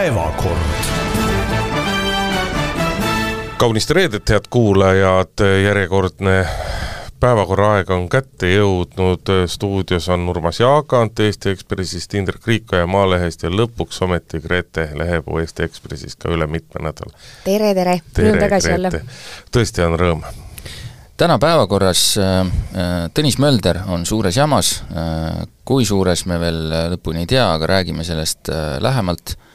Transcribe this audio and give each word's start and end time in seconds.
päevakord. 0.00 0.58
kaunist 3.56 3.90
reedet, 3.90 4.28
head 4.28 4.46
kuulajad, 4.50 5.42
järjekordne 5.64 6.46
päevakorra 7.20 7.66
aeg 7.74 7.90
on 7.92 8.06
kätte 8.08 8.48
jõudnud, 8.48 9.28
stuudios 9.46 10.08
on 10.08 10.24
Urmas 10.32 10.62
Jaagant 10.62 11.20
Eesti 11.20 11.52
Ekspressist, 11.52 12.16
Indrek 12.16 12.48
Riikoja 12.48 12.86
Maalehest 12.88 13.44
ja 13.44 13.50
lõpuks 13.52 14.00
ometi 14.06 14.40
Grete 14.40 14.86
Lehepuu 14.96 15.42
Eesti 15.42 15.66
Ekspressist 15.68 16.22
ka 16.24 16.32
üle 16.32 16.48
mitme 16.48 16.80
nädala. 16.86 17.12
tere, 17.44 17.74
tere, 17.76 17.98
rõõm 18.16 18.40
tagasi 18.46 18.72
olla. 18.78 18.94
tõesti 19.52 19.84
on 19.84 19.98
rõõm. 20.00 20.24
täna 21.20 21.36
päevakorras 21.44 22.06
äh, 22.16 22.56
Tõnis 23.12 23.36
Mölder 23.36 23.84
on 23.92 24.08
suures 24.08 24.40
jamas, 24.40 24.72
äh, 24.96 25.44
kui 25.64 25.84
suures, 25.84 26.24
me 26.24 26.40
veel 26.40 26.64
lõpuni 26.96 27.26
ei 27.26 27.32
tea, 27.36 27.52
aga 27.52 27.72
räägime 27.76 28.08
sellest 28.08 28.48
äh, 28.48 28.80
lähemalt 28.80 29.36
Äh, 29.36 29.49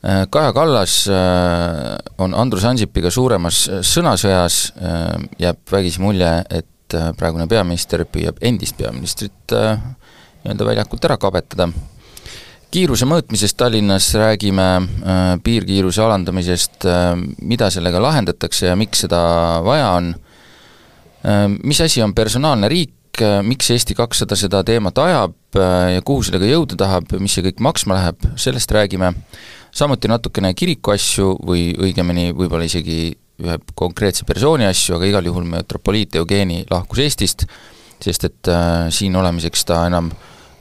Kaja 0.00 0.52
Kallas 0.56 1.08
äh, 1.08 1.98
on 2.18 2.34
Andrus 2.34 2.64
Ansipiga 2.64 3.10
suuremas 3.12 3.66
äh, 3.68 3.82
sõnasõjas, 3.84 4.70
jääb 5.38 5.60
vägisi 5.68 6.00
mulje, 6.00 6.30
et 6.48 6.96
praegune 7.20 7.44
peaminister 7.46 8.06
püüab 8.08 8.40
endist 8.42 8.78
peaministrit 8.80 9.52
nii-öelda 9.52 10.66
väljakult 10.66 11.04
ära 11.06 11.18
kabetada. 11.20 11.68
kiiruse 12.70 13.06
mõõtmisest 13.06 13.56
Tallinnas 13.58 14.08
räägime, 14.14 14.66
piirkiiruse 15.44 16.02
alandamisest, 16.02 16.86
mida 17.42 17.68
sellega 17.70 18.00
lahendatakse 18.02 18.66
ja 18.66 18.74
miks 18.76 19.04
seda 19.04 19.20
vaja 19.62 19.92
on, 20.00 20.10
mis 21.62 21.80
asi 21.80 22.02
on 22.02 22.14
personaalne 22.14 22.68
riik, 22.68 23.22
miks 23.46 23.70
Eesti 23.70 23.94
kakssada 23.94 24.34
seda 24.34 24.64
teemat 24.66 24.98
ajab 24.98 25.60
ja 25.94 26.02
kuhu 26.02 26.26
sellega 26.26 26.50
jõuda 26.50 26.78
tahab, 26.78 27.14
mis 27.22 27.38
see 27.38 27.46
kõik 27.46 27.62
maksma 27.62 28.00
läheb, 28.00 28.30
sellest 28.34 28.74
räägime 28.74 29.14
samuti 29.72 30.10
natukene 30.10 30.52
kiriku 30.54 30.94
asju 30.94 31.34
või 31.46 31.70
õigemini 31.78 32.30
võib-olla 32.36 32.66
isegi 32.66 33.10
ühe 33.40 33.56
konkreetse 33.74 34.26
persooni 34.28 34.66
asju, 34.68 34.96
aga 34.96 35.08
igal 35.08 35.28
juhul 35.30 35.46
metropoliit 35.48 36.16
Eugeni 36.20 36.64
lahkus 36.70 37.00
Eestist, 37.04 37.46
sest 38.00 38.26
et 38.28 38.50
äh, 38.52 38.88
siin 38.92 39.16
olemiseks 39.16 39.64
ta 39.68 39.84
enam 39.88 40.10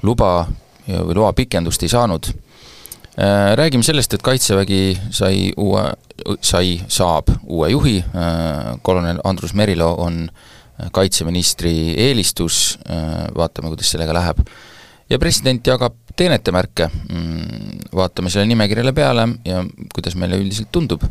luba 0.03 0.48
või 0.89 1.17
loa 1.17 1.33
pikendust 1.38 1.83
ei 1.83 1.92
saanud 1.92 2.30
äh,. 2.30 3.56
Räägime 3.59 3.83
sellest, 3.83 4.14
et 4.14 4.23
Kaitsevägi 4.23 4.98
sai 5.11 5.50
uue, 5.58 5.83
sai, 6.42 6.80
saab 6.88 7.30
uue 7.44 7.70
juhi 7.73 7.98
äh,, 8.00 8.80
kolonel 8.81 9.20
Andrus 9.28 9.53
Merilo 9.53 9.92
on 10.00 10.30
kaitseministri 10.95 11.94
eelistus 12.00 12.78
äh,, 12.88 13.28
vaatame, 13.36 13.73
kuidas 13.73 13.92
sellega 13.92 14.16
läheb. 14.16 14.39
Ja 15.09 15.19
president 15.19 15.67
jagab 15.67 15.95
teenetemärke 16.17 16.89
mm,, 16.89 17.89
vaatame 17.95 18.29
selle 18.29 18.45
nimekirjale 18.49 18.93
peale 18.93 19.25
ja 19.47 19.63
kuidas 19.93 20.15
meile 20.19 20.39
üldiselt 20.41 20.71
tundub. 20.71 21.03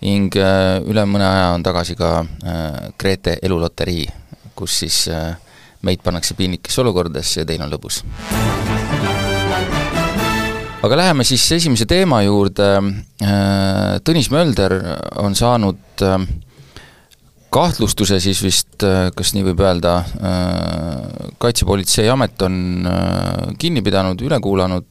ning 0.00 0.32
äh, 0.40 0.80
üle 0.88 1.02
mõne 1.04 1.26
aja 1.26 1.48
on 1.52 1.62
tagasi 1.62 1.92
ka 1.96 2.22
äh, 2.22 2.92
Grete 2.98 3.36
eluloterii, 3.42 4.06
kus 4.56 4.78
siis 4.80 5.02
äh, 5.12 5.34
meid 5.84 6.00
pannakse 6.04 6.34
piinlikesse 6.38 6.80
olukordadesse 6.80 7.42
ja 7.42 7.48
teil 7.48 7.60
on 7.60 7.72
lõbus. 7.72 8.02
aga 10.82 10.96
läheme 10.96 11.24
siis 11.24 11.44
esimese 11.52 11.86
teema 11.86 12.22
juurde, 12.24 12.70
Tõnis 14.04 14.30
Mölder 14.32 14.72
on 15.20 15.34
saanud 15.36 16.00
kahtlustuse 17.50 18.20
siis 18.22 18.40
vist, 18.44 18.84
kas 19.16 19.32
nii 19.34 19.44
võib 19.50 19.60
öelda, 19.64 19.94
Kaitsepolitseiamet 21.42 22.42
on 22.46 22.56
kinni 23.58 23.82
pidanud, 23.82 24.22
üle 24.22 24.38
kuulanud 24.42 24.86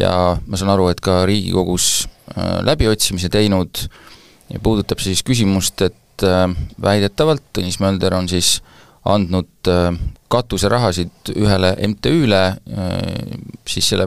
ja 0.00 0.12
ma 0.46 0.60
saan 0.60 0.72
aru, 0.74 0.88
et 0.92 1.00
ka 1.04 1.22
Riigikogus 1.28 2.06
äh, 2.34 2.60
läbiotsimise 2.66 3.30
teinud 3.32 3.84
ja 4.50 4.62
puudutab 4.62 5.02
siis 5.02 5.22
küsimust, 5.26 5.82
et 5.86 6.26
äh, 6.26 6.46
väidetavalt 6.82 7.50
Tõnis 7.56 7.80
Mölder 7.82 8.16
on 8.18 8.28
siis 8.30 8.58
andnud 9.08 9.70
äh, 9.70 9.92
katuserahasid 10.30 11.32
ühele 11.34 11.74
MTÜ-le 11.90 12.42
siis 13.66 13.88
selle 13.90 14.06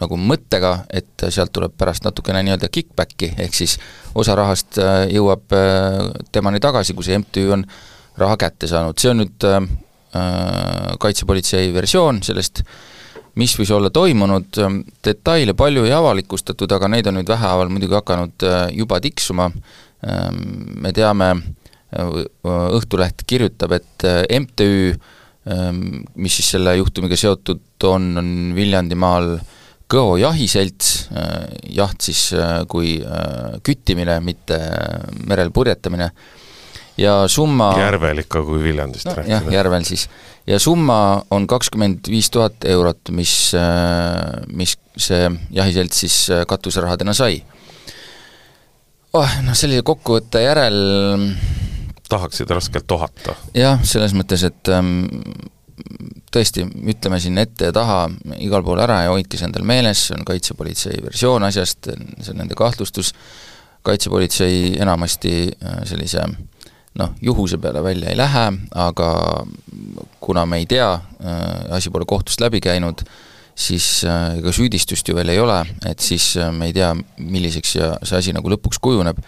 nagu 0.00 0.18
mõttega, 0.20 0.84
et 0.94 1.26
sealt 1.28 1.52
tuleb 1.54 1.74
pärast 1.78 2.04
natukene 2.06 2.42
nii-öelda 2.46 2.70
kick-back'i, 2.72 3.32
ehk 3.44 3.56
siis 3.56 3.78
osa 4.14 4.36
rahast 4.38 4.78
jõuab 5.10 5.54
temani 6.32 6.60
tagasi, 6.62 6.94
kui 6.94 7.06
see 7.06 7.18
MTÜ 7.18 7.48
on 7.56 7.64
raha 8.18 8.36
kätte 8.38 8.70
saanud, 8.70 8.98
see 8.98 9.10
on 9.10 9.22
nüüd 9.22 9.48
äh, 9.48 9.58
kaitsepolitsei 11.02 11.72
versioon 11.74 12.22
sellest 12.26 12.62
äh, 12.62 12.78
mis 13.38 13.54
võis 13.58 13.70
olla 13.74 13.90
toimunud, 13.94 14.58
detaile 15.04 15.54
palju 15.58 15.86
ei 15.86 15.94
avalikustatud, 15.94 16.72
aga 16.74 16.90
neid 16.90 17.08
on 17.10 17.18
nüüd 17.20 17.30
vähehaaval 17.30 17.70
muidugi 17.72 17.96
hakanud 17.98 18.46
äh, 18.46 18.58
juba 18.78 19.00
tiksuma, 19.04 19.48
ähm, 20.06 20.42
me 20.82 20.92
teame, 20.96 21.30
äh, 21.94 22.18
Õhtuleht 22.78 23.24
kirjutab, 23.28 23.76
et 23.78 24.06
äh, 24.08 24.24
MTÜ, 24.40 24.96
ähm, 25.50 25.84
mis 26.16 26.38
siis 26.40 26.50
selle 26.56 26.76
juhtumiga 26.80 27.18
seotud 27.18 27.88
on, 27.88 28.10
on 28.20 28.32
Viljandimaal 28.56 29.36
Kõo 29.88 30.18
jahiselts, 30.20 31.08
jaht 31.72 32.04
siis 32.04 32.26
kui 32.68 32.98
küttimine, 33.64 34.18
mitte 34.20 34.58
merel 35.24 35.48
purjetamine, 35.54 36.10
ja 36.98 37.14
summa 37.30 37.70
järvel 37.78 38.22
ikka, 38.24 38.42
kui 38.46 38.60
Viljandist 38.62 39.08
no, 39.08 39.14
rääkida. 39.16 39.38
jah, 39.38 39.52
järvel 39.54 39.86
siis 39.88 40.08
ja 40.48 40.58
summa 40.62 41.22
on 41.34 41.46
kakskümmend 41.50 42.08
viis 42.10 42.30
tuhat 42.34 42.64
eurot, 42.68 43.12
mis, 43.14 43.34
äh, 43.58 44.42
mis 44.48 44.76
see 44.98 45.28
jahiselts 45.54 46.02
siis 46.04 46.16
äh, 46.34 46.44
katuserahadena 46.48 47.14
sai. 47.16 47.42
oh, 49.12 49.38
noh, 49.44 49.54
sellise 49.58 49.84
kokkuvõtte 49.86 50.42
järel 50.42 50.80
tahaksid 52.08 52.50
raskelt 52.50 52.96
ohata? 52.96 53.36
jah, 53.56 53.78
selles 53.86 54.16
mõttes, 54.16 54.46
et 54.48 54.72
ähm, 54.74 55.06
tõesti, 56.32 56.64
ütleme 56.92 57.20
siin 57.22 57.38
ette 57.40 57.70
ja 57.70 57.74
taha 57.74 58.02
igal 58.44 58.64
pool 58.66 58.80
ära 58.82 59.02
ja 59.06 59.12
hoidke 59.12 59.38
see 59.38 59.48
endal 59.48 59.66
meeles, 59.68 60.08
see 60.08 60.16
on 60.18 60.26
kaitsepolitsei 60.28 61.00
versioon 61.04 61.46
asjast, 61.48 61.90
see 61.90 62.34
on 62.34 62.42
nende 62.42 62.58
kahtlustus, 62.58 63.14
kaitsepolitsei 63.86 64.74
enamasti 64.82 65.34
äh, 65.48 65.80
sellise 65.88 66.24
noh, 66.98 67.14
juhuse 67.22 67.60
peale 67.62 67.82
välja 67.84 68.10
ei 68.10 68.18
lähe, 68.18 68.44
aga 68.74 69.10
kuna 70.20 70.44
me 70.46 70.60
ei 70.62 70.68
tea, 70.68 70.90
äh, 70.94 71.40
asi 71.78 71.92
pole 71.94 72.08
kohtust 72.08 72.42
läbi 72.44 72.60
käinud, 72.64 73.04
siis 73.58 74.04
äh, 74.06 74.38
ega 74.38 74.52
süüdistust 74.54 75.08
ju 75.08 75.16
veel 75.16 75.32
ei 75.32 75.40
ole, 75.40 75.62
et 75.88 76.02
siis 76.04 76.34
me 76.52 76.68
ei 76.68 76.76
tea, 76.76 76.92
milliseks 77.18 77.76
ja 77.78 77.92
see 78.02 78.20
asi 78.20 78.36
nagu 78.36 78.52
lõpuks 78.52 78.82
kujuneb, 78.82 79.22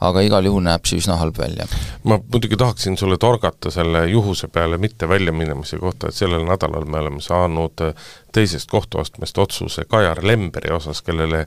aga 0.00 0.22
igal 0.22 0.46
juhul 0.46 0.62
näeb 0.66 0.86
see 0.86 1.00
üsna 1.02 1.18
halb 1.18 1.38
välja. 1.38 1.66
ma 2.04 2.20
muidugi 2.20 2.56
tahaksin 2.56 2.96
sulle 2.96 3.18
torgata 3.18 3.70
selle 3.74 4.06
juhuse 4.10 4.48
peale 4.48 4.78
mitte 4.78 5.08
väljaminemise 5.08 5.78
kohta, 5.82 6.08
et 6.08 6.14
sellel 6.14 6.46
nädalal 6.46 6.86
me 6.86 7.02
oleme 7.02 7.20
saanud 7.20 7.84
teisest 8.32 8.70
kohtuastmest 8.70 9.38
otsuse 9.38 9.84
Kajar 9.84 10.22
Lemberi 10.22 10.70
osas, 10.74 11.02
kellele 11.02 11.46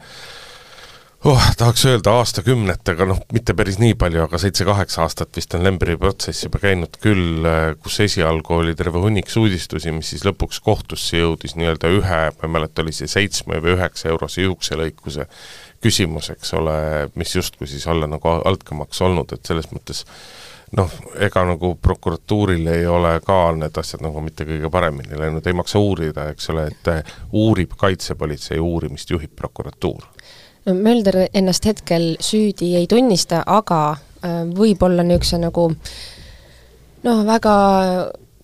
oh, 1.24 1.48
tahaks 1.58 1.86
öelda 1.86 2.16
aastakümnetega, 2.20 3.06
noh, 3.08 3.22
mitte 3.34 3.54
päris 3.58 3.78
nii 3.80 3.96
palju, 4.00 4.24
aga 4.26 4.40
seitse-kaheksa 4.42 5.04
aastat 5.06 5.38
vist 5.38 5.56
on 5.56 5.64
Lemberi 5.64 5.96
protsess 6.02 6.48
juba 6.48 6.60
käinud 6.64 6.98
küll, 7.04 7.48
kus 7.84 8.00
esialgu 8.08 8.58
oli 8.60 8.76
terve 8.76 9.00
hunnik 9.04 9.32
süüdistusi, 9.32 9.94
mis 9.96 10.12
siis 10.12 10.26
lõpuks 10.28 10.60
kohtusse 10.66 11.22
jõudis 11.22 11.56
nii-öelda 11.60 11.94
ühe, 11.96 12.22
ma 12.36 12.50
ei 12.50 12.56
mäleta, 12.60 12.84
oli 12.84 12.96
see 12.96 13.12
seitsme 13.12 13.62
või 13.64 13.78
üheksa 13.78 14.12
eurose 14.12 14.48
juukselõikuse 14.48 15.30
küsimus, 15.82 16.30
eks 16.34 16.54
ole, 16.60 16.78
mis 17.16 17.36
justkui 17.36 17.68
siis 17.68 17.88
olla 17.88 18.08
nagu 18.08 18.38
altkäemaks 18.38 19.02
olnud, 19.02 19.34
et 19.34 19.46
selles 19.46 19.72
mõttes 19.74 20.06
noh, 20.78 20.92
ega 21.20 21.44
nagu 21.48 21.74
prokuratuuril 21.82 22.68
ei 22.72 22.86
ole 22.88 23.18
ka 23.26 23.40
need 23.58 23.78
asjad 23.78 24.04
nagu 24.06 24.22
mitte 24.24 24.48
kõige 24.48 24.72
paremini 24.72 25.20
läinud, 25.20 25.48
ei 25.48 25.58
maksa 25.58 25.82
uurida, 25.82 26.30
eks 26.32 26.50
ole, 26.54 26.70
et 26.72 27.12
uurib 27.32 27.76
kaitsepolitsei, 27.78 28.60
uurimist 28.60 29.12
juhib 29.12 29.36
prokuratuur 29.36 30.08
no 30.66 30.74
Mölder 30.78 31.26
ennast 31.34 31.66
hetkel 31.66 32.16
süüdi 32.22 32.76
ei 32.78 32.88
tunnista, 32.90 33.44
aga 33.46 33.82
äh, 33.92 34.42
võib-olla 34.56 35.06
niisuguse 35.06 35.40
nagu 35.42 35.68
noh, 37.04 37.24
väga 37.26 37.56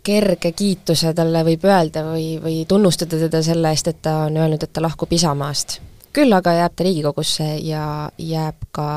kerge 0.07 0.53
kiituse 0.55 1.11
talle 1.13 1.43
võib 1.43 1.65
öelda 1.67 2.05
või, 2.07 2.37
või 2.41 2.61
tunnustada 2.69 3.19
teda 3.19 3.41
selle 3.43 3.73
eest, 3.75 3.91
et 3.91 4.01
ta 4.01 4.21
on 4.27 4.37
öelnud, 4.39 4.63
et 4.63 4.73
ta 4.73 4.83
lahkub 4.83 5.11
Isamaast. 5.13 5.81
Küll 6.15 6.33
aga 6.35 6.53
jääb 6.57 6.75
ta 6.77 6.85
Riigikogusse 6.87 7.47
ja 7.65 7.85
jääb 8.21 8.67
ka 8.75 8.89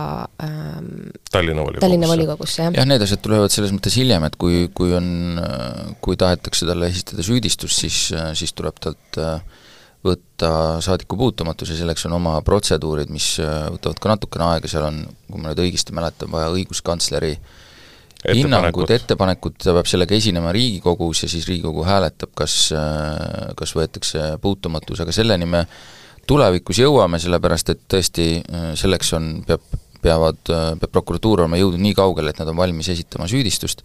ähm, 0.43 1.11
Tallinna 1.31 1.65
volikogusse, 1.65 1.87
Tallinna 1.87 2.11
volikogusse, 2.11 2.63
jah. 2.63 2.77
jah, 2.79 2.89
need 2.89 3.07
asjad 3.07 3.23
tulevad 3.25 3.55
selles 3.55 3.75
mõttes 3.77 3.97
hiljem, 4.01 4.27
et 4.29 4.37
kui, 4.41 4.67
kui 4.75 4.95
on, 4.97 5.41
kui 6.05 6.19
tahetakse 6.21 6.69
talle 6.69 6.91
esitada 6.93 7.27
süüdistust, 7.27 7.83
siis, 7.85 8.03
siis 8.39 8.55
tuleb 8.57 8.79
talt 8.83 9.21
äh, 9.21 9.43
võtta 10.05 10.81
saadiku 10.85 11.19
puutumatus 11.21 11.73
ja 11.75 11.79
selleks 11.81 12.07
on 12.09 12.17
oma 12.17 12.39
protseduurid, 12.45 13.11
mis 13.13 13.35
äh, 13.43 13.67
võtavad 13.75 14.01
ka 14.01 14.13
natukene 14.15 14.47
aega, 14.49 14.71
seal 14.71 14.87
on, 14.89 15.03
kui 15.29 15.41
ma 15.41 15.51
nüüd 15.51 15.61
õigesti 15.67 15.97
mäletan, 15.97 16.31
vaja 16.33 16.49
õiguskantsleri 16.55 17.35
hinnangut, 18.37 18.91
ettepanekut, 18.93 19.59
ta 19.61 19.75
peab 19.77 19.89
sellega 19.89 20.17
esinema 20.17 20.53
Riigikogus 20.57 21.25
ja 21.25 21.31
siis 21.33 21.47
Riigikogu 21.49 21.85
hääletab, 21.85 22.33
kas, 22.37 22.57
äh, 22.77 23.51
kas 23.57 23.77
võetakse 23.77 24.35
puutumatus, 24.41 25.05
aga 25.05 25.13
selleni 25.17 25.49
me 25.49 25.65
tulevikus 26.31 26.79
jõuame, 26.83 27.19
sellepärast 27.23 27.75
et 27.75 27.83
tõesti 27.91 28.31
selleks 28.79 29.13
on, 29.19 29.33
peab, 29.47 29.67
peavad, 30.03 30.41
peab 30.47 30.89
prokuratuur 30.93 31.45
olema 31.45 31.59
jõudnud 31.61 31.83
nii 31.83 31.99
kaugele, 31.99 32.31
et 32.31 32.41
nad 32.41 32.53
on 32.53 32.59
valmis 32.63 32.89
esitama 32.95 33.29
süüdistust 33.31 33.83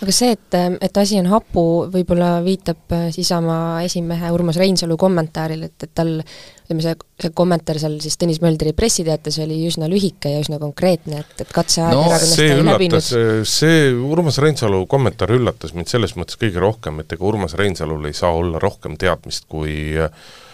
aga 0.00 0.14
see, 0.14 0.32
et, 0.32 0.56
et 0.80 0.98
asi 1.00 1.18
on 1.20 1.28
hapu, 1.30 1.62
võib-olla 1.92 2.38
viitab 2.44 2.94
äh, 2.96 3.06
siis 3.12 3.28
Isamaa 3.28 3.82
esimehe 3.84 4.30
Urmas 4.32 4.58
Reinsalu 4.60 4.96
kommentaarile, 5.00 5.68
et, 5.70 5.86
et 5.86 5.92
tal 5.96 6.14
ütleme, 6.22 6.84
see, 6.84 6.94
see 7.20 7.32
kommentaar 7.36 7.80
seal 7.82 7.98
siis 8.02 8.16
Tõnis 8.20 8.40
Möldri 8.42 8.72
pressiteates 8.76 9.40
oli 9.44 9.60
üsna 9.68 9.90
lühike 9.92 10.32
ja 10.32 10.42
üsna 10.42 10.60
konkreetne, 10.62 11.20
et, 11.24 11.34
et 11.44 11.54
katseaeg 11.54 11.96
no, 11.96 12.06
erakonnast 12.08 12.44
ei 12.44 12.60
läbinud. 12.64 13.10
see 13.48 13.80
Urmas 13.92 14.40
Reinsalu 14.42 14.84
kommentaar 14.90 15.34
üllatas 15.36 15.76
mind 15.76 15.92
selles 15.92 16.16
mõttes 16.16 16.40
kõige 16.40 16.62
rohkem, 16.62 17.02
et 17.04 17.16
ega 17.16 17.26
Urmas 17.28 17.56
Reinsalul 17.60 18.08
ei 18.08 18.16
saa 18.16 18.32
olla 18.36 18.62
rohkem 18.62 18.96
teadmist 19.00 19.50
kui 19.52 19.74
äh, 20.00 20.08
Äh, 20.08 20.49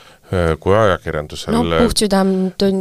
kui 0.61 0.75
ajakirjandusel 0.75 1.55
no 1.55 1.63
puhtsüdam, 1.85 2.33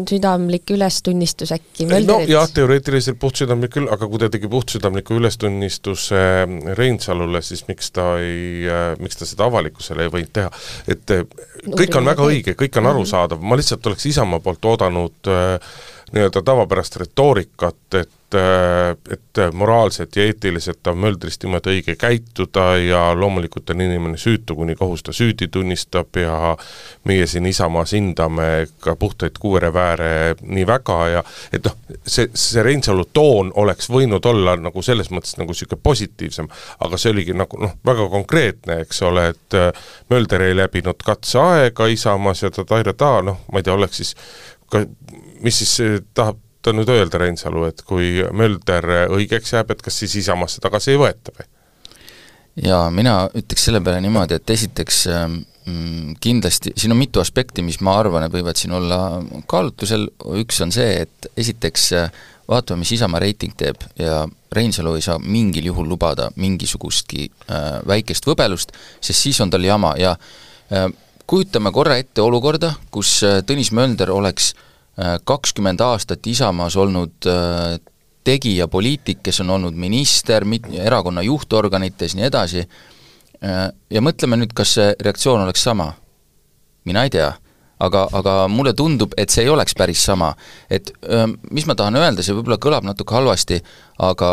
südamlik 0.10 0.72
ülestunnistus 0.74 1.52
äkki 1.54 1.86
Mölderilt? 1.86 2.10
no 2.10 2.34
jah, 2.34 2.48
teoreetiliselt 2.50 3.20
puhtsüdamlik 3.22 3.76
küll, 3.76 3.90
aga 3.94 4.10
kui 4.10 4.22
ta 4.22 4.32
tegi 4.34 4.50
puhtsüdamliku 4.50 5.20
ülestunnistuse 5.20 6.24
Reinsalule, 6.80 7.44
siis 7.46 7.68
miks 7.70 7.92
ta 7.94 8.16
ei, 8.18 8.66
äh, 8.66 8.88
miks 8.98 9.22
ta 9.22 9.30
seda 9.30 9.46
avalikkusele 9.46 10.08
ei 10.08 10.14
võinud 10.18 10.34
teha, 10.34 10.50
et 10.90 11.14
äh, 11.14 11.26
kõik 11.70 12.00
on 12.00 12.10
väga 12.10 12.30
õige, 12.32 12.58
kõik 12.58 12.80
on 12.80 12.88
mhm. 12.88 12.96
arusaadav, 12.96 13.46
ma 13.46 13.60
lihtsalt 13.62 13.92
oleks 13.92 14.10
Isamaa 14.10 14.42
poolt 14.42 14.66
oodanud 14.72 15.30
äh, 15.30 15.78
nii-öelda 16.16 16.42
tavapärast 16.46 16.98
retoorikat, 17.02 18.00
et 18.02 18.25
et 18.36 19.40
moraalselt 19.54 20.16
ja 20.16 20.24
eetiliselt 20.24 20.88
on 20.88 20.98
Möldrist 20.98 21.44
niimoodi 21.44 21.74
õige 21.76 21.96
käituda 22.00 22.66
ja 22.78 23.02
loomulikult 23.16 23.70
on 23.70 23.82
inimene 23.82 24.18
süütu, 24.18 24.56
kuni 24.56 24.76
kohus 24.76 25.04
ta 25.04 25.14
süüdi 25.14 25.48
tunnistab 25.52 26.16
ja 26.20 26.56
meie 27.04 27.28
siin 27.28 27.46
Isamaas 27.46 27.94
hindame 27.94 28.68
ka 28.80 28.96
puhtaid 28.96 29.38
kuuerevääre 29.40 30.36
nii 30.42 30.68
väga 30.68 31.00
ja 31.10 31.24
et 31.54 31.66
noh, 31.66 31.78
see, 32.08 32.30
see 32.34 32.64
Reinsalu 32.64 33.08
toon 33.14 33.52
oleks 33.56 33.90
võinud 33.92 34.26
olla 34.26 34.56
nagu 34.60 34.82
selles 34.86 35.12
mõttes 35.12 35.38
nagu 35.40 35.54
niisugune 35.56 35.82
positiivsem, 35.84 36.50
aga 36.80 36.98
see 36.98 37.14
oligi 37.16 37.36
nagu 37.36 37.60
noh, 37.62 37.78
väga 37.86 38.10
konkreetne, 38.10 38.82
eks 38.86 39.02
ole, 39.08 39.30
et 39.36 39.60
Mölder 40.10 40.48
ei 40.48 40.58
läbinud 40.58 41.04
katseaega 41.06 41.88
Isamaas 41.92 42.44
ja 42.44 42.52
ta-ta-ta, 42.52 43.14
noh, 43.26 43.44
ma 43.52 43.62
ei 43.62 43.68
tea, 43.68 43.76
oleks 43.76 44.04
siis 44.04 44.16
ka 44.72 44.82
mis 45.46 45.58
siis 45.62 45.80
eh, 45.80 46.00
tahab 46.14 46.40
ta 46.66 46.74
nüüd 46.74 46.90
öelda, 46.90 47.20
Reinsalu, 47.22 47.68
et 47.70 47.84
kui 47.86 48.24
Mölder 48.34 48.88
õigeks 49.14 49.54
jääb, 49.54 49.76
et 49.76 49.84
kas 49.86 50.00
siis 50.02 50.16
Isamaasse 50.24 50.64
tagasi 50.64 50.96
ei 50.96 51.02
võeta 51.02 51.34
või? 51.36 51.46
jaa, 52.66 52.88
mina 52.94 53.18
ütleks 53.36 53.68
selle 53.68 53.82
peale 53.86 54.00
niimoodi, 54.02 54.40
et 54.40 54.54
esiteks 54.56 55.02
mm, 55.12 56.16
kindlasti, 56.24 56.74
siin 56.80 56.96
on 56.96 57.02
mitu 57.02 57.22
aspekti, 57.22 57.66
mis 57.66 57.82
ma 57.86 57.98
arvan, 58.00 58.26
et 58.26 58.34
võivad 58.34 58.58
siin 58.58 58.74
olla 58.78 59.00
kaalutlusel, 59.52 60.08
üks 60.42 60.64
on 60.64 60.74
see, 60.74 61.04
et 61.04 61.30
esiteks 61.38 61.90
vaatame, 62.50 62.82
mis 62.82 62.96
Isamaa 62.96 63.22
reiting 63.22 63.54
teeb 63.60 63.86
ja 64.00 64.24
Reinsalu 64.56 64.96
ei 64.96 65.06
saa 65.06 65.20
mingil 65.20 65.68
juhul 65.70 65.90
lubada 65.92 66.30
mingisugustki 66.40 67.28
äh, 67.28 67.66
väikest 67.86 68.26
võbelust, 68.26 68.72
sest 69.04 69.28
siis 69.28 69.42
on 69.44 69.52
tal 69.54 69.66
jama 69.68 69.94
ja 70.00 70.16
äh, 70.16 70.88
kujutame 71.28 71.74
korra 71.76 72.00
ette 72.02 72.24
olukorda, 72.24 72.76
kus 72.94 73.20
äh, 73.28 73.42
Tõnis 73.46 73.74
Mölder 73.76 74.14
oleks 74.16 74.54
äh, 74.54 74.72
kakskümmend 75.26 75.82
aastat 75.84 76.28
Isamaas 76.28 76.76
olnud 76.80 77.28
äh, 77.28 77.80
tegija, 78.24 78.68
poliitik, 78.68 79.22
kes 79.24 79.42
on 79.44 79.50
olnud 79.58 79.76
minister, 79.76 80.46
mit-, 80.48 80.70
erakonna 80.80 81.22
juhtorganites, 81.26 82.16
nii 82.16 82.28
edasi, 82.30 82.66
äh, 83.44 83.66
ja 83.92 84.04
mõtleme 84.04 84.40
nüüd, 84.40 84.54
kas 84.56 84.78
see 84.80 84.94
reaktsioon 85.02 85.44
oleks 85.44 85.64
sama? 85.68 85.94
mina 86.86 87.02
ei 87.04 87.10
tea. 87.10 87.32
aga, 87.80 88.06
aga 88.14 88.34
mulle 88.48 88.72
tundub, 88.74 89.12
et 89.18 89.30
see 89.30 89.44
ei 89.44 89.50
oleks 89.50 89.76
päris 89.76 90.06
sama. 90.06 90.34
et 90.70 90.94
äh, 91.10 91.26
mis 91.52 91.68
ma 91.68 91.76
tahan 91.76 92.00
öelda, 92.00 92.24
see 92.24 92.38
võib-olla 92.38 92.62
kõlab 92.62 92.88
natuke 92.88 93.16
halvasti, 93.16 93.60
aga 94.00 94.32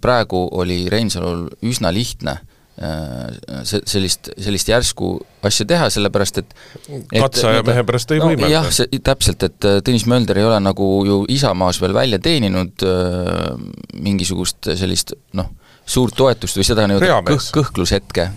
praegu 0.00 0.46
oli 0.62 0.84
Reinsalul 0.90 1.48
üsna 1.66 1.90
lihtne 1.90 2.38
Äh, 2.38 2.49
see, 2.80 3.80
sellist, 3.88 4.30
sellist 4.40 4.70
järsku 4.70 5.12
asja 5.44 5.66
teha, 5.68 5.88
sellepärast 5.92 6.40
et 6.40 6.52
katseaja 7.12 7.64
mehe 7.66 7.84
pärast 7.88 8.12
ei 8.14 8.22
no, 8.22 8.30
võimelda. 8.30 8.50
jah, 8.52 8.68
see 8.72 9.00
täpselt, 9.04 9.44
et 9.44 9.68
äh, 9.68 9.80
Tõnis 9.84 10.06
Mölder 10.08 10.40
ei 10.40 10.46
ole 10.48 10.60
nagu 10.64 10.90
ju 11.04 11.18
Isamaas 11.32 11.80
veel 11.82 11.96
välja 11.96 12.20
teeninud 12.22 12.84
äh, 12.86 13.50
mingisugust 14.00 14.70
sellist 14.80 15.12
noh, 15.36 15.50
suurt 15.84 16.16
toetust 16.16 16.60
või 16.60 16.68
seda 16.70 16.86
nii-öelda 16.88 17.20
kõh-, 17.28 17.50
kõhklushetke. 17.58 18.30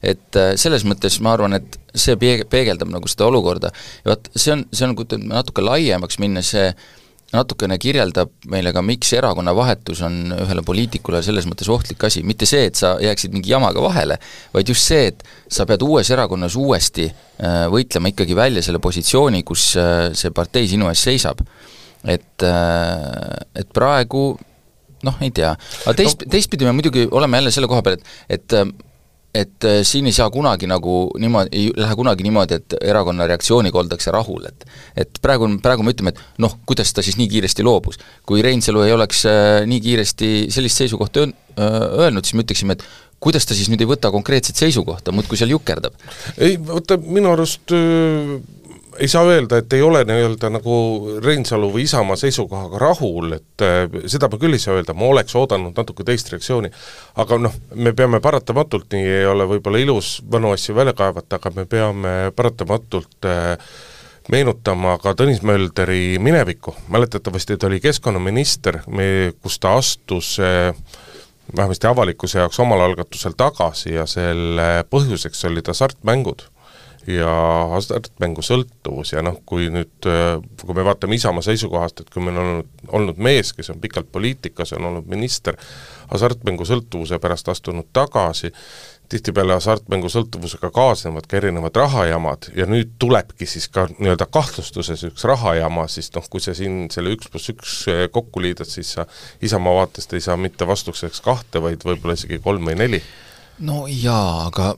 et 0.00 0.40
äh, 0.40 0.54
selles 0.60 0.86
mõttes 0.88 1.20
ma 1.20 1.34
arvan, 1.36 1.58
et 1.60 1.76
see 1.92 2.16
peeg-, 2.20 2.46
peegeldab 2.48 2.88
nagu 2.92 3.10
seda 3.10 3.28
olukorda 3.28 3.74
ja 4.04 4.14
vot 4.14 4.32
see 4.32 4.56
on, 4.56 4.64
see 4.72 4.88
on, 4.88 4.96
kui 4.96 5.20
natuke 5.26 5.64
laiemaks 5.64 6.20
minna, 6.22 6.44
see 6.46 6.70
äh, 6.70 6.88
natukene 7.34 7.78
kirjeldab 7.80 8.32
meile 8.50 8.72
ka, 8.74 8.82
miks 8.82 9.12
erakonnavahetus 9.14 10.02
on 10.06 10.18
ühele 10.34 10.64
poliitikule 10.66 11.22
selles 11.22 11.46
mõttes 11.48 11.70
ohtlik 11.70 12.02
asi, 12.08 12.24
mitte 12.26 12.48
see, 12.48 12.66
et 12.70 12.78
sa 12.78 12.96
jääksid 13.02 13.34
mingi 13.34 13.52
jamaga 13.52 13.82
vahele, 13.84 14.18
vaid 14.54 14.72
just 14.72 14.88
see, 14.90 15.10
et 15.12 15.24
sa 15.50 15.66
pead 15.68 15.84
uues 15.86 16.10
erakonnas 16.10 16.58
uuesti 16.58 17.06
äh, 17.06 17.64
võitlema 17.70 18.10
ikkagi 18.10 18.36
välja 18.38 18.64
selle 18.66 18.82
positsiooni, 18.82 19.44
kus 19.46 19.70
äh, 19.78 20.10
see 20.18 20.34
partei 20.34 20.66
sinu 20.70 20.90
ees 20.90 21.06
seisab. 21.06 21.42
et, 22.04 22.42
äh, 22.42 23.40
et 23.60 23.68
praegu 23.76 24.24
noh, 25.04 25.16
ei 25.20 25.30
tea, 25.36 25.50
aga 25.84 25.96
teist, 25.96 26.24
teistpidi 26.32 26.64
me 26.64 26.72
muidugi 26.76 27.06
oleme 27.10 27.36
jälle 27.36 27.52
selle 27.54 27.68
koha 27.68 27.84
peal, 27.84 28.00
et 28.00 28.40
et 28.40 28.56
et 29.34 29.64
äh, 29.64 29.80
siin 29.86 30.08
ei 30.10 30.14
saa 30.14 30.30
kunagi 30.30 30.66
nagu 30.70 30.94
niimoodi, 31.18 31.50
ei 31.54 31.70
lähe 31.76 31.96
kunagi 31.98 32.26
niimoodi, 32.26 32.58
et 32.58 32.76
erakonna 32.80 33.28
reaktsiooniga 33.30 33.78
oldakse 33.78 34.10
rahul, 34.14 34.48
et 34.48 34.66
et 34.98 35.20
praegu, 35.22 35.48
praegu 35.62 35.86
me 35.86 35.94
ütleme, 35.94 36.14
et 36.14 36.42
noh, 36.42 36.56
kuidas 36.66 36.90
ta 36.94 37.04
siis 37.06 37.18
nii 37.20 37.28
kiiresti 37.30 37.66
loobus. 37.66 38.00
kui 38.26 38.42
Reinsalu 38.42 38.82
ei 38.86 38.96
oleks 38.96 39.24
äh, 39.30 39.62
nii 39.70 39.80
kiiresti 39.86 40.32
sellist 40.50 40.82
seisukohta 40.82 41.28
äh, 41.28 41.78
öelnud, 42.04 42.26
siis 42.26 42.34
me 42.34 42.46
ütleksime, 42.46 42.78
et 42.78 42.84
kuidas 43.20 43.46
ta 43.46 43.54
siis 43.54 43.70
nüüd 43.70 43.84
ei 43.84 43.90
võta 43.90 44.10
konkreetset 44.10 44.56
seisukohta, 44.56 45.12
muudkui 45.12 45.38
seal 45.38 45.54
jukerdab? 45.54 45.94
ei, 46.38 46.58
vaata 46.58 46.98
minu 46.98 47.34
arust 47.36 47.70
öö 47.76 48.40
ei 49.00 49.08
saa 49.08 49.24
öelda, 49.24 49.58
et 49.60 49.72
ei 49.72 49.82
ole 49.82 50.02
nii-öelda 50.04 50.50
nagu 50.52 50.74
Reinsalu 51.24 51.70
või 51.72 51.84
Isamaa 51.86 52.18
seisukohaga 52.20 52.80
rahul, 52.82 53.32
et 53.38 53.64
äh, 53.64 53.86
seda 54.10 54.28
ma 54.28 54.40
küll 54.40 54.56
ei 54.56 54.62
saa 54.62 54.76
öelda, 54.76 54.94
ma 54.96 55.08
oleks 55.08 55.36
oodanud 55.40 55.76
natuke 55.76 56.04
teist 56.04 56.28
reaktsiooni. 56.32 56.70
aga 57.22 57.38
noh, 57.40 57.54
me 57.74 57.94
peame 57.96 58.20
paratamatult, 58.20 58.90
nii 58.92 59.14
ei 59.20 59.26
ole 59.30 59.46
võib-olla 59.54 59.80
ilus 59.80 60.18
vanu 60.32 60.52
asju 60.52 60.76
välja 60.76 60.94
kaevata, 60.96 61.40
aga 61.40 61.54
me 61.56 61.64
peame 61.70 62.14
paratamatult 62.36 63.30
äh, 63.30 63.72
meenutama 64.30 64.98
ka 65.02 65.14
Tõnis 65.16 65.40
Mölderi 65.46 66.18
minevikku, 66.20 66.76
mäletatavasti 66.92 67.56
ta 67.56 67.70
oli 67.70 67.80
keskkonnaminister, 67.80 68.82
me, 68.92 69.32
kus 69.42 69.58
ta 69.58 69.78
astus 69.80 70.36
äh, 70.44 70.74
vähemasti 71.56 71.88
avalikkuse 71.88 72.38
jaoks 72.38 72.60
omal 72.60 72.84
algatusel 72.84 73.32
tagasi 73.36 73.94
ja 73.96 74.06
selle 74.06 74.84
põhjuseks 74.92 75.46
olid 75.48 75.72
hasartmängud 75.72 76.50
ja 77.16 77.32
hasartmängusõltuvus 77.74 79.14
ja 79.14 79.24
noh, 79.24 79.40
kui 79.46 79.68
nüüd, 79.72 80.08
kui 80.62 80.76
me 80.76 80.84
vaatame 80.86 81.18
Isamaa 81.18 81.44
seisukohast, 81.44 82.04
et 82.04 82.12
kui 82.12 82.22
meil 82.24 82.38
on 82.38 82.52
olnud, 82.54 82.70
olnud 83.00 83.20
mees, 83.22 83.52
kes 83.56 83.72
on 83.74 83.80
pikalt 83.82 84.10
poliitikas, 84.12 84.74
on 84.78 84.88
olnud 84.90 85.10
minister, 85.10 85.58
hasartmängusõltuvuse 86.12 87.20
pärast 87.22 87.48
astunud 87.52 87.88
tagasi, 87.96 88.52
tihtipeale 89.10 89.56
hasartmängusõltuvusega 89.58 90.70
kaasnevad 90.70 91.26
ka 91.26 91.38
erinevad 91.40 91.76
rahajamad 91.76 92.50
ja 92.54 92.66
nüüd 92.70 92.92
tulebki 93.02 93.48
siis 93.50 93.66
ka 93.72 93.88
nii-öelda 93.90 94.28
kahtlustuses 94.30 95.02
üks 95.08 95.24
rahajama, 95.26 95.88
siis 95.90 96.12
noh, 96.14 96.26
kui 96.30 96.42
sa 96.44 96.54
siin 96.54 96.84
selle 96.94 97.14
üks 97.16 97.30
pluss 97.30 97.50
üks 97.50 97.80
kokku 98.14 98.42
liidad, 98.44 98.70
siis 98.70 98.94
sa 98.98 99.06
Isamaa 99.42 99.80
vaatest 99.80 100.14
ei 100.14 100.22
saa 100.22 100.38
mitte 100.38 100.68
vastuseks 100.68 101.24
kahte, 101.26 101.62
vaid 101.62 101.82
võib-olla 101.86 102.14
isegi 102.18 102.38
kolm 102.44 102.70
või 102.70 102.78
neli. 102.78 103.02
no 103.66 103.86
jaa, 103.90 104.46
aga 104.46 104.74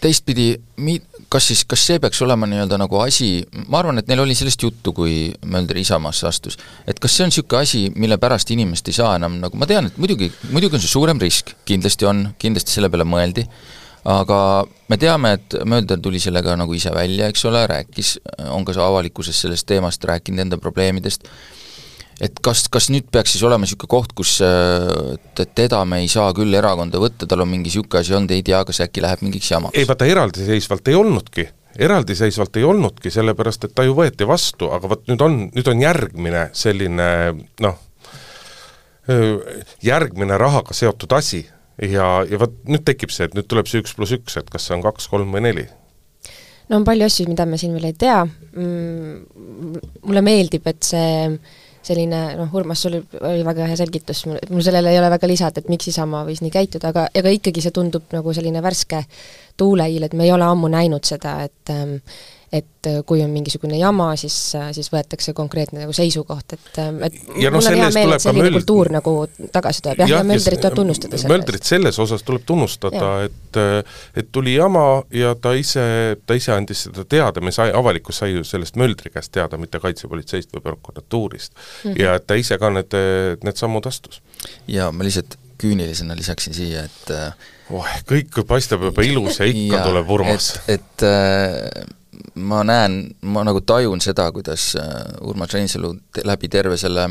teistpidi, 0.00 0.48
mi-, 0.84 1.00
kas 1.32 1.48
siis, 1.50 1.64
kas 1.68 1.84
see 1.88 2.00
peaks 2.02 2.20
olema 2.24 2.48
nii-öelda 2.50 2.78
nagu 2.80 2.98
asi, 3.02 3.28
ma 3.68 3.80
arvan, 3.80 4.00
et 4.00 4.10
neil 4.10 4.24
oli 4.24 4.36
sellest 4.38 4.62
juttu, 4.64 4.92
kui 4.96 5.14
Mölder 5.50 5.80
Isamaasse 5.80 6.28
astus, 6.28 6.58
et 6.86 7.00
kas 7.02 7.16
see 7.16 7.26
on 7.26 7.32
niisugune 7.32 7.62
asi, 7.62 7.84
mille 7.96 8.18
pärast 8.22 8.52
inimest 8.54 8.90
ei 8.90 8.98
saa 8.98 9.14
enam 9.18 9.38
nagu, 9.42 9.58
ma 9.60 9.68
tean, 9.70 9.90
et 9.90 9.98
muidugi, 10.00 10.30
muidugi 10.52 10.78
on 10.78 10.84
see 10.84 10.92
suurem 10.92 11.22
risk, 11.22 11.54
kindlasti 11.68 12.08
on, 12.10 12.26
kindlasti 12.40 12.76
selle 12.76 12.90
peale 12.92 13.06
mõeldi, 13.08 13.46
aga 14.10 14.38
me 14.92 15.00
teame, 15.00 15.34
et 15.38 15.58
Mölder 15.64 16.00
tuli 16.04 16.20
sellega 16.20 16.56
nagu 16.60 16.76
ise 16.76 16.92
välja, 16.94 17.30
eks 17.32 17.44
ole, 17.50 17.64
rääkis, 17.70 18.16
on 18.52 18.66
ka 18.68 18.76
avalikkuses 18.84 19.44
sellest 19.46 19.68
teemast 19.70 20.04
rääkinud, 20.04 20.44
enda 20.44 20.60
probleemidest, 20.60 21.28
et 22.24 22.40
kas, 22.44 22.64
kas 22.72 22.88
nüüd 22.92 23.10
peaks 23.12 23.34
siis 23.34 23.44
olema 23.46 23.66
niisugune 23.66 23.90
koht, 23.90 24.14
kus 24.16 24.38
et, 24.44 25.42
et 25.42 25.52
teda 25.56 25.82
me 25.88 26.00
ei 26.04 26.08
saa 26.10 26.30
küll 26.36 26.56
erakonda 26.56 27.00
võtta, 27.02 27.28
tal 27.28 27.44
on 27.44 27.50
mingi 27.50 27.68
niisugune 27.68 28.00
asi 28.00 28.16
olnud, 28.16 28.32
ei 28.34 28.44
tea, 28.46 28.62
kas 28.68 28.80
äkki 28.86 29.04
läheb 29.04 29.24
mingiks 29.26 29.50
jamaks? 29.52 29.78
ei 29.78 29.88
vaata, 29.88 30.08
eraldiseisvalt 30.08 30.92
ei 30.92 30.98
olnudki. 30.98 31.48
Eraldiseisvalt 31.84 32.54
ei 32.60 32.64
olnudki, 32.64 33.10
sellepärast 33.10 33.66
et 33.66 33.72
ta 33.74 33.82
ju 33.82 33.96
võeti 33.98 34.26
vastu, 34.30 34.68
aga 34.70 34.92
vot 34.92 35.08
nüüd 35.10 35.24
on, 35.26 35.40
nüüd 35.56 35.70
on 35.72 35.80
järgmine 35.82 36.44
selline 36.54 37.08
noh, 37.64 37.80
järgmine 39.82 40.38
rahaga 40.38 40.76
seotud 40.76 41.12
asi. 41.18 41.44
Ja, 41.82 42.22
ja 42.30 42.38
vot 42.38 42.54
nüüd 42.70 42.84
tekib 42.86 43.10
see, 43.10 43.26
et 43.26 43.34
nüüd 43.34 43.48
tuleb 43.50 43.66
see 43.66 43.82
üks 43.82 43.96
pluss 43.96 44.14
üks, 44.14 44.36
et 44.38 44.50
kas 44.50 44.68
see 44.68 44.76
on 44.76 44.84
kaks, 44.84 45.08
kolm 45.10 45.34
või 45.34 45.42
neli. 45.48 45.66
No 46.70 46.78
on 46.78 46.86
palju 46.86 47.08
asju, 47.08 47.26
mida 47.28 47.44
me 47.50 47.58
siin 47.60 47.74
veel 47.74 47.90
ei 47.90 47.96
tea. 47.98 48.20
Mm,, 48.54 49.80
mulle 50.06 50.22
meeldib, 50.24 50.70
et 50.70 50.86
see 50.86 51.34
selline 51.84 52.20
noh, 52.38 52.52
Urmas, 52.56 52.82
sul 52.84 52.98
oli 52.98 53.44
väga 53.46 53.68
hea 53.70 53.78
selgitus, 53.78 54.24
mul 54.26 54.64
sellele 54.64 54.92
ei 54.92 55.00
ole 55.00 55.10
väga 55.12 55.28
lisada, 55.30 55.60
et 55.60 55.72
miks 55.72 55.88
Isamaa 55.92 56.24
võis 56.28 56.42
nii 56.44 56.52
käituda, 56.54 56.92
aga 56.94 57.08
ega 57.14 57.32
ikkagi 57.34 57.64
see 57.64 57.74
tundub 57.74 58.14
nagu 58.14 58.34
selline 58.36 58.62
värske 58.64 59.04
tuuleiil, 59.60 60.06
et 60.06 60.16
me 60.16 60.26
ei 60.26 60.32
ole 60.34 60.46
ammu 60.48 60.70
näinud 60.72 61.04
seda, 61.06 61.36
et 61.48 61.74
ähm, 61.74 61.98
et 62.54 62.86
äh, 62.86 63.00
kui 63.06 63.22
on 63.24 63.32
mingisugune 63.34 63.78
jama, 63.78 64.12
siis, 64.20 64.36
äh, 64.58 64.68
siis 64.76 64.90
võetakse 64.92 65.32
konkreetne 65.34 65.82
nagu 65.82 65.94
seisukoht, 65.96 66.54
et, 66.54 66.68
äh, 66.78 66.90
et 67.08 67.16
ja 67.42 67.50
mul 67.50 67.64
no, 67.64 67.70
on 67.70 67.78
hea 67.80 67.88
meel, 67.96 68.14
et 68.14 68.22
selline 68.22 68.44
möld... 68.46 68.58
kultuur 68.60 68.90
nagu 68.94 69.14
tagasi 69.54 69.82
tuleb, 69.82 70.02
jah, 70.04 70.12
ja, 70.12 70.20
ja 70.20 70.28
Möldrit 70.28 70.62
tuleb 70.62 70.76
tunnustada 70.78 71.18
selle 71.18 71.34
Möldrit 71.34 71.66
selles 71.66 71.98
osas 72.04 72.22
tuleb 72.26 72.44
tunnustada, 72.46 73.14
et 73.26 73.60
et 74.18 74.30
tuli 74.34 74.56
jama 74.56 74.84
ja 75.14 75.34
ta 75.38 75.54
ise, 75.58 75.84
ta 76.26 76.36
ise 76.38 76.54
andis 76.54 76.86
seda 76.86 77.04
teada, 77.08 77.42
me 77.44 77.52
sai, 77.54 77.72
avalikkus 77.74 78.22
sai 78.22 78.34
ju 78.34 78.44
sellest 78.46 78.78
Möldri 78.80 79.10
käest 79.14 79.32
teada, 79.34 79.58
mitte 79.58 79.80
kaitsepolitseist 79.82 80.54
või 80.54 80.62
prokuratuurist 80.68 81.54
mm. 81.54 81.90
-hmm. 81.90 82.02
ja 82.02 82.14
et 82.18 82.26
ta 82.26 82.38
ise 82.38 82.58
ka 82.58 82.70
need, 82.74 82.98
need 83.42 83.58
sammud 83.58 83.86
astus. 83.90 84.22
ja 84.70 84.92
ma 84.92 85.06
lihtsalt 85.06 85.38
küünilisena 85.58 86.16
lisaksin 86.18 86.54
siia, 86.54 86.86
et 86.86 87.12
oh, 87.72 87.90
kõik 88.08 88.42
paistab 88.46 88.82
juba 88.90 89.04
ilus 89.06 89.40
ja 89.40 89.50
ikka 89.50 89.76
ja, 89.80 89.84
tuleb 89.88 90.16
Urmas. 90.18 90.54
et, 90.66 90.74
et 90.78 91.06
äh, 91.08 91.84
ma 92.34 92.62
näen, 92.66 93.14
ma 93.22 93.44
nagu 93.46 93.60
tajun 93.66 94.02
seda, 94.04 94.26
kuidas 94.32 94.72
äh, 94.80 94.90
Urmas 95.26 95.54
Reinsalu 95.54 95.94
läbi 96.24 96.48
terve 96.52 96.76
selle 96.80 97.08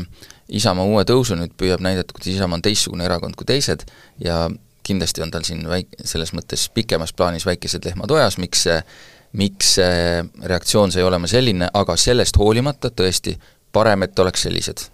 Isamaa 0.54 0.84
uue 0.84 1.04
tõusu 1.08 1.38
nüüd 1.38 1.54
püüab 1.58 1.82
näidata, 1.84 2.12
kuidas 2.12 2.34
Isamaa 2.34 2.58
on 2.60 2.64
teistsugune 2.64 3.06
erakond 3.08 3.36
kui 3.38 3.48
teised 3.48 3.86
ja 4.20 4.44
kindlasti 4.84 5.24
on 5.24 5.32
tal 5.32 5.46
siin 5.46 5.64
väik-, 5.68 5.96
selles 6.04 6.34
mõttes 6.36 6.66
pikemas 6.74 7.14
plaanis 7.16 7.46
väikesed 7.48 7.86
lehmad 7.88 8.12
ojas, 8.12 8.36
miks 8.42 8.66
see, 8.66 8.78
miks 9.40 9.74
see 9.78 10.22
reaktsioon 10.44 10.92
sai 10.92 11.06
olema 11.06 11.30
selline, 11.30 11.70
aga 11.72 11.96
sellest 11.96 12.38
hoolimata 12.40 12.92
tõesti, 12.92 13.38
parem, 13.72 14.04
et 14.04 14.18
oleks 14.18 14.44
sellised. 14.46 14.88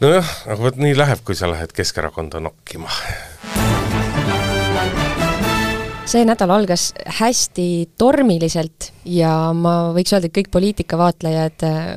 nojah, 0.00 0.34
aga 0.46 0.60
vot 0.62 0.78
nii 0.80 0.94
läheb, 0.96 1.24
kui 1.26 1.34
sa 1.38 1.50
lähed 1.50 1.74
Keskerakonda 1.74 2.40
nokkima 2.46 2.92
see 6.06 6.22
nädal 6.26 6.52
algas 6.54 6.90
hästi 7.18 7.66
tormiliselt 7.98 8.90
ja 9.10 9.32
ma 9.56 9.92
võiks 9.96 10.14
öelda, 10.14 10.30
et 10.30 10.36
kõik 10.36 10.50
poliitikavaatlejad 10.54 11.66
äh, 11.66 11.88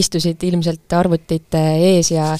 istusid 0.00 0.42
ilmselt 0.44 0.92
arvutite 0.96 1.62
ees 1.88 2.12
ja 2.12 2.34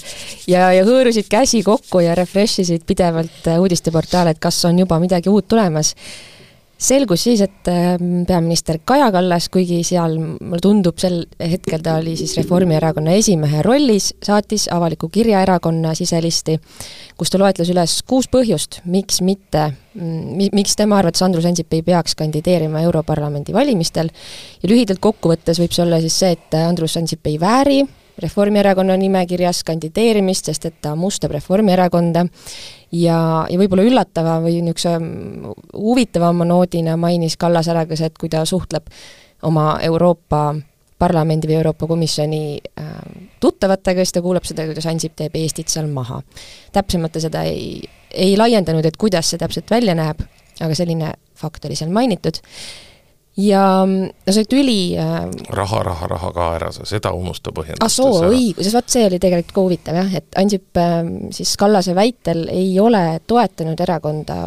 ja, 0.51 0.69
ja 0.77 0.85
hõõrusid 0.85 1.31
käsi 1.33 1.63
kokku 1.65 2.05
ja 2.05 2.17
refresh 2.19 2.65
isid 2.65 2.85
pidevalt 2.87 3.49
äh, 3.49 3.61
uudisteportaale, 3.63 4.35
et 4.35 4.43
kas 4.43 4.61
on 4.69 4.85
juba 4.85 5.01
midagi 5.03 5.33
uut 5.33 5.49
tulemas 5.49 5.95
selgus 6.79 7.25
siis, 7.27 7.41
et 7.45 7.69
ähm, 7.71 8.25
peaminister 8.29 8.79
Kaja 8.85 9.11
Kallas, 9.15 9.49
kuigi 9.53 9.81
seal 9.87 10.17
mulle 10.19 10.61
tundub, 10.63 10.99
sel 11.01 11.23
hetkel 11.41 11.83
ta 11.85 11.99
oli 12.01 12.17
siis 12.19 12.37
Reformierakonna 12.41 13.15
esimehe 13.19 13.63
rollis, 13.67 14.13
saatis 14.25 14.67
avaliku 14.73 15.09
kirja 15.13 15.43
erakonna 15.45 15.95
siselisti, 15.95 16.59
kus 17.19 17.33
ta 17.33 17.41
loetles 17.41 17.71
üles 17.73 17.97
kuus 18.09 18.29
põhjust, 18.33 18.81
miks 18.91 19.21
mitte, 19.25 19.69
mm, 19.95 20.51
miks 20.55 20.77
tema 20.77 20.99
arvates 21.01 21.23
Andrus 21.27 21.47
Ansip 21.49 21.73
ei 21.75 21.83
peaks 21.87 22.17
kandideerima 22.19 22.83
Europarlamendi 22.85 23.55
valimistel. 23.55 24.11
Ja 24.63 24.71
lühidalt 24.71 25.03
kokkuvõttes 25.05 25.63
võib 25.63 25.75
see 25.75 25.87
olla 25.87 26.01
siis 26.03 26.19
see, 26.19 26.35
et 26.39 26.59
Andrus 26.65 26.99
Ansip 27.01 27.27
ei 27.31 27.39
vääri 27.41 27.85
Reformierakonna 28.23 28.97
nimekirjas 28.97 29.65
kandideerimist, 29.67 30.47
sest 30.47 30.69
et 30.69 30.77
ta 30.83 30.95
mustab 30.99 31.33
Reformierakonda 31.35 32.27
ja, 32.95 33.19
ja 33.51 33.59
võib-olla 33.59 33.87
üllatava 33.87 34.37
või 34.45 34.61
niisuguse 34.63 34.95
huvitavama 35.75 36.47
noodina 36.47 36.95
mainis 37.01 37.37
Kallas 37.41 37.69
ära 37.73 37.87
ka 37.91 37.99
see, 37.99 38.13
et 38.13 38.21
kui 38.21 38.31
ta 38.31 38.45
suhtleb 38.47 38.87
oma 39.43 39.75
Euroopa 39.83 40.55
Parlamendi 40.99 41.51
või 41.51 41.59
Euroopa 41.59 41.89
Komisjoni 41.91 42.45
äh, 42.79 42.95
tuttavatega, 43.43 44.05
siis 44.05 44.15
ta 44.15 44.23
kuuleb 44.23 44.47
seda, 44.47 44.65
kuidas 44.69 44.87
Ansip 44.87 45.17
teeb 45.19 45.35
Eestit 45.37 45.69
seal 45.69 45.91
maha. 45.91 46.23
täpsemalt 46.73 47.13
ta 47.17 47.21
seda 47.21 47.43
ei, 47.51 47.83
ei 48.15 48.37
laiendanud, 48.39 48.87
et 48.87 48.97
kuidas 48.97 49.33
see 49.33 49.43
täpselt 49.43 49.71
välja 49.75 49.97
näeb, 49.99 50.23
aga 50.63 50.75
selline 50.79 51.13
fakt 51.35 51.67
oli 51.67 51.77
seal 51.77 51.91
mainitud 51.91 52.39
ja 53.37 53.63
no 53.87 54.33
see 54.35 54.47
tüli 54.51 54.95
äh, 55.01 55.25
raha, 55.51 55.83
raha, 55.83 56.09
raha 56.11 56.31
ka 56.35 56.49
ära, 56.59 56.71
sa 56.75 56.87
seda 56.87 57.11
unusta 57.17 57.53
põhjendustes 57.55 57.87
ah 57.87 57.91
soo, 57.91 58.29
õigus, 58.31 58.71
vot 58.75 58.91
see 58.91 59.07
oli 59.09 59.19
tegelikult 59.23 59.55
ka 59.57 59.65
huvitav 59.65 59.99
jah, 59.99 60.13
et 60.21 60.39
Ansip 60.39 60.79
äh, 60.79 61.01
siis 61.35 61.57
Kallase 61.61 61.97
väitel 61.99 62.47
ei 62.53 62.71
ole 62.81 63.21
toetanud 63.27 63.81
erakonda 63.81 64.39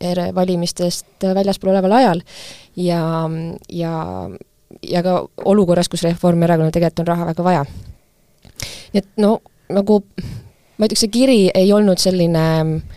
er 0.00 0.20
valimistest 0.36 1.24
väljaspool 1.24 1.72
oleval 1.72 1.96
ajal 1.98 2.22
ja, 2.76 3.02
ja 3.72 3.94
ja 4.82 5.02
ka 5.02 5.20
olukorras, 5.48 5.88
kus 5.88 6.04
Reformierakonnal 6.04 6.74
tegelikult 6.74 7.06
on 7.06 7.10
raha 7.10 7.30
väga 7.32 7.44
vaja. 7.44 7.64
nii 8.92 9.02
et 9.02 9.08
no 9.22 9.38
nagu 9.72 10.02
ma 10.76 10.86
ütleks, 10.86 11.02
see 11.02 11.14
kiri 11.14 11.40
ei 11.54 11.72
olnud 11.72 11.98
selline 11.98 12.46
Äh, 12.46 12.95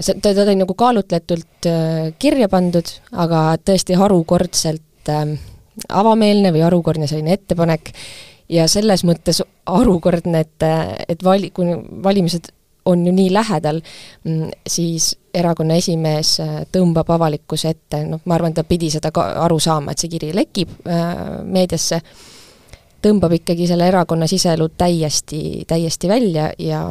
see, 0.00 0.18
ta, 0.20 0.34
ta 0.34 0.42
oli 0.42 0.56
nagu 0.60 0.74
kaalutletult 0.74 1.68
äh, 1.70 2.10
kirja 2.18 2.48
pandud, 2.50 2.90
aga 3.12 3.54
tõesti 3.64 3.98
harukordselt 3.98 5.10
ähm, 5.12 5.36
avameelne 5.88 6.52
või 6.54 6.64
harukordne 6.66 7.08
selline 7.10 7.36
ettepanek. 7.38 7.92
Ja 8.50 8.64
selles 8.66 9.04
mõttes 9.06 9.44
harukordne, 9.70 10.40
et, 10.42 10.64
et 11.08 11.20
vali-, 11.22 11.52
kui 11.54 11.70
valimised 12.02 12.50
on 12.90 13.04
ju 13.06 13.12
nii 13.14 13.28
lähedal, 13.32 13.78
mm, 14.24 14.50
siis 14.66 15.12
erakonna 15.34 15.76
esimees 15.78 16.34
äh, 16.42 16.56
tõmbab 16.72 17.12
avalikkuse 17.14 17.70
ette, 17.76 18.02
noh, 18.08 18.22
ma 18.24 18.34
arvan, 18.34 18.54
ta 18.56 18.64
pidi 18.66 18.90
seda 18.90 19.12
ka 19.14 19.28
aru 19.44 19.60
saama, 19.62 19.94
et 19.94 20.02
see 20.02 20.10
kiri 20.10 20.32
lekib 20.34 20.72
äh, 20.88 21.14
meediasse, 21.46 22.00
tõmbab 23.00 23.38
ikkagi 23.38 23.68
selle 23.70 23.86
erakonna 23.88 24.26
siseelu 24.28 24.68
täiesti, 24.76 25.62
täiesti 25.68 26.08
välja 26.10 26.50
ja 26.58 26.82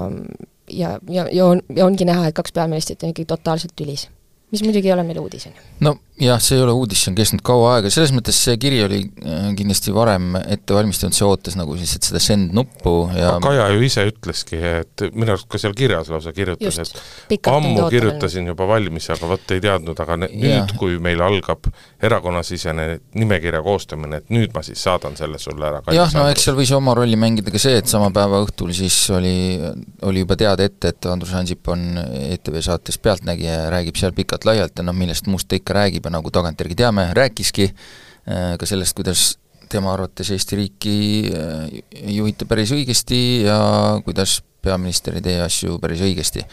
ja, 0.71 0.99
ja, 1.09 1.27
ja 1.31 1.45
on, 1.45 1.61
ja 1.75 1.85
ongi 1.85 2.05
näha, 2.05 2.27
et 2.27 2.35
kaks 2.35 2.51
peaministrit 2.51 3.03
on 3.03 3.09
ikkagi 3.13 3.25
totaalselt 3.25 3.75
tülis 3.75 4.09
mis 4.51 4.63
muidugi 4.65 4.89
ei 4.89 4.93
ole 4.95 5.03
meile 5.05 5.21
uudis, 5.21 5.45
on 5.49 5.53
ju. 5.53 5.65
no 5.85 5.95
jah, 6.19 6.39
see 6.43 6.57
ei 6.57 6.63
ole 6.63 6.73
uudis, 6.75 7.03
see 7.03 7.11
on 7.11 7.17
kestnud 7.17 7.41
kaua 7.45 7.75
aega, 7.75 7.91
selles 7.93 8.11
mõttes 8.15 8.37
see 8.43 8.57
kiri 8.59 8.81
oli 8.83 8.99
äh, 9.23 9.49
kindlasti 9.57 9.93
varem 9.95 10.33
ette 10.41 10.75
valmistatud, 10.75 11.15
see 11.15 11.27
ootas 11.27 11.55
nagu 11.59 11.75
lihtsalt 11.77 12.07
seda 12.09 12.21
send 12.23 12.55
nuppu 12.55 12.93
ja 13.15 13.35
Kaja 13.43 13.69
ju 13.75 13.83
ise 13.85 14.03
ütleski, 14.09 14.59
et 14.81 15.05
minu 15.13 15.35
arust 15.35 15.47
ka 15.51 15.61
seal 15.61 15.75
kirjas 15.77 16.09
lausa 16.11 16.33
kirjutas, 16.35 16.93
et 17.29 17.51
ammu 17.51 17.85
kirjutasin 17.93 18.49
juba 18.51 18.67
valmis, 18.69 19.09
aga 19.13 19.29
vot 19.29 19.53
ei 19.55 19.63
teadnud, 19.63 20.01
aga 20.03 20.17
ne, 20.23 20.31
nüüd, 20.33 20.73
kui 20.81 20.97
meil 21.03 21.21
algab 21.23 21.69
erakonnasisene 22.03 22.89
nimekirja 23.21 23.61
koostamine, 23.63 24.23
et 24.23 24.33
nüüd 24.33 24.55
ma 24.55 24.65
siis 24.65 24.81
saadan 24.83 25.15
selle 25.19 25.39
sulle 25.39 25.69
ära. 25.69 25.83
jah, 25.95 26.11
no 26.17 26.25
eks 26.33 26.49
seal 26.49 26.57
võis 26.59 26.73
oma 26.75 26.97
rolli 26.97 27.19
mängida 27.19 27.53
ka 27.53 27.61
see, 27.61 27.79
et 27.83 27.91
sama 27.91 28.09
päeva 28.15 28.41
õhtul 28.43 28.73
siis 28.75 28.97
oli, 29.15 29.55
oli 30.09 30.25
juba 30.25 30.39
teada 30.39 30.67
ette, 30.67 30.91
et 30.91 31.09
Andrus 31.11 31.37
Ansip 31.37 31.69
on 31.71 31.87
ETV 32.01 32.59
saates 32.65 32.99
Pealtnägija 32.99 33.61
ja 33.63 33.71
räägib 33.77 33.99
seal 33.99 34.15
pikalt 34.17 34.38
pikalt-laialt 34.39 34.79
ja 34.79 34.83
noh, 34.83 34.95
millest 34.95 35.27
muust 35.27 35.47
ta 35.47 35.55
ikka 35.55 35.73
räägib 35.73 36.05
ja 36.05 36.11
nagu 36.11 36.31
tagantjärgi 36.31 36.75
teame, 36.75 37.09
rääkiski 37.13 37.69
äh, 37.69 38.57
ka 38.57 38.65
sellest, 38.65 38.95
kuidas 38.95 39.37
tema 39.69 39.93
arvates 39.93 40.31
Eesti 40.31 40.55
riiki 40.55 41.31
äh, 41.33 41.81
juhita 42.15 42.45
päris 42.45 42.71
õigesti 42.71 43.43
ja 43.45 43.99
kuidas 44.05 44.41
peaminister 44.61 45.15
ei 45.15 45.21
tee 45.21 45.41
asju 45.41 45.79
päris 45.79 46.01
õigesti 46.01 46.43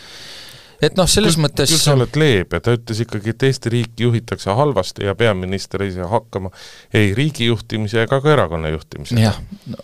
et 0.82 0.96
noh, 0.98 1.08
selles 1.08 1.36
küll, 1.36 1.44
mõttes 1.46 1.72
küll 1.72 1.80
sa 1.80 1.94
oled 1.96 2.18
leebe, 2.20 2.60
ta 2.60 2.74
ütles 2.76 3.00
ikkagi, 3.04 3.32
et 3.32 3.46
Eesti 3.48 3.72
riiki 3.72 4.06
juhitakse 4.06 4.54
halvasti 4.58 5.06
ja 5.06 5.14
peaminister 5.18 5.84
ei 5.86 5.92
saa 5.94 6.08
hakkama 6.10 6.50
ei 6.94 7.14
riigi 7.16 7.48
juhtimise 7.48 8.02
ega 8.04 8.20
ka 8.22 8.32
erakonna 8.34 8.72
juhtimisega. 8.74 9.20
jah, 9.20 9.40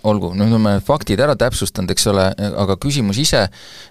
olgu, 0.09 0.33
nüüd 0.37 0.53
oleme 0.53 0.77
faktid 0.85 1.23
ära 1.25 1.37
täpsustanud, 1.39 1.93
eks 1.95 2.09
ole, 2.13 2.29
aga 2.65 2.77
küsimus 2.83 3.21
ise, 3.23 3.47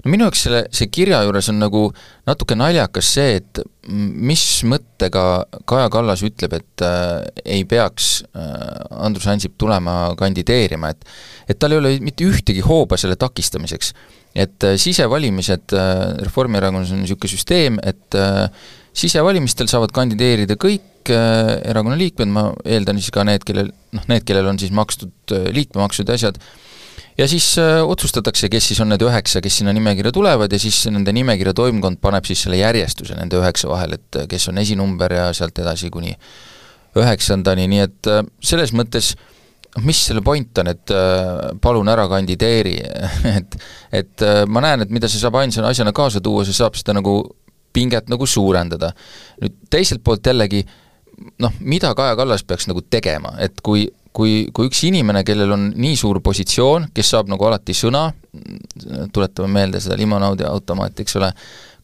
no 0.05 0.13
minu 0.13 0.27
jaoks 0.27 0.45
selle, 0.47 0.63
see 0.75 0.91
kirja 0.93 1.23
juures 1.25 1.49
on 1.53 1.61
nagu 1.61 1.87
natuke 2.29 2.57
naljakas 2.57 3.13
see, 3.17 3.41
et 3.41 3.63
mis 3.89 4.45
mõttega 4.69 5.25
Kaja 5.65 5.89
Kallas 5.93 6.21
ütleb, 6.25 6.53
et 6.59 6.83
äh, 6.85 7.23
ei 7.57 7.65
peaks 7.65 8.21
äh, 8.29 8.51
Andrus 9.01 9.25
Ansip 9.31 9.57
tulema 9.57 10.13
kandideerima, 10.19 10.93
et 10.93 11.07
et 11.49 11.59
tal 11.59 11.73
ei 11.73 11.81
ole 11.81 11.95
mitte 12.05 12.23
ühtegi 12.23 12.61
hooba 12.63 12.99
selle 13.01 13.17
takistamiseks 13.19 13.95
et 14.35 14.63
äh, 14.63 14.77
sisevalimised, 14.79 15.73
äh, 15.75 16.23
Reformierakonnas 16.25 16.93
on 16.95 17.03
niisugune 17.03 17.31
süsteem, 17.31 17.79
et 17.83 18.15
äh, 18.15 18.47
sisevalimistel 18.95 19.69
saavad 19.71 19.93
kandideerida 19.95 20.57
kõik 20.59 20.87
erakonna 21.11 21.95
liikmed, 21.97 22.29
ma 22.29 22.43
eeldan 22.61 22.99
siis 23.01 23.09
ka 23.13 23.23
need, 23.25 23.41
kellel, 23.47 23.71
noh, 23.97 24.03
need, 24.11 24.21
kellel 24.27 24.51
on 24.51 24.59
siis 24.61 24.69
makstud 24.75 25.33
liikmemaksud 25.55 26.11
ja 26.11 26.17
asjad, 26.19 26.37
ja 27.17 27.25
siis 27.31 27.47
otsustatakse, 27.57 28.51
kes 28.53 28.67
siis 28.69 28.83
on 28.83 28.91
need 28.93 29.01
üheksa, 29.01 29.41
kes 29.41 29.57
sinna 29.63 29.73
nimekirja 29.73 30.11
tulevad 30.13 30.53
ja 30.53 30.59
siis 30.61 30.77
nende 30.93 31.09
nimekirja 31.17 31.55
toimkond 31.57 31.97
paneb 32.03 32.29
siis 32.29 32.43
selle 32.45 32.61
järjestuse 32.61 33.17
nende 33.17 33.39
üheksa 33.41 33.71
vahel, 33.71 33.97
et 33.97 34.21
kes 34.29 34.45
on 34.53 34.61
esinumber 34.61 35.17
ja 35.17 35.25
sealt 35.33 35.57
edasi 35.63 35.89
kuni 35.89 36.13
üheksandani, 37.01 37.65
nii 37.71 37.81
et 37.87 38.11
selles 38.45 38.75
mõttes 38.77 39.15
äh, 39.15 39.30
mis 39.79 40.01
selle 40.07 40.23
point 40.25 40.57
on, 40.59 40.67
et 40.67 40.91
äh, 40.91 41.51
palun 41.63 41.87
ära 41.91 42.07
kandideeri 42.11 42.75
et, 43.37 43.57
et 44.01 44.25
äh, 44.27 44.43
ma 44.47 44.63
näen, 44.65 44.83
et 44.83 44.91
mida 44.91 45.09
see 45.11 45.21
saab 45.21 45.39
ainsa 45.39 45.63
asjana 45.67 45.93
kaasa 45.95 46.23
tuua, 46.23 46.43
see 46.47 46.57
saab 46.57 46.75
seda 46.79 46.97
nagu 46.97 47.21
pinget 47.71 48.11
nagu 48.11 48.27
suurendada. 48.27 48.91
nüüd 49.39 49.55
teiselt 49.71 50.03
poolt 50.03 50.27
jällegi 50.27 50.65
noh, 51.39 51.53
mida 51.59 51.93
Kaja 51.95 52.17
Kallas 52.19 52.43
peaks 52.43 52.67
nagu 52.67 52.83
tegema, 52.83 53.37
et 53.39 53.63
kui 53.63 53.87
kui, 54.15 54.47
kui 54.53 54.69
üks 54.69 54.81
inimene, 54.87 55.23
kellel 55.27 55.53
on 55.55 55.69
nii 55.79 55.97
suur 55.99 56.21
positsioon, 56.23 56.89
kes 56.95 57.13
saab 57.13 57.29
nagu 57.31 57.47
alati 57.47 57.75
sõna, 57.75 58.09
tuletame 59.13 59.51
meelde 59.51 59.79
seda 59.83 59.97
limonaadi 59.99 60.45
automaati, 60.47 61.05
eks 61.05 61.17
ole, 61.19 61.31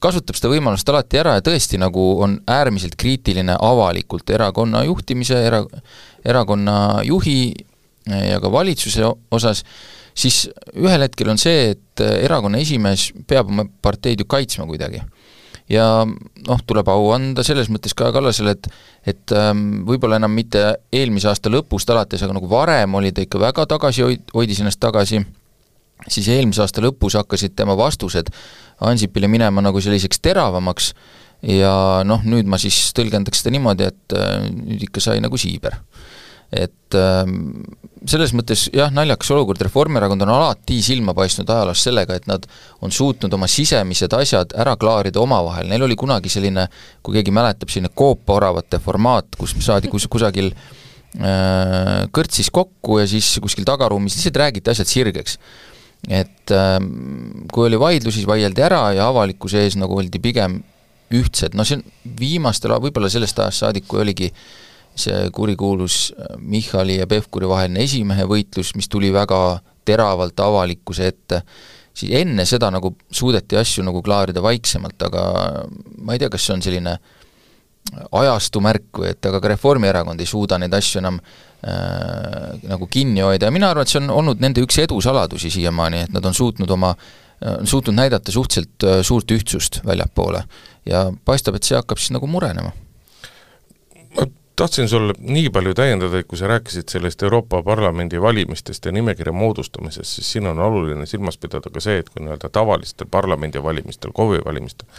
kasutab 0.03 0.37
seda 0.37 0.51
võimalust 0.51 0.89
alati 0.91 1.21
ära 1.21 1.37
ja 1.37 1.45
tõesti 1.45 1.79
nagu 1.81 2.03
on 2.23 2.37
äärmiselt 2.51 2.97
kriitiline 2.99 3.55
avalikult 3.55 4.29
erakonna 4.35 4.83
juhtimise, 4.87 5.39
era-, 5.47 5.63
erakonna 6.25 6.77
juhi 7.07 7.39
ja 8.07 8.39
ka 8.43 8.51
valitsuse 8.51 9.05
osas, 9.31 9.63
siis 10.17 10.47
ühel 10.75 11.05
hetkel 11.05 11.29
on 11.33 11.39
see, 11.41 11.73
et 11.75 12.03
erakonna 12.23 12.61
esimees 12.63 13.11
peab 13.27 13.51
oma 13.51 13.67
parteid 13.81 14.21
ju 14.23 14.27
kaitsma 14.29 14.67
kuidagi. 14.69 15.03
Ja 15.67 16.05
noh, 16.07 16.61
tuleb 16.63 16.87
au 16.87 17.09
anda 17.11 17.43
selles 17.43 17.67
mõttes 17.67 17.91
Kaja 17.97 18.13
Kallasele, 18.15 18.53
et 18.55 18.69
et 19.07 19.33
ähm, 19.35 19.83
võib-olla 19.87 20.17
enam 20.19 20.31
mitte 20.35 20.61
eelmise 20.95 21.27
aasta 21.31 21.51
lõpust 21.51 21.91
alates, 21.91 22.23
aga 22.23 22.35
nagu 22.35 22.47
varem 22.51 22.95
oli 22.99 23.11
ta 23.15 23.23
ikka 23.23 23.39
väga 23.39 23.65
tagasi, 23.67 24.03
hoidis 24.33 24.59
ennast 24.63 24.79
tagasi, 24.83 25.21
siis 26.07 26.27
eelmise 26.31 26.63
aasta 26.63 26.83
lõpus 26.83 27.15
hakkasid 27.19 27.55
tema 27.55 27.75
vastused 27.79 28.31
Ansipile 28.87 29.27
minema 29.31 29.63
nagu 29.63 29.81
selliseks 29.81 30.19
teravamaks 30.21 30.91
ja 31.49 32.03
noh, 32.05 32.23
nüüd 32.27 32.49
ma 32.49 32.59
siis 32.61 32.91
tõlgendaks 32.97 33.41
seda 33.41 33.55
niimoodi, 33.55 33.87
et 33.89 34.15
äh, 34.17 34.47
nüüd 34.51 34.87
ikka 34.89 35.03
sai 35.03 35.21
nagu 35.23 35.39
siiber 35.39 35.79
et 36.51 36.95
äh, 36.95 37.27
selles 38.07 38.31
mõttes 38.35 38.67
jah, 38.75 38.91
naljakas 38.93 39.29
olukord, 39.35 39.61
Reformierakond 39.67 40.23
on 40.23 40.31
alati 40.31 40.79
silma 40.85 41.15
paistnud 41.17 41.49
ajaloos 41.51 41.83
sellega, 41.83 42.15
et 42.17 42.27
nad 42.29 42.45
on 42.85 42.93
suutnud 42.93 43.33
oma 43.35 43.49
sisemised 43.51 44.13
asjad 44.15 44.53
ära 44.59 44.77
klaarida 44.79 45.21
omavahel, 45.21 45.67
neil 45.71 45.83
oli 45.87 45.97
kunagi 45.99 46.31
selline, 46.31 46.67
kui 47.03 47.17
keegi 47.17 47.33
mäletab, 47.35 47.71
selline 47.71 47.91
koopaoravate 47.97 48.79
formaat, 48.83 49.35
kus 49.39 49.55
saadi 49.63 49.91
kus, 49.91 50.07
kusagil 50.11 50.53
äh, 50.53 52.05
kõrtsis 52.15 52.51
kokku 52.53 53.01
ja 53.01 53.09
siis 53.09 53.33
kuskil 53.43 53.67
tagaruumis 53.67 54.15
lihtsalt 54.17 54.39
räägiti 54.43 54.71
asjad 54.71 54.91
sirgeks. 54.91 55.39
et 56.07 56.53
äh, 56.53 56.77
kui 57.51 57.67
oli 57.67 57.79
vaidlusi, 57.79 58.21
siis 58.21 58.29
vaieldi 58.29 58.63
ära 58.63 58.85
ja 58.95 59.09
avalikkuse 59.11 59.65
ees 59.65 59.75
nagu 59.75 59.97
oldi 59.97 60.21
pigem 60.23 60.61
ühtsed, 61.11 61.55
no 61.55 61.63
see 61.63 61.79
on 61.79 61.83
viimastel, 62.19 62.73
võib-olla 62.83 63.09
sellest 63.09 63.39
ajast 63.39 63.63
saadik, 63.63 63.85
kui 63.87 64.01
oligi 64.03 64.27
äh, 64.27 64.66
see 64.97 65.31
kurikuulus 65.33 66.11
äh, 66.11 66.35
Michali 66.39 66.97
ja 66.99 67.07
Pevkuri 67.07 67.49
vaheline 67.49 67.83
esimehe 67.85 68.27
võitlus, 68.29 68.73
mis 68.75 68.89
tuli 68.89 69.11
väga 69.13 69.59
teravalt 69.87 70.39
avalikkuse 70.43 71.07
ette, 71.07 71.41
siis 71.97 72.13
enne 72.19 72.45
seda 72.45 72.69
nagu 72.73 72.95
suudeti 73.11 73.57
asju 73.57 73.85
nagu 73.87 74.01
klaarida 74.05 74.43
vaiksemalt, 74.43 75.07
aga 75.07 75.23
ma 76.03 76.15
ei 76.15 76.21
tea, 76.21 76.31
kas 76.33 76.47
see 76.47 76.57
on 76.57 76.65
selline 76.65 76.97
ajastu 78.19 78.61
märk 78.63 78.99
või 78.99 79.11
et 79.13 79.29
aga 79.29 79.39
ka 79.41 79.51
Reformierakond 79.53 80.19
ei 80.19 80.27
suuda 80.29 80.57
neid 80.59 80.73
asju 80.75 80.99
enam 81.01 81.19
äh, 81.21 82.57
nagu 82.67 82.89
kinni 82.91 83.23
hoida. 83.23 83.47
Ja 83.47 83.55
mina 83.55 83.71
arvan, 83.71 83.87
et 83.87 83.93
see 83.93 84.01
on 84.01 84.11
olnud 84.13 84.43
nende 84.43 84.63
üks 84.65 84.79
edusaladusi 84.83 85.51
siiamaani, 85.53 86.07
et 86.07 86.15
nad 86.15 86.25
on 86.27 86.35
suutnud 86.35 86.73
oma 86.75 86.91
äh, 86.93 87.61
suutnud 87.63 87.95
näidata 87.95 88.33
suhteliselt 88.33 88.83
äh, 88.83 88.99
suurt 89.07 89.31
ühtsust 89.31 89.79
väljapoole. 89.87 90.43
Ja 90.87 91.07
paistab, 91.25 91.55
et 91.55 91.67
see 91.67 91.79
hakkab 91.79 92.01
siis 92.01 92.13
nagu 92.15 92.27
murenema 92.31 92.73
tahtsin 94.57 94.89
sulle 94.89 95.13
nii 95.19 95.49
palju 95.53 95.73
täiendada, 95.77 96.19
et 96.19 96.27
kui 96.27 96.39
sa 96.39 96.49
rääkisid 96.49 96.89
sellest 96.89 97.23
Euroopa 97.23 97.61
Parlamendi 97.63 98.21
valimistest 98.21 98.85
ja 98.85 98.91
nimekirja 98.91 99.33
moodustamisest, 99.33 100.17
siis 100.17 100.31
siin 100.31 100.47
on 100.49 100.59
oluline 100.59 101.05
silmas 101.05 101.37
pidada 101.37 101.69
ka 101.73 101.83
see, 101.83 101.99
et 102.01 102.09
kui 102.09 102.25
nii-öelda 102.25 102.49
tavalistel 102.53 103.09
parlamendivalimistel, 103.11 104.15
KOV-i 104.17 104.41
valimistel, 104.45 104.89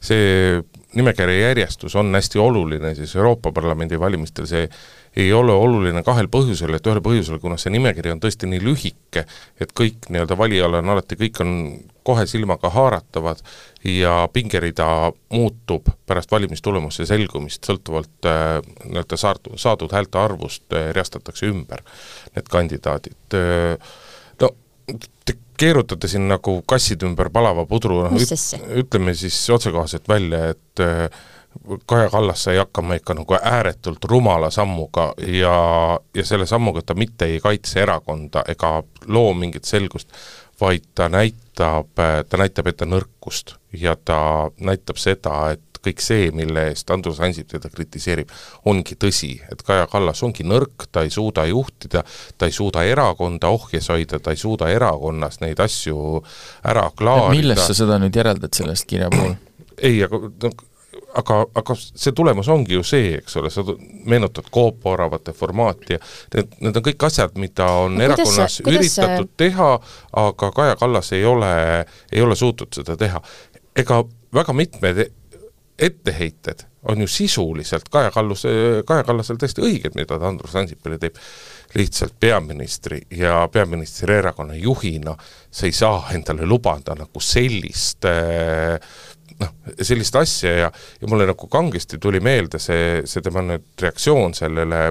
see 0.00 0.62
nimekirja 0.94 1.48
järjestus 1.48 1.96
on 1.98 2.14
hästi 2.14 2.38
oluline, 2.38 2.94
siis 2.94 3.16
Euroopa 3.16 3.52
Parlamendi 3.52 3.98
valimistel 4.00 4.46
see 4.46 4.68
ei 5.16 5.32
ole 5.32 5.52
oluline 5.52 6.02
kahel 6.06 6.28
põhjusel, 6.30 6.74
et 6.76 6.86
ühel 6.86 7.00
põhjusel, 7.02 7.40
kuna 7.42 7.56
see 7.58 7.72
nimekiri 7.74 8.12
on 8.14 8.20
tõesti 8.22 8.46
nii 8.50 8.60
lühike, 8.62 9.24
et 9.60 9.72
kõik 9.76 10.06
nii-öelda 10.08 10.36
valijale 10.38 10.78
on 10.78 10.92
alati, 10.94 11.18
kõik 11.18 11.40
on 11.42 11.54
kohe 12.06 12.26
silmaga 12.30 12.70
haaratavad 12.72 13.42
ja 13.84 14.28
pingerida 14.32 14.86
muutub 15.34 15.90
pärast 16.06 16.30
valimistulemuse 16.30 17.06
selgumist, 17.10 17.66
sõltuvalt 17.66 18.30
äh, 18.30 18.60
nii-öelda 18.86 19.18
saadud, 19.20 19.58
saadud 19.60 19.92
häälte 19.94 20.22
arvust 20.22 20.78
äh, 20.78 20.90
reastatakse 20.96 21.50
ümber 21.50 21.84
need 22.36 22.50
kandidaadid 22.50 23.38
äh,. 23.38 23.90
No 24.40 24.48
te 25.26 25.34
keerutate 25.60 26.08
siin 26.08 26.24
nagu 26.30 26.60
kassid 26.68 27.02
ümber 27.04 27.28
palava 27.34 27.66
pudru, 27.68 28.00
noh 28.06 28.14
ütleme 28.80 29.12
siis 29.18 29.36
otsekohaselt 29.52 30.08
välja, 30.08 30.54
et 30.54 30.84
Kaja 31.86 32.10
Kallas 32.10 32.44
sai 32.44 32.56
hakkama 32.56 32.94
ikka 32.94 33.14
nagu 33.14 33.34
ääretult 33.34 34.04
rumala 34.08 34.50
sammuga 34.50 35.12
ja, 35.26 35.54
ja 36.14 36.24
selle 36.24 36.46
sammuga 36.46 36.82
ta 36.82 36.94
mitte 36.94 37.26
ei 37.26 37.40
kaitse 37.40 37.82
erakonda 37.82 38.44
ega 38.48 38.82
loo 39.06 39.34
mingit 39.34 39.64
selgust, 39.68 40.08
vaid 40.60 40.86
ta 40.94 41.08
näitab, 41.08 41.90
ta 42.28 42.38
näitab 42.38 42.70
ette 42.70 42.86
nõrkust 42.86 43.56
ja 43.72 43.96
ta 43.96 44.50
näitab 44.60 44.98
seda, 45.02 45.50
et 45.56 45.80
kõik 45.84 46.02
see, 46.04 46.30
mille 46.36 46.66
eest 46.70 46.90
Andrus 46.92 47.20
Ansip 47.24 47.48
teda 47.50 47.70
kritiseerib, 47.72 48.30
ongi 48.68 48.96
tõsi, 49.00 49.32
et 49.52 49.62
Kaja 49.66 49.86
Kallas 49.90 50.22
ongi 50.26 50.44
nõrk, 50.46 50.86
ta 50.92 51.04
ei 51.06 51.12
suuda 51.12 51.46
juhtida, 51.48 52.04
ta 52.38 52.48
ei 52.48 52.56
suuda 52.56 52.84
erakonda 52.88 53.52
ohjes 53.52 53.88
hoida, 53.92 54.20
ta 54.20 54.34
ei 54.34 54.40
suuda 54.40 54.70
erakonnas 54.72 55.40
neid 55.44 55.60
asju 55.60 56.20
ära 56.64 56.90
klaarida. 56.96 57.36
millest 57.36 57.70
sa 57.70 57.78
seda 57.82 58.00
nüüd 58.02 58.16
järeldad 58.16 58.56
sellest 58.56 58.88
kirja 58.90 59.10
puhul? 59.12 59.38
ei, 59.80 60.02
aga 60.04 60.20
no 60.28 60.52
aga, 61.14 61.40
aga 61.54 61.76
see 61.78 62.14
tulemus 62.16 62.48
ongi 62.52 62.74
ju 62.74 62.84
see, 62.86 63.14
eks 63.18 63.36
ole, 63.40 63.50
sa 63.52 63.64
meenutad 64.10 64.50
Coop-oravate 64.54 65.34
formaati 65.36 65.96
ja 65.96 66.00
need, 66.34 66.56
need 66.60 66.80
on 66.80 66.86
kõik 66.86 67.06
asjad, 67.10 67.36
mida 67.40 67.68
on 67.84 67.96
no, 67.98 68.04
erakonnas 68.06 68.60
kuidas, 68.60 68.74
üritatud 68.74 69.30
kuidas... 69.30 69.36
teha, 69.44 69.70
aga 70.24 70.50
Kaja 70.56 70.80
Kallas 70.80 71.12
ei 71.16 71.24
ole, 71.28 71.52
ei 72.12 72.22
ole 72.24 72.38
suutnud 72.38 72.80
seda 72.80 72.96
teha. 73.00 73.22
ega 73.76 74.02
väga 74.34 74.52
mitmed 74.52 75.06
etteheited 75.80 76.66
on 76.82 77.00
ju 77.00 77.06
sisuliselt 77.06 77.88
Kaja 77.88 78.10
Kalluse, 78.10 78.48
Kaja 78.86 79.04
Kallasel 79.04 79.36
täiesti 79.40 79.62
õiged, 79.64 79.96
mida 79.96 80.18
ta 80.18 80.28
Andrus 80.28 80.56
Ansipile 80.56 80.98
teeb, 81.00 81.16
lihtsalt 81.74 82.16
peaministri 82.20 83.02
ja 83.14 83.44
peaministri 83.52 84.14
erakonna 84.16 84.56
juhina 84.56 85.14
sa 85.50 85.66
ei 85.68 85.72
saa 85.76 86.08
endale 86.14 86.46
lubada 86.48 86.96
nagu 86.98 87.20
sellist 87.20 88.08
äh, 88.08 88.80
noh, 89.40 89.52
sellist 89.82 90.16
asja 90.16 90.56
ja, 90.56 90.72
ja 91.00 91.08
mulle 91.08 91.28
nagu 91.30 91.46
kangesti 91.50 91.98
tuli 91.98 92.20
meelde 92.20 92.58
see, 92.62 93.00
see 93.08 93.22
tema 93.24 93.44
nüüd 93.46 93.68
reaktsioon 93.82 94.34
sellele 94.34 94.90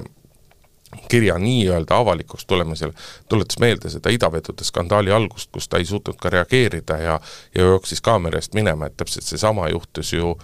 kirja 1.08 1.36
nii-öelda 1.38 2.00
avalikuks 2.02 2.46
tulemisel, 2.50 2.90
tuletas 3.30 3.60
meelde 3.62 3.90
seda 3.92 4.10
idavedude 4.10 4.66
skandaali 4.66 5.12
algust, 5.14 5.50
kus 5.54 5.68
ta 5.70 5.78
ei 5.78 5.86
suutnud 5.86 6.18
ka 6.18 6.32
reageerida 6.34 6.96
ja 6.98 7.20
ja 7.54 7.68
jooksis 7.68 8.02
kaamera 8.02 8.40
eest 8.42 8.54
minema, 8.58 8.86
et 8.90 8.96
täpselt 8.98 9.26
seesama 9.26 9.68
juhtus 9.70 10.12
ju 10.12 10.34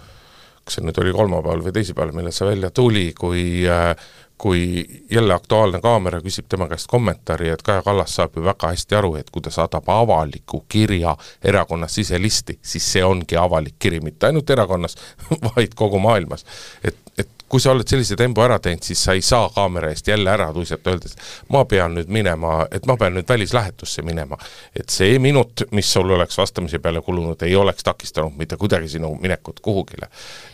kas 0.67 0.77
see 0.77 0.83
nüüd 0.83 0.99
oli 0.99 1.13
kolmapäeval 1.15 1.63
või 1.63 1.73
teisipäeval, 1.75 2.15
millal 2.15 2.35
see 2.35 2.47
välja 2.47 2.69
tuli, 2.75 3.05
kui 3.15 3.43
äh, 3.71 3.91
kui 4.37 4.85
jälle 5.11 5.33
Aktuaalne 5.33 5.81
Kaamera 5.81 6.19
küsib 6.21 6.45
tema 6.49 6.67
käest 6.67 6.87
kommentaari, 6.87 7.49
et 7.49 7.61
Kaja 7.61 7.81
Kallas 7.81 8.15
saab 8.15 8.37
ju 8.37 8.43
väga 8.45 8.69
hästi 8.73 8.95
aru, 8.95 9.15
et 9.15 9.29
kui 9.33 9.41
ta 9.41 9.49
saadab 9.53 9.89
avaliku 9.89 10.65
kirja 10.69 11.15
erakonna 11.43 11.87
siselisti, 11.87 12.59
siis 12.61 12.91
see 12.93 13.05
ongi 13.05 13.37
avalik 13.37 13.79
kiri, 13.79 13.99
mitte 13.99 14.29
ainult 14.29 14.49
erakonnas, 14.49 14.97
vaid 15.49 15.73
kogu 15.75 15.99
maailmas. 15.99 16.45
et, 16.83 16.97
et 17.17 17.36
kui 17.49 17.61
sa 17.63 17.71
oled 17.71 17.87
sellise 17.87 18.15
tempo 18.19 18.43
ära 18.43 18.59
teinud, 18.59 18.83
siis 18.83 19.01
sa 19.03 19.15
ei 19.15 19.21
saa 19.25 19.47
kaamera 19.55 19.91
eest 19.93 20.07
jälle 20.07 20.29
ära 20.31 20.49
tuisata, 20.53 20.91
öeldes 20.91 21.15
ma 21.53 21.63
pean 21.65 21.95
nüüd 21.95 22.09
minema, 22.11 22.59
et 22.71 22.85
ma 22.89 22.97
pean 22.99 23.15
nüüd 23.15 23.27
välislähetusse 23.29 24.03
minema. 24.03 24.37
et 24.75 24.89
see 24.89 25.19
minut, 25.19 25.63
mis 25.71 25.93
sul 25.93 26.09
oleks 26.11 26.37
vastamise 26.37 26.79
peale 26.79 27.01
kulunud, 27.01 27.41
ei 27.47 27.55
oleks 27.55 27.83
takistanud 27.83 28.35
mitte 28.37 28.57
kuidagi 28.57 28.89
sinu 28.89 29.13
minekut 29.21 29.59
kuhugile. 29.63 30.09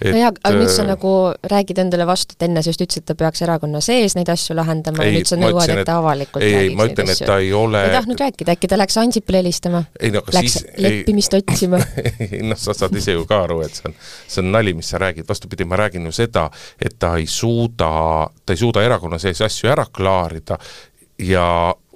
nojah, 0.06 0.34
aga 0.44 0.54
nüüd 0.58 0.70
sa 0.70 0.84
äh, 0.84 0.90
nagu 0.94 1.14
räägid 1.56 1.82
endale 1.82 2.08
vastu, 2.08 2.38
et 2.38 2.48
enne 2.48 2.62
sa 2.62 2.70
just 2.70 2.86
ütlesid, 2.86 3.04
et 3.04 3.12
ta 3.12 3.18
peaks 3.18 3.42
erakonna 3.42 3.82
sees 3.82 4.16
neid 4.16 4.30
asju 4.30 4.56
lahendama 4.56 5.04
ei, 5.04 5.14
ja 5.14 5.18
nüüd 5.18 5.32
sa 5.32 5.40
nõuad, 5.42 5.74
et 5.74 5.86
ta 5.88 5.98
avalikult 6.02 6.46
ei, 6.46 6.56
ei, 6.68 6.76
ma 6.78 6.88
ütlen, 6.90 7.10
et 7.10 7.26
ta 7.26 7.40
ei 7.42 7.54
ole 7.58 7.84
ei 7.88 7.96
tahtnud 7.98 8.22
rääkida, 8.22 8.58
äkki 8.58 8.70
ta 8.70 8.78
läks 8.80 8.98
Ansipile 9.02 9.42
helistama? 9.42 9.84
No, 10.14 10.22
läks 10.34 10.60
siis, 10.60 10.68
leppimist 10.78 11.34
ei... 11.38 11.42
otsima 11.42 11.82
noh, 12.50 12.60
sa 12.60 12.76
saad 12.78 12.96
ise 13.02 13.18
ju 13.18 13.26
ka 13.30 13.44
aru, 13.48 13.62
et 13.66 13.82
see 13.82 13.90
on, 13.90 13.98
see 14.28 14.44
on 14.44 14.52
nali, 14.54 14.76
mis 14.78 14.94
sa 14.94 15.02
räägid, 15.02 15.28
vastupidi, 15.30 15.66
ma 15.68 15.80
räägin 15.82 16.06
ju 16.08 16.14
seda, 16.16 16.48
et 16.84 16.98
ta 17.00 17.16
ei 17.18 17.28
suuda, 17.28 18.28
ta 18.46 18.54
ei 18.54 18.60
suuda 18.60 18.84
erakonna 18.84 19.20
sees 19.22 19.42
asju 19.42 19.72
ära 19.72 19.86
klaarida 19.92 20.58
ja 21.24 21.46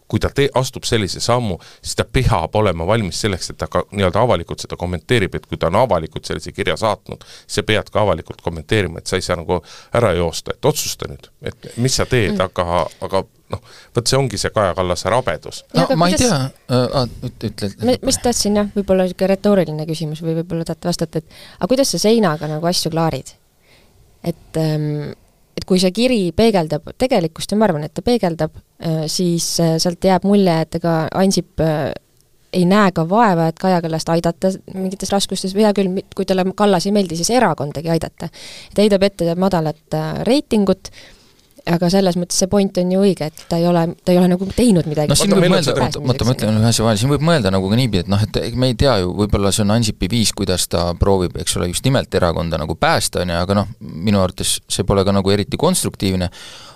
kui 0.08 0.20
ta 0.20 0.30
tee-, 0.34 0.50
astub 0.56 0.86
sellise 0.88 1.20
sammu, 1.20 1.58
siis 1.82 1.96
ta 2.00 2.06
peab 2.12 2.56
olema 2.56 2.88
valmis 2.88 3.22
selleks, 3.22 3.52
et 3.52 3.58
ta 3.60 3.68
ka 3.72 3.84
nii-öelda 3.92 4.22
avalikult 4.24 4.64
seda 4.64 4.78
kommenteerib, 4.80 5.36
et 5.36 5.46
kui 5.46 5.60
ta 5.60 5.68
on 5.72 5.80
avalikult 5.82 6.28
sellise 6.30 6.54
kirja 6.56 6.78
saatnud, 6.80 7.26
sa 7.48 7.64
pead 7.68 7.92
ka 7.92 8.02
avalikult 8.06 8.42
kommenteerima, 8.46 9.02
et 9.02 9.12
sa 9.12 9.20
ei 9.20 9.26
saa 9.26 9.40
nagu 9.40 9.60
ära 10.00 10.14
joosta, 10.16 10.56
et 10.56 10.70
otsusta 10.70 11.10
nüüd, 11.12 11.28
et 11.52 11.72
mis 11.78 12.00
sa 12.00 12.08
teed 12.08 12.38
mm., 12.38 12.46
aga, 12.48 12.86
aga 13.04 13.24
noh, 13.52 13.74
vot 13.96 14.08
see 14.08 14.20
ongi 14.20 14.40
see 14.40 14.54
Kaja 14.56 14.76
Kallase 14.78 15.12
rabedus. 15.12 15.64
no 15.76 15.88
ma 16.00 16.08
ei 16.12 16.20
tea 16.20 16.38
äh,, 16.38 17.02
ütle, 17.28 17.52
ütle. 17.52 17.72
ma 17.84 17.98
just 18.12 18.24
tahtsin 18.24 18.62
jah, 18.62 18.72
võib-olla 18.76 19.08
niisugune 19.08 19.34
retooriline 19.34 19.90
küsimus 19.90 20.24
või 20.24 20.40
võib-olla 20.40 20.68
tahate 20.68 20.88
vastata, 20.88 21.24
et 21.24 21.38
aga 21.60 21.70
kuidas 21.74 21.92
sa 21.92 22.02
seinaga 22.08 22.48
nagu 22.52 22.72
asju 22.72 22.92
klaarid? 22.96 23.36
Et 24.28 24.60
ähm, 24.62 25.14
et 25.58 25.66
kui 25.66 25.80
see 25.82 25.90
kiri 25.90 26.20
peegeldab 26.38 26.92
tegelikkust 27.02 27.52
ja 27.52 27.58
ma 27.58 27.66
arvan, 27.66 27.88
et 27.88 27.94
ta 27.98 28.04
peegeldab, 28.06 28.60
siis 29.10 29.56
sealt 29.58 30.06
jääb 30.06 30.28
mulje, 30.30 30.54
et 30.68 30.78
ega 30.78 30.92
Ansip 31.18 31.64
ei 32.54 32.66
näe 32.70 32.92
ka 32.96 33.08
vaeva, 33.10 33.50
et 33.50 33.58
Kaja 33.60 33.82
Kallast 33.82 34.10
aidata 34.14 34.52
mingites 34.76 35.12
raskustes 35.12 35.56
hea 35.58 35.74
küll, 35.76 36.02
kui 36.16 36.28
talle 36.30 36.46
Kallas 36.56 36.86
ei 36.88 36.94
meeldi, 36.96 37.18
siis 37.20 37.34
erakondagi 37.34 37.90
aidata. 37.90 38.30
ta 38.30 38.84
heidab 38.86 39.04
ette 39.10 39.36
madalat 39.36 39.98
reitingut, 40.30 40.92
aga 41.74 41.90
selles 41.92 42.18
mõttes 42.20 42.40
see 42.42 42.50
point 42.52 42.80
on 42.82 42.92
ju 42.94 43.02
õige, 43.04 43.30
et 43.32 43.44
ta 43.50 43.60
ei 43.60 43.68
ole, 43.70 43.84
ta 44.06 44.14
ei 44.14 44.20
ole 44.20 44.30
nagu 44.32 44.48
teinud 44.56 44.88
midagi. 44.90 45.12
noh, 45.12 45.20
siin 45.20 45.36
võib 45.36 45.54
mõelda, 45.54 45.76
oota, 46.02 46.28
ma 46.28 46.36
ütlen 46.36 46.60
ühe 46.62 46.70
asja 46.72 46.86
vahele, 46.86 47.02
siin 47.02 47.12
võib 47.12 47.26
mõelda 47.28 47.52
nagu 47.54 47.72
ka 47.72 47.80
niipidi, 47.80 48.04
et 48.06 48.12
noh, 48.12 48.24
et 48.24 48.40
me 48.56 48.72
ei 48.72 48.78
tea 48.80 48.98
ju, 49.04 49.12
võib-olla 49.22 49.52
see 49.56 49.66
on 49.66 49.76
Ansipi 49.78 50.10
viis, 50.12 50.34
kuidas 50.38 50.68
ta 50.72 50.88
proovib, 51.00 51.38
eks 51.42 51.58
ole, 51.60 51.70
just 51.74 51.86
nimelt 51.88 52.14
erakonda 52.20 52.60
nagu 52.62 52.78
päästa, 52.80 53.26
on 53.26 53.34
ju, 53.34 53.42
aga 53.42 53.60
noh, 53.62 53.74
minu 53.82 54.22
arvates 54.24 54.58
see 54.72 54.88
pole 54.88 55.06
ka 55.08 55.16
nagu 55.16 55.34
eriti 55.34 55.60
konstruktiivne, 55.60 56.32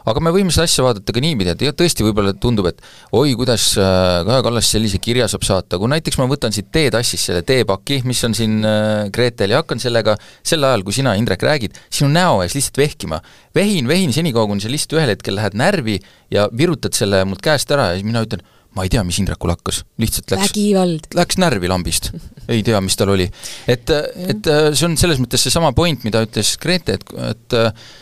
aga 0.09 0.23
me 0.23 0.33
võime 0.33 0.53
seda 0.53 0.65
asja 0.67 0.85
vaadata 0.85 1.13
ka 1.13 1.23
niipidi, 1.23 1.53
et 1.53 1.77
tõesti 1.77 2.05
võib-olla 2.05 2.33
tundub, 2.37 2.69
et 2.71 2.81
oi, 3.17 3.33
kuidas 3.39 3.71
äh, 3.79 4.21
Kaja 4.27 4.45
Kallas 4.45 4.69
sellise 4.73 5.01
kirja 5.03 5.27
saab 5.31 5.45
saata, 5.47 5.79
kui 5.81 5.91
näiteks 5.91 6.19
ma 6.21 6.27
võtan 6.31 6.55
siit 6.55 6.71
teetassist 6.73 7.29
selle 7.29 7.43
teepaki, 7.47 8.01
mis 8.07 8.21
on 8.27 8.37
siin 8.37 8.61
äh, 8.67 9.09
Gretel 9.13 9.53
ja 9.53 9.61
hakkan 9.61 9.81
sellega 9.81 10.17
sel 10.37 10.65
ajal, 10.67 10.85
kui 10.87 10.95
sina, 10.95 11.13
Indrek, 11.19 11.43
räägid, 11.45 11.77
sinu 11.93 12.09
näo 12.13 12.41
ees 12.45 12.57
lihtsalt 12.57 12.81
vehkima. 12.81 13.21
vehin, 13.55 13.87
vehin 13.89 14.13
senikaua, 14.15 14.47
kuni 14.49 14.63
sa 14.63 14.71
lihtsalt 14.71 14.97
ühel 14.97 15.13
hetkel 15.13 15.37
lähed 15.37 15.57
närvi 15.59 15.99
ja 16.33 16.47
virutad 16.57 16.97
selle 16.97 17.23
mult 17.27 17.43
käest 17.43 17.71
ära 17.71 17.91
ja 17.91 17.99
siis 17.99 18.07
mina 18.07 18.23
ütlen, 18.25 18.43
ma 18.71 18.85
ei 18.87 18.91
tea, 18.91 19.03
mis 19.03 19.17
Indrekul 19.19 19.51
hakkas, 19.51 19.81
lihtsalt 19.99 20.31
läks, 20.31 21.11
läks 21.17 21.37
närvi 21.43 21.67
lambist. 21.67 22.09
ei 22.51 22.63
tea, 22.65 22.79
mis 22.81 22.95
tal 22.97 23.11
oli. 23.13 23.27
et, 23.67 23.91
et 23.91 24.49
äh, 24.49 24.71
see 24.71 24.87
on 24.87 24.97
selles 24.99 25.21
mõttes 25.21 25.43
seesama 25.45 25.75
point, 25.77 26.07
mida 26.07 26.23
ütles 26.25 26.55
Grete, 26.61 26.97
et, 26.97 27.15
et 27.29 27.59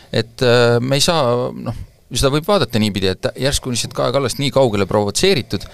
et 0.09 0.41
me 0.81 0.97
ei 0.97 1.03
saa 1.05 1.49
noh, 1.53 1.75
seda 2.17 2.32
võib 2.34 2.48
vaadata 2.48 2.82
niipidi, 2.82 3.12
et 3.13 3.30
järsku 3.38 3.72
lihtsalt 3.74 3.93
Kaja 3.98 4.13
Kallast 4.15 4.39
nii 4.41 4.50
kaugele 4.54 4.88
provotseeritud, 4.89 5.65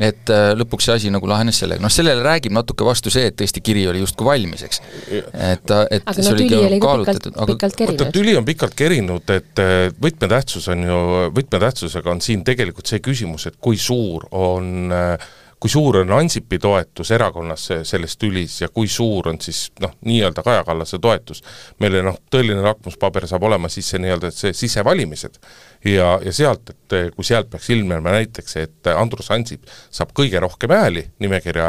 et 0.00 0.32
äh, 0.32 0.52
lõpuks 0.56 0.88
see 0.88 0.94
asi 0.96 1.12
nagu 1.12 1.28
lahenes 1.28 1.58
sellega, 1.60 1.82
noh 1.84 1.92
sellele 1.92 2.24
räägib 2.24 2.54
natuke 2.56 2.86
vastu 2.86 3.12
see, 3.12 3.26
et 3.28 3.36
tõesti 3.36 3.60
kiri 3.64 3.84
oli 3.90 4.00
justkui 4.00 4.28
valmis, 4.30 4.64
eks. 4.64 4.80
et, 5.10 5.74
et 5.92 6.08
aga 6.08 6.24
no 6.24 6.34
tüli 6.38 6.62
oli 6.62 6.80
ka 6.80 6.96
pikalt, 7.02 7.28
pikalt 7.52 7.78
kerinud. 7.82 8.06
tüli 8.16 8.36
on 8.38 8.48
pikalt 8.48 8.78
kerinud, 8.78 9.36
et 9.36 9.62
äh, 9.62 9.84
võtmetähtsus 10.02 10.70
on 10.72 10.88
ju, 10.88 11.02
võtmetähtsusega 11.36 12.14
on 12.14 12.24
siin 12.24 12.44
tegelikult 12.46 12.88
see 12.88 13.04
küsimus, 13.04 13.50
et 13.50 13.60
kui 13.60 13.80
suur 13.80 14.24
on 14.32 14.96
äh, 14.96 15.30
kui 15.62 15.70
suur 15.70 16.00
on 16.00 16.10
Ansipi 16.16 16.58
toetus 16.58 17.12
erakonnas 17.14 17.68
selles 17.86 18.16
tülis 18.18 18.56
ja 18.64 18.68
kui 18.68 18.88
suur 18.90 19.28
on 19.30 19.36
siis 19.40 19.68
noh, 19.80 19.92
nii-öelda 20.04 20.42
Kaja 20.42 20.64
Kallase 20.66 20.98
toetus. 20.98 21.42
meile 21.78 22.02
noh, 22.02 22.18
tõeline 22.30 22.64
lakmuspaber 22.64 23.28
saab 23.30 23.46
olema 23.46 23.70
siis 23.70 23.92
see 23.92 24.00
nii-öelda 24.02 24.32
see 24.34 24.50
sisevalimised 24.58 25.38
ja, 25.84 26.18
ja 26.24 26.32
sealt, 26.34 26.70
et 26.70 26.96
kui 27.14 27.24
sealt 27.24 27.50
peaks 27.50 27.70
ilmnema 27.70 28.16
näiteks, 28.16 28.56
et 28.58 28.90
Andrus 28.90 29.30
Ansip 29.30 29.70
saab 29.90 30.10
kõige 30.18 30.42
rohkem 30.42 30.74
hääli 30.74 31.04
nimekirja 31.22 31.68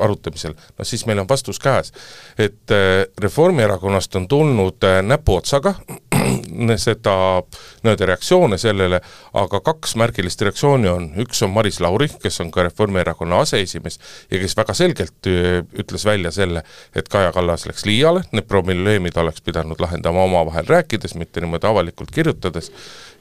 arutamisel, 0.00 0.56
no 0.78 0.88
siis 0.88 1.04
meil 1.06 1.20
on 1.20 1.28
vastus 1.28 1.60
käes. 1.60 1.92
et 2.38 2.70
eh, 2.72 3.04
Reformierakonnast 3.20 4.16
on 4.16 4.28
tulnud 4.28 4.88
eh, 4.88 5.02
näpuotsaga 5.02 5.74
seda 6.80 7.16
nii-öelda 7.84 8.08
reaktsioone 8.10 8.58
sellele, 8.60 9.00
aga 9.40 9.60
kaks 9.64 9.94
märgilist 10.00 10.42
reaktsiooni 10.46 10.90
on, 10.90 11.08
üks 11.24 11.42
on 11.46 11.52
Maris 11.54 11.80
Lauri, 11.84 12.08
kes 12.22 12.40
on 12.44 12.50
ka 12.54 12.66
Reformierakonna 12.68 13.42
aseesimees 13.44 13.98
ja 14.30 14.40
kes 14.42 14.56
väga 14.56 14.76
selgelt 14.76 15.30
ütles 15.84 16.06
välja 16.08 16.32
selle, 16.34 16.64
et 16.96 17.08
Kaja 17.12 17.32
Kallas 17.32 17.66
läks 17.68 17.86
liiale, 17.88 18.24
need 18.32 18.48
probleemid 18.50 19.16
oleks 19.20 19.44
pidanud 19.44 19.80
lahendama 19.80 20.24
omavahel 20.28 20.66
rääkides, 20.68 21.16
mitte 21.20 21.44
niimoodi 21.44 21.68
avalikult 21.70 22.14
kirjutades, 22.14 22.70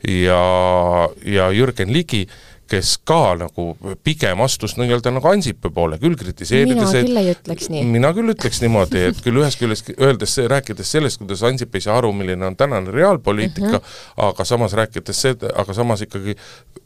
ja, 0.07 1.09
ja 1.25 1.51
Jürgen 1.51 1.93
Ligi 1.93 2.27
kes 2.73 2.95
ka 3.05 3.35
nagu 3.37 3.65
pigem 4.05 4.41
astus 4.43 4.73
nii-öelda 4.79 5.13
nagu 5.13 5.29
Ansipi 5.29 5.69
poole, 5.73 5.99
küll 6.01 6.17
kritiseerides 6.17 6.93
mina 6.93 7.03
küll 7.05 7.19
ei 7.21 7.33
ütleks 7.33 7.69
nii. 7.69 7.83
mina 7.93 8.11
küll 8.17 8.33
ütleks 8.33 8.61
niimoodi, 8.63 9.03
et 9.11 9.21
küll 9.25 9.37
ühest 9.41 9.61
küljest 9.61 9.91
öeldes, 9.93 10.35
rääkides 10.51 10.93
sellest, 10.95 11.21
kuidas 11.21 11.43
Ansip 11.45 11.75
ei 11.77 11.85
saa 11.85 11.99
aru, 12.01 12.13
milline 12.17 12.47
on 12.49 12.57
tänane 12.57 12.91
reaalpoliitika 12.93 13.67
mm, 13.67 13.77
-hmm. 13.77 14.25
aga 14.29 14.45
samas 14.49 14.73
rääkides 14.79 15.21
seda, 15.27 15.53
aga 15.61 15.73
samas 15.77 16.01
ikkagi 16.07 16.35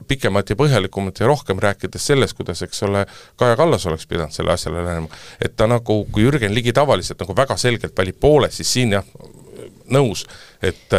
pikemat 0.08 0.50
ja 0.50 0.60
põhjalikumat 0.60 1.24
ja 1.24 1.32
rohkem 1.32 1.60
rääkides 1.64 2.08
sellest, 2.12 2.38
kuidas, 2.38 2.62
eks 2.62 2.84
ole, 2.84 3.06
Kaja 3.36 3.56
Kallas 3.56 3.86
oleks 3.88 4.08
pidanud 4.08 4.36
selle 4.36 4.54
asjale 4.54 4.84
lähenema. 4.84 5.08
et 5.42 5.56
ta 5.56 5.68
nagu, 5.68 6.06
kui 6.12 6.24
Jürgen 6.24 6.54
Ligi 6.54 6.74
tavaliselt 6.74 7.20
nagu 7.20 7.36
väga 7.36 7.58
selgelt 7.58 7.98
valib 7.98 8.20
poole, 8.20 8.52
siis 8.52 8.74
siin 8.74 8.92
jah, 8.92 9.04
nõus, 9.92 10.26
et 10.62 10.92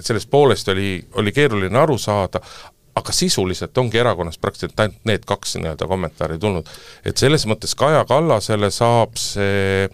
sellest 0.00 0.30
poolest 0.30 0.68
oli, 0.68 1.04
oli 1.14 1.32
keeruline 1.32 1.78
aru 1.78 1.98
saada, 1.98 2.40
aga 2.98 3.14
sisuliselt 3.14 3.78
ongi 3.78 4.00
erakonnast 4.00 4.40
praktiliselt 4.40 4.80
ainult 4.80 5.04
need 5.08 5.26
kaks 5.28 5.56
nii-öelda 5.58 5.86
kommentaari 5.90 6.38
tulnud. 6.38 6.68
et 7.04 7.16
selles 7.16 7.46
mõttes 7.46 7.76
Kaja 7.78 8.04
Kallasele 8.08 8.70
saab 8.74 9.16
see 9.20 9.88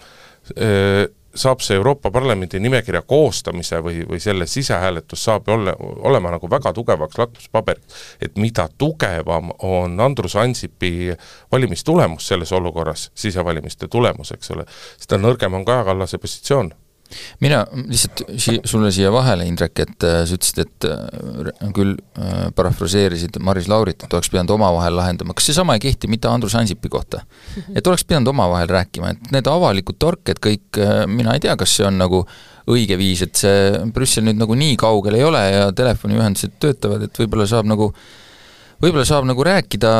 saab 1.34 1.62
see 1.64 1.76
Euroopa 1.76 2.10
Parlamendi 2.14 2.60
nimekirja 2.62 3.02
koostamise 3.02 3.80
või, 3.82 4.02
või 4.08 4.20
selle 4.22 4.46
sisehääletus 4.46 5.24
saab 5.24 5.48
olla, 5.48 5.74
olema 5.78 6.30
nagu 6.34 6.50
väga 6.50 6.72
tugevaks 6.72 7.18
lakmuspaberiks. 7.18 8.04
et 8.22 8.36
mida 8.38 8.68
tugevam 8.78 9.50
on 9.58 10.00
Andrus 10.00 10.36
Ansipi 10.36 11.10
valimistulemus 11.52 12.28
selles 12.28 12.52
olukorras, 12.52 13.10
sisevalimiste 13.14 13.88
tulemus, 13.88 14.32
eks 14.32 14.50
ole, 14.50 14.66
seda 14.98 15.18
nõrgem 15.18 15.54
on 15.54 15.64
Kaja 15.64 15.84
Kallase 15.84 16.18
positsioon 16.18 16.72
mina 17.44 17.62
lihtsalt 17.74 18.24
si-, 18.40 18.60
sulle 18.68 18.90
siia 18.94 19.12
vahele, 19.14 19.46
Indrek, 19.48 19.84
et 19.84 20.06
äh, 20.06 20.22
sa 20.28 20.38
ütlesid, 20.38 20.62
et 20.64 20.88
äh, 20.88 21.68
küll 21.76 21.94
äh, 21.94 22.48
parafraseerisid 22.56 23.38
Maris 23.44 23.68
Laurit, 23.70 24.04
et 24.04 24.16
oleks 24.16 24.30
pidanud 24.32 24.54
omavahel 24.56 24.96
lahendama, 24.98 25.36
kas 25.36 25.50
seesama 25.50 25.76
ei 25.78 25.84
kehti 25.84 26.10
mitte 26.10 26.30
Andrus 26.30 26.56
Ansipi 26.58 26.90
kohta? 26.92 27.24
et 27.76 27.86
oleks 27.86 28.06
pidanud 28.08 28.32
omavahel 28.34 28.70
rääkima, 28.70 29.14
et 29.14 29.32
need 29.34 29.50
avalikud 29.50 30.00
torked 30.02 30.42
kõik 30.44 30.82
äh,, 30.82 31.04
mina 31.10 31.36
ei 31.36 31.44
tea, 31.44 31.56
kas 31.60 31.76
see 31.78 31.86
on 31.88 32.00
nagu 32.00 32.24
õige 32.70 32.96
viis, 32.96 33.20
et 33.26 33.36
see 33.36 33.86
Brüssel 33.92 34.24
nüüd 34.24 34.40
nagu 34.40 34.56
nii 34.56 34.76
kaugel 34.80 35.18
ei 35.18 35.24
ole 35.26 35.40
ja 35.50 35.64
telefoniühendused 35.76 36.56
töötavad, 36.62 37.04
et 37.04 37.18
võib-olla 37.20 37.44
saab 37.50 37.68
nagu 37.68 37.90
äh, 37.92 38.23
võib-olla 38.84 39.04
saab 39.08 39.26
nagu 39.28 39.44
rääkida 39.46 39.90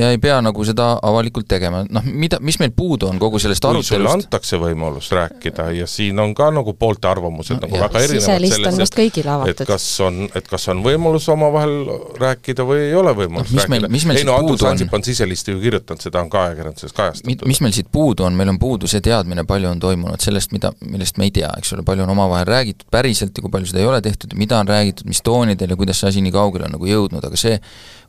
ja 0.00 0.10
ei 0.14 0.20
pea 0.22 0.38
nagu 0.44 0.64
seda 0.66 0.88
avalikult 1.06 1.48
tegema, 1.50 1.82
noh 1.90 2.06
mida, 2.06 2.40
mis 2.44 2.58
meil 2.62 2.72
puudu 2.76 3.08
on 3.10 3.20
kogu 3.22 3.40
sellest 3.42 3.64
arutelust? 3.68 3.92
sulle 3.94 4.12
antakse 4.12 4.58
võimalus 4.60 5.10
rääkida 5.14 5.68
ja 5.76 5.86
siin 5.90 6.18
on 6.22 6.34
ka 6.36 6.50
nagu 6.54 6.74
poolte 6.78 7.08
arvamused 7.10 7.56
no, 7.56 7.64
nagu 7.66 7.78
jah. 7.78 7.86
väga 7.86 8.02
erinevad 8.06 8.26
sellest, 8.66 8.98
et, 8.98 9.52
et 9.52 9.62
kas 9.68 9.86
on, 10.04 10.24
et 10.36 10.50
kas 10.50 10.68
on 10.72 10.82
võimalus 10.84 11.28
omavahel 11.32 11.76
rääkida 12.20 12.66
või 12.66 12.82
ei 12.88 12.96
ole 12.98 13.14
võimalus 13.16 13.52
no, 13.54 13.62
rääkida. 13.62 14.16
ei 14.16 14.26
no 14.28 14.38
Andrus 14.40 14.66
Ansip 14.66 14.94
on 14.96 15.06
siselisti 15.06 15.54
ju 15.54 15.62
kirjutanud, 15.62 16.02
seda 16.02 16.22
on 16.24 16.30
ka 16.32 16.46
ajakirjanduses 16.50 16.96
kajastatud. 16.96 17.46
mis 17.48 17.62
meil 17.64 17.76
siit 17.76 17.90
puudu 17.92 18.26
on, 18.26 18.36
meil 18.38 18.50
on 18.52 18.60
puudu 18.62 18.90
see 18.90 19.02
teadmine, 19.04 19.46
palju 19.48 19.70
on 19.70 19.82
toimunud 19.82 20.22
sellest, 20.22 20.54
mida, 20.56 20.72
millest 20.84 21.20
me 21.20 21.28
ei 21.28 21.34
tea, 21.34 21.50
eks 21.60 21.74
ole, 21.76 21.86
palju 21.86 22.06
on 22.06 22.14
omavahel 22.16 22.48
räägitud 22.48 22.88
päriselt 22.92 23.36
ja 23.36 23.44
kui 23.44 23.52
palju 23.52 23.70
seda 23.70 23.82
ei 23.82 23.90
ole 23.90 24.00
tehtud 24.04 24.34
ja 24.34 24.40
mida 24.40 24.60
on 24.62 24.70
räägitud, 24.70 25.06
mis 25.08 25.22
toonidel 25.26 25.74
ja 25.74 25.78
kuidas 25.78 26.02
see 26.02 26.10
asi 26.12 26.24
nii 26.24 26.34
kaugele 26.34 26.68
on 26.68 26.76
nagu 26.76 26.90
jõudnud, 26.90 27.24
aga 27.26 27.40
see 27.40 27.58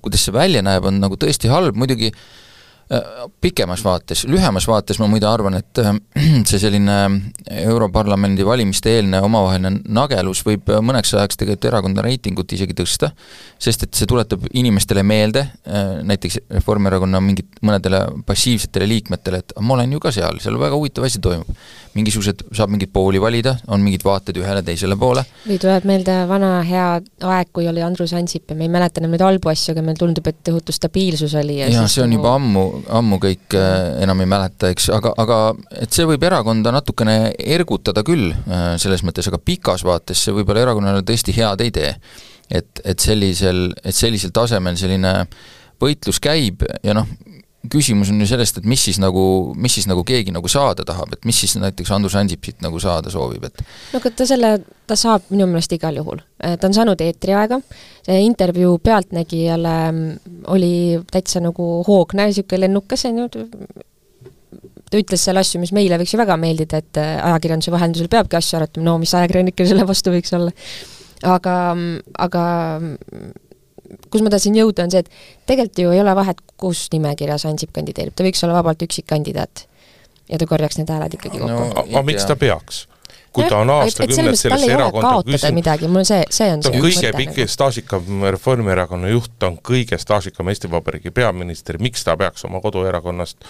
kuidas 0.08 0.26
see 0.28 0.36
välja 0.36 0.64
näeb, 0.66 0.88
on 0.88 1.02
nagu 1.04 1.20
tõesti 1.20 1.52
halb, 1.52 1.78
muidugi 1.78 2.12
pikemas 3.42 3.82
vaates, 3.84 4.24
lühemas 4.32 4.68
vaates 4.68 5.00
ma 5.02 5.10
muide 5.12 5.28
arvan, 5.28 5.58
et 5.60 5.82
äh, 5.82 5.92
see 6.48 6.60
selline 6.62 6.96
Europarlamendi 7.52 8.46
valimiste 8.48 8.94
eelne 8.96 9.20
omavaheline 9.26 9.82
nagelus 9.92 10.44
võib 10.48 10.72
mõneks 10.72 11.12
ajaks 11.18 11.42
tegelikult 11.42 11.68
erakonna 11.72 12.06
reitingut 12.06 12.54
isegi 12.56 12.78
tõsta, 12.78 13.12
sest 13.60 13.84
et 13.84 14.00
see 14.00 14.08
tuletab 14.08 14.46
inimestele 14.54 15.04
meelde, 15.04 15.44
äh, 15.68 15.98
näiteks 16.08 16.40
Reformierakonna 16.60 17.22
mingit, 17.24 17.60
mõnedele 17.66 18.06
passiivsetele 18.28 18.88
liikmetele, 18.94 19.44
et 19.44 19.58
ma 19.60 19.76
olen 19.76 19.98
ju 19.98 20.04
ka 20.08 20.14
seal, 20.16 20.40
seal 20.44 20.60
väga 20.62 20.80
huvitav 20.80 21.10
asi 21.10 21.20
toimub 21.24 21.52
mingisugused, 21.98 22.44
saab 22.56 22.72
mingeid 22.74 22.92
pooli 22.94 23.22
valida, 23.22 23.56
on 23.74 23.82
mingid 23.84 24.04
vaated 24.06 24.38
ühele, 24.40 24.62
teisele 24.66 24.98
poole. 25.00 25.24
või 25.48 25.60
tuleb 25.62 25.88
meelde 25.90 26.18
vana 26.30 26.52
hea 26.68 26.88
aeg, 27.32 27.52
kui 27.56 27.68
oli 27.70 27.84
Andrus 27.86 28.14
Ansip 28.18 28.52
ja 28.52 28.58
me 28.58 28.68
ei 28.68 28.74
mäleta 28.74 29.02
enam 29.02 29.16
neid 29.16 29.24
halbu 29.26 29.52
asju, 29.52 29.74
aga 29.74 29.84
meile 29.86 30.00
tundub, 30.00 30.28
et 30.30 30.42
tohutu 30.46 30.76
stabiilsus 30.76 31.36
oli 31.42 31.60
ja 31.62 31.70
jaa, 31.74 31.88
see 31.92 32.04
on 32.04 32.12
nagu... 32.12 32.20
juba 32.22 32.36
ammu, 32.38 32.66
ammu 33.00 33.20
kõik 33.24 33.56
äh, 33.58 34.02
enam 34.04 34.22
ei 34.24 34.30
mäleta, 34.30 34.72
eks, 34.74 34.90
aga, 34.96 35.14
aga 35.20 35.38
et 35.82 35.94
see 35.94 36.08
võib 36.10 36.24
erakonda 36.28 36.74
natukene 36.76 37.18
ergutada 37.38 38.04
küll 38.08 38.32
äh, 38.32 38.74
selles 38.82 39.04
mõttes, 39.08 39.30
aga 39.30 39.40
pikas 39.42 39.86
vaates 39.88 40.24
see 40.24 40.36
võib-olla 40.36 40.66
erakonnale 40.68 41.06
tõesti 41.08 41.36
head 41.38 41.64
ei 41.66 41.74
tee. 41.76 41.94
et, 42.48 42.82
et 42.86 43.00
sellisel, 43.00 43.74
et 43.84 43.96
sellisel 43.96 44.32
tasemel 44.32 44.78
selline 44.80 45.14
võitlus 45.82 46.20
käib 46.24 46.64
ja 46.84 46.96
noh, 46.96 47.10
küsimus 47.72 48.12
on 48.14 48.22
ju 48.22 48.28
sellest, 48.30 48.60
et 48.60 48.68
mis 48.70 48.82
siis 48.90 49.00
nagu, 49.02 49.24
mis 49.60 49.78
siis 49.78 49.88
nagu 49.90 50.04
keegi 50.08 50.34
nagu 50.36 50.50
saada 50.52 50.86
tahab, 50.88 51.14
et 51.16 51.28
mis 51.28 51.40
siis 51.44 51.58
näiteks 51.60 51.92
Andrus 51.96 52.16
Ansip 52.20 52.46
siit 52.48 52.64
nagu 52.66 52.80
saada 52.84 53.12
soovib, 53.14 53.48
et 53.50 53.62
no 53.94 54.02
aga 54.02 54.12
ta 54.14 54.28
selle, 54.30 54.52
ta 54.90 54.98
saab 55.00 55.28
minu 55.34 55.48
meelest 55.50 55.76
igal 55.78 56.00
juhul. 56.00 56.22
ta 56.38 56.70
on 56.70 56.78
saanud 56.78 57.02
eetriaega, 57.04 57.60
see 58.08 58.22
intervjuu 58.26 58.78
Pealtnägijale 58.84 59.78
oli 60.54 60.74
täitsa 61.12 61.44
nagu 61.44 61.70
hoogne, 61.88 62.30
niisugune 62.30 62.66
lennukas, 62.66 63.08
on 63.10 63.24
ju, 63.24 63.30
ta 64.88 65.02
ütles 65.02 65.24
seal 65.28 65.40
asju, 65.40 65.62
mis 65.64 65.74
meile 65.76 66.00
võiks 66.00 66.14
ju 66.16 66.22
väga 66.22 66.38
meeldida, 66.40 66.84
et 66.84 67.02
ajakirjanduse 67.02 67.74
vahendusel 67.74 68.12
peabki 68.12 68.40
asju 68.40 68.62
arutama, 68.62 68.88
no 68.88 69.00
mis 69.02 69.16
ajakirjanikul 69.18 69.70
selle 69.70 69.88
vastu 69.88 70.14
võiks 70.14 70.34
olla. 70.38 70.54
Aga, 71.26 71.54
aga 72.22 72.42
kus 74.12 74.24
ma 74.26 74.32
tahtsin 74.34 74.58
jõuda, 74.58 74.88
on 74.88 74.94
see, 74.94 75.04
et 75.06 75.48
tegelikult 75.50 75.82
ju 75.84 75.96
ei 75.96 76.02
ole 76.04 76.14
vahet, 76.18 76.44
kus 76.60 76.88
nimekirjas 76.94 77.48
Ansip 77.50 77.74
kandideerib, 77.76 78.16
ta 78.18 78.26
võiks 78.28 78.44
olla 78.46 78.60
vabalt 78.60 78.84
üksikkandidaat. 78.88 79.66
ja 80.28 80.38
ta 80.38 80.46
korjaks 80.48 80.78
need 80.78 80.90
hääled 80.92 81.14
ikkagi 81.16 81.40
kokku 81.40 81.64
no,. 81.64 81.84
aga 81.86 82.04
miks 82.04 82.26
ta 82.28 82.36
peaks? 82.36 82.86
Kui 83.38 83.50
ta 83.50 83.62
on 83.62 83.72
aastakümneid 83.76 84.40
sellesse 84.40 84.72
erakonda 84.74 85.12
küsinud. 85.28 85.56
midagi, 85.58 85.90
mul 85.92 86.06
see, 86.08 86.24
see 86.34 86.50
on 86.54 86.64
ta 86.66 86.72
on 86.72 86.80
kõige 86.82 87.12
pikk 87.18 87.34
nagu. 87.36 87.52
staažikam 87.54 88.24
Reformierakonna 88.34 89.12
juht, 89.12 89.32
ta 89.40 89.52
on 89.52 89.58
kõige 89.70 90.00
staažikam 90.02 90.50
Eesti 90.52 90.72
Vabariigi 90.72 91.12
peaminister, 91.16 91.78
miks 91.82 92.06
ta 92.08 92.18
peaks 92.18 92.46
oma 92.50 92.62
koduerakonnast, 92.64 93.46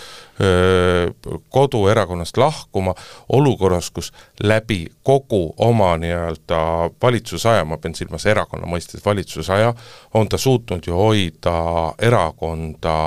koduerakonnast 1.56 2.38
lahkuma 2.42 2.96
olukorras, 3.34 3.90
kus 3.96 4.12
läbi 4.44 4.84
kogu 5.08 5.54
oma 5.58 5.94
nii-öelda 6.02 6.60
valitsusaja, 7.02 7.66
ma 7.66 7.80
pean 7.82 7.96
silmas 7.96 8.28
erakonna 8.28 8.68
mõistes 8.70 9.06
valitsusaja, 9.06 9.74
on 10.20 10.30
ta 10.30 10.38
suutnud 10.42 10.88
ju 10.88 10.98
hoida 10.98 11.58
erakonda 12.04 12.98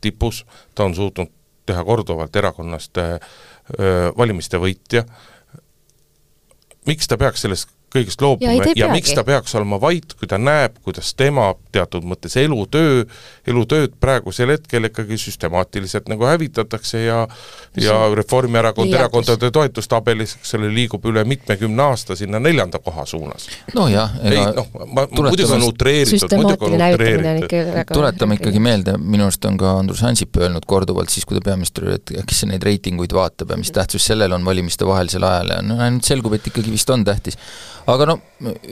tipus, 0.00 0.44
ta 0.74 0.84
on 0.84 0.94
suutnud 0.94 1.32
teha 1.66 1.84
korduvalt 1.84 2.36
erakonnast 2.36 2.98
öö, 2.98 3.18
valimiste 4.18 4.60
võitja, 4.62 5.02
miks 6.86 7.06
ta 7.06 7.16
peaks 7.16 7.40
sellest 7.44 7.68
kõigest 7.96 8.22
loobuma 8.22 8.54
ja, 8.56 8.74
ja 8.84 8.90
miks 8.92 9.14
ta 9.16 9.24
peaks 9.26 9.54
olema 9.58 9.80
vait, 9.82 10.16
kui 10.18 10.28
ta 10.30 10.38
näeb, 10.40 10.78
kuidas 10.86 11.12
tema 11.18 11.52
teatud 11.74 12.06
mõttes 12.08 12.36
elutöö, 12.40 13.04
elutööd 13.48 13.96
praegusel 14.00 14.54
hetkel 14.54 14.90
ikkagi 14.90 15.18
süstemaatiliselt 15.20 16.10
nagu 16.12 16.28
hävitatakse 16.28 17.04
ja 17.06 17.24
ja 17.80 17.96
Reformierakond 18.14 18.92
erakondade 18.94 19.50
toetustabelis, 19.52 20.36
eks 20.38 20.54
ole, 20.56 20.70
liigub 20.72 21.04
üle 21.10 21.24
mitmekümne 21.28 21.82
aasta 21.90 22.16
sinna 22.16 22.40
neljanda 22.40 22.78
koha 22.82 23.04
suunas. 23.06 23.48
nojah, 23.74 24.16
ega 24.24 24.46
noh, 24.56 24.70
ma 24.86 25.06
muidugi 25.10 25.48
on 25.52 25.66
utreeritud, 25.66 26.36
muidugi 26.40 26.70
on 26.70 26.86
utreeritud. 26.88 27.92
tuletame 27.92 28.40
ikkagi 28.40 28.62
meelde, 28.62 28.96
minu 28.98 29.28
arust 29.28 29.44
on 29.48 29.60
ka 29.60 29.76
Andrus 29.82 30.02
Ansip 30.06 30.40
öelnud 30.40 30.66
korduvalt 30.66 31.12
siis, 31.12 31.28
kui 31.28 31.38
ta 31.38 31.44
peaminister 31.50 31.88
oli, 31.88 32.00
et 32.00 32.28
kes 32.28 32.44
neid 32.48 32.64
reitinguid 32.64 33.12
vaatab 33.16 33.52
ja 33.52 33.60
mis 33.60 33.72
tähtsus 33.74 34.08
sellel 34.08 34.32
on 34.36 34.44
valimiste 34.44 34.88
vahelisel 34.88 35.26
ajal 35.28 35.56
ja 35.56 35.62
no 35.64 35.80
ainult 35.84 36.08
selgub, 36.08 36.36
et 36.36 36.52
ikkagi 36.52 36.72
vist 36.72 36.90
on 36.90 37.04
tähtis 37.04 37.38
aga 37.86 38.08
no 38.10 38.16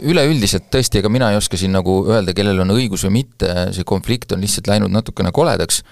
üleüldiselt 0.02 0.68
tõesti, 0.72 1.00
ega 1.00 1.10
mina 1.12 1.30
ei 1.32 1.38
oska 1.38 1.58
siin 1.60 1.74
nagu 1.76 2.00
öelda, 2.08 2.34
kellel 2.36 2.62
on 2.64 2.74
õigus 2.74 3.06
või 3.06 3.20
mitte, 3.20 3.50
see 3.76 3.86
konflikt 3.86 4.34
on 4.34 4.42
lihtsalt 4.44 4.70
läinud 4.70 4.92
natukene 4.94 5.32
koledaks. 5.34 5.82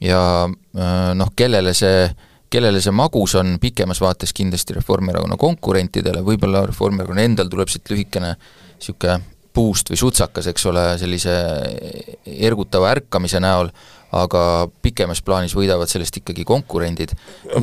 Ja 0.00 0.20
äh, 0.46 1.10
noh, 1.18 1.32
kellele 1.36 1.74
see, 1.76 2.06
kellele 2.52 2.80
see 2.80 2.94
magus 2.94 3.34
on 3.40 3.58
pikemas 3.60 4.00
vaates 4.00 4.32
kindlasti 4.36 4.78
Reformierakonna 4.78 5.36
konkurentidele, 5.40 6.22
võib-olla 6.24 6.64
Reformierakonna 6.70 7.26
endal 7.26 7.52
tuleb 7.52 7.68
siit 7.72 7.90
lühikene 7.92 8.34
niisugune 8.80 9.20
puust 9.52 9.90
või 9.90 9.98
sutsakas, 9.98 10.46
eks 10.50 10.66
ole, 10.70 10.84
sellise 11.00 11.32
ergutava 12.46 12.92
ärkamise 12.94 13.40
näol, 13.42 13.72
aga 14.16 14.42
pikemas 14.82 15.22
plaanis 15.22 15.54
võidavad 15.56 15.90
sellest 15.90 16.20
ikkagi 16.20 16.44
konkurendid. 16.48 17.14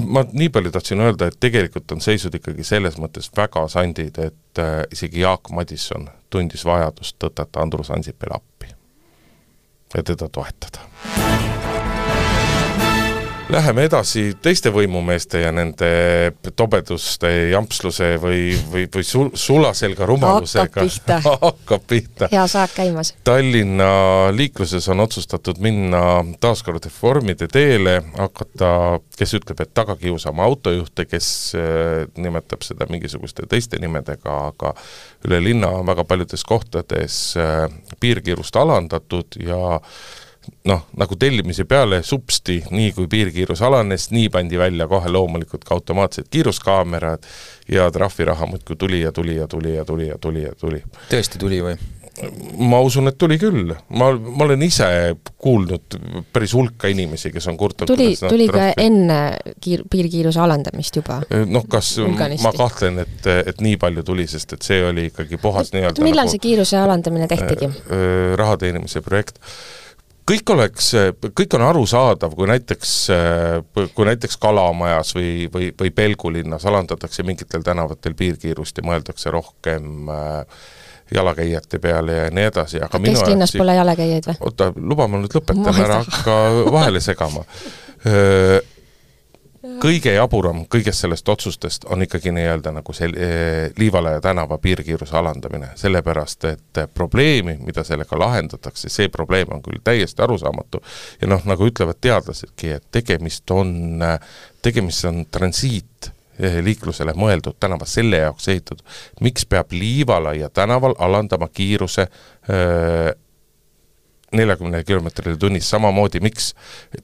ma 0.05 0.23
nii 0.31 0.49
palju 0.53 0.71
tahtsin 0.71 1.03
öelda, 1.03 1.27
et 1.27 1.39
tegelikult 1.39 1.91
on 1.91 2.03
seisud 2.03 2.35
ikkagi 2.35 2.63
selles 2.67 2.99
mõttes 3.01 3.31
väga 3.35 3.67
sandid, 3.71 4.19
et 4.19 4.63
äh, 4.63 4.81
isegi 4.91 5.25
Jaak 5.25 5.51
Madisson 5.51 6.09
tundis 6.29 6.65
vajadust 6.67 7.17
tõtata 7.19 7.63
Andrus 7.63 7.91
Ansipile 7.91 8.39
appi 8.39 8.71
ja 9.95 10.03
teda 10.03 10.29
toetada 10.29 11.26
Läheme 13.47 13.85
edasi 13.87 14.33
teiste 14.43 14.73
võimumeeste 14.75 15.39
ja 15.39 15.53
nende 15.55 15.87
tobeduste, 16.59 17.29
jampsluse 17.53 18.09
või, 18.19 18.41
või, 18.73 18.83
või 18.91 19.05
sul-, 19.07 19.29
sulaselga 19.39 20.03
rumalusega. 20.09 20.83
hakkab 20.83 20.83
pihta 20.83 21.19
hakkab 21.45 21.85
pihta. 21.87 22.29
hea 22.33 22.43
saak 22.51 22.75
käimas. 22.75 23.13
Tallinna 23.23 23.87
liikluses 24.35 24.89
on 24.91 25.05
otsustatud 25.05 25.63
minna 25.63 26.01
taaskord 26.43 26.83
reformide 26.89 27.47
teele, 27.47 28.01
hakata, 28.17 28.73
kes 29.15 29.37
ütleb, 29.39 29.63
et 29.63 29.71
taga 29.71 29.95
kiusama 29.95 30.43
autojuhte, 30.43 31.07
kes 31.07 31.31
äh, 31.55 32.03
nimetab 32.19 32.67
seda 32.67 32.91
mingisuguste 32.91 33.47
teiste 33.47 33.79
nimedega, 33.79 34.37
aga 34.51 34.75
üle 35.23 35.39
linna 35.47 35.71
on 35.79 35.87
väga 35.87 36.03
paljudes 36.03 36.43
kohtades 36.43 37.21
äh, 37.39 37.63
piirkiirust 38.03 38.59
alandatud 38.59 39.39
ja 39.39 39.79
noh, 40.67 40.85
nagu 40.97 41.15
tellimise 41.19 41.65
peale 41.65 42.01
supsti, 42.03 42.61
nii 42.71 42.91
kui 42.95 43.07
piirkiirus 43.11 43.61
alanes, 43.65 44.09
nii 44.11 44.29
pandi 44.33 44.59
välja 44.59 44.87
kohe 44.87 45.11
loomulikult 45.11 45.67
ka 45.67 45.77
automaatsed 45.77 46.29
kiiruskaamerad 46.29 47.27
ja 47.71 47.91
trahviraha 47.91 48.45
muudkui 48.45 48.75
tuli 48.75 49.01
ja 49.01 49.11
tuli 49.11 49.35
ja 49.35 49.47
tuli 49.47 49.75
ja 49.75 49.85
tuli 49.85 50.07
ja 50.07 50.17
tuli 50.21 50.43
ja 50.43 50.55
tuli. 50.55 50.83
tõesti 51.11 51.39
tuli 51.41 51.61
või? 51.63 51.77
ma 52.57 52.79
usun, 52.81 53.11
et 53.11 53.17
tuli 53.19 53.37
küll, 53.41 53.71
ma, 53.99 54.09
ma 54.17 54.45
olen 54.47 54.63
ise 54.65 54.87
kuulnud 55.37 55.97
päris 56.33 56.53
hulka 56.57 56.89
inimesi, 56.89 57.29
kes 57.33 57.47
on 57.51 57.57
kurtnud 57.59 57.89
tuli, 57.89 58.09
tuli 58.17 58.47
ka 58.49 58.71
enne 58.81 59.19
kiir-, 59.63 59.85
piirkiiruse 59.91 60.41
alandamist 60.41 60.97
juba? 60.97 61.19
noh, 61.45 61.67
kas, 61.69 61.93
ma 62.43 62.53
kahtlen, 62.57 63.03
et, 63.05 63.29
et 63.53 63.61
nii 63.61 63.77
palju 63.81 64.05
tuli, 64.07 64.27
sest 64.29 64.57
et 64.57 64.65
see 64.65 64.81
oli 64.85 65.07
ikkagi 65.11 65.39
puhas 65.41 65.73
nii-öelda 65.75 66.05
millal 66.05 66.25
nagu, 66.25 66.33
see 66.33 66.45
kiiruse 66.47 66.79
alandamine 66.81 67.29
tehtigi 67.29 67.69
äh,? 67.69 67.83
äh 67.97 68.33
raha 68.39 68.57
teenimise 68.65 69.03
projekt 69.05 69.37
kõik 70.27 70.53
oleks, 70.55 70.91
kõik 71.31 71.55
on 71.57 71.65
arusaadav, 71.67 72.33
kui 72.35 72.49
näiteks, 72.49 72.95
kui 73.95 74.07
näiteks 74.09 74.39
Kalamajas 74.41 75.13
või, 75.15 75.47
või, 75.53 75.69
või 75.79 75.93
Pelgu 75.95 76.31
linnas 76.35 76.65
alandatakse 76.67 77.23
mingitel 77.27 77.63
tänavatel 77.65 78.17
piirkiirust 78.17 78.81
ja 78.81 78.87
mõeldakse 78.87 79.31
rohkem 79.33 80.11
äh, 80.11 80.59
jalakäijate 81.13 81.79
peale 81.79 82.13
ja 82.13 82.29
nii 82.31 82.49
edasi, 82.51 82.81
aga 82.83 82.99
kesklinnas 82.99 83.53
pole 83.57 83.75
jalakäijaid 83.75 84.27
või? 84.27 84.39
oota, 84.49 84.71
luba 84.75 85.07
ma 85.07 85.21
nüüd 85.21 85.35
lõpetan, 85.37 85.83
ära 85.83 86.01
hakka 86.03 86.35
vahele 86.73 87.01
segama 87.03 87.45
kõige 89.81 90.13
jaburam 90.13 90.63
kõigest 90.71 91.03
sellest 91.03 91.29
otsustest 91.29 91.85
on 91.91 92.03
ikkagi 92.05 92.31
nii-öelda 92.35 92.71
nagu 92.75 92.93
see 92.95 93.09
eh, 93.13 93.69
Liivalaia 93.77 94.21
tänava 94.23 94.57
piirkiiruse 94.61 95.17
alandamine, 95.17 95.71
sellepärast 95.79 96.47
et 96.51 96.81
probleemi, 96.93 97.57
mida 97.65 97.83
sellega 97.87 98.19
lahendatakse, 98.19 98.89
see 98.89 99.09
probleem 99.13 99.53
on 99.53 99.63
küll 99.65 99.81
täiesti 99.83 100.23
arusaamatu. 100.23 100.81
Ja 101.21 101.31
noh, 101.31 101.45
nagu 101.49 101.67
ütlevad 101.67 102.01
teadlasedki, 102.01 102.73
et 102.77 102.87
tegemist 102.91 103.51
on, 103.51 104.03
tegemist 104.65 105.05
on 105.09 105.23
transiit 105.31 106.11
eh, 106.39 106.59
liiklusele 106.63 107.15
mõeldud 107.17 107.59
tänava 107.59 107.87
selle 107.89 108.23
jaoks 108.25 108.49
ehitatud, 108.53 108.83
miks 109.21 109.45
peab 109.45 109.71
Liivalaia 109.75 110.49
tänaval 110.49 110.97
alandama 110.99 111.49
kiiruse 111.53 112.07
öö, 112.07 112.57
eh, 112.57 113.15
neljakümne 114.35 114.83
kilomeetrile 114.83 115.37
tunnis, 115.37 115.69
samamoodi 115.69 116.19
miks, 116.19 116.53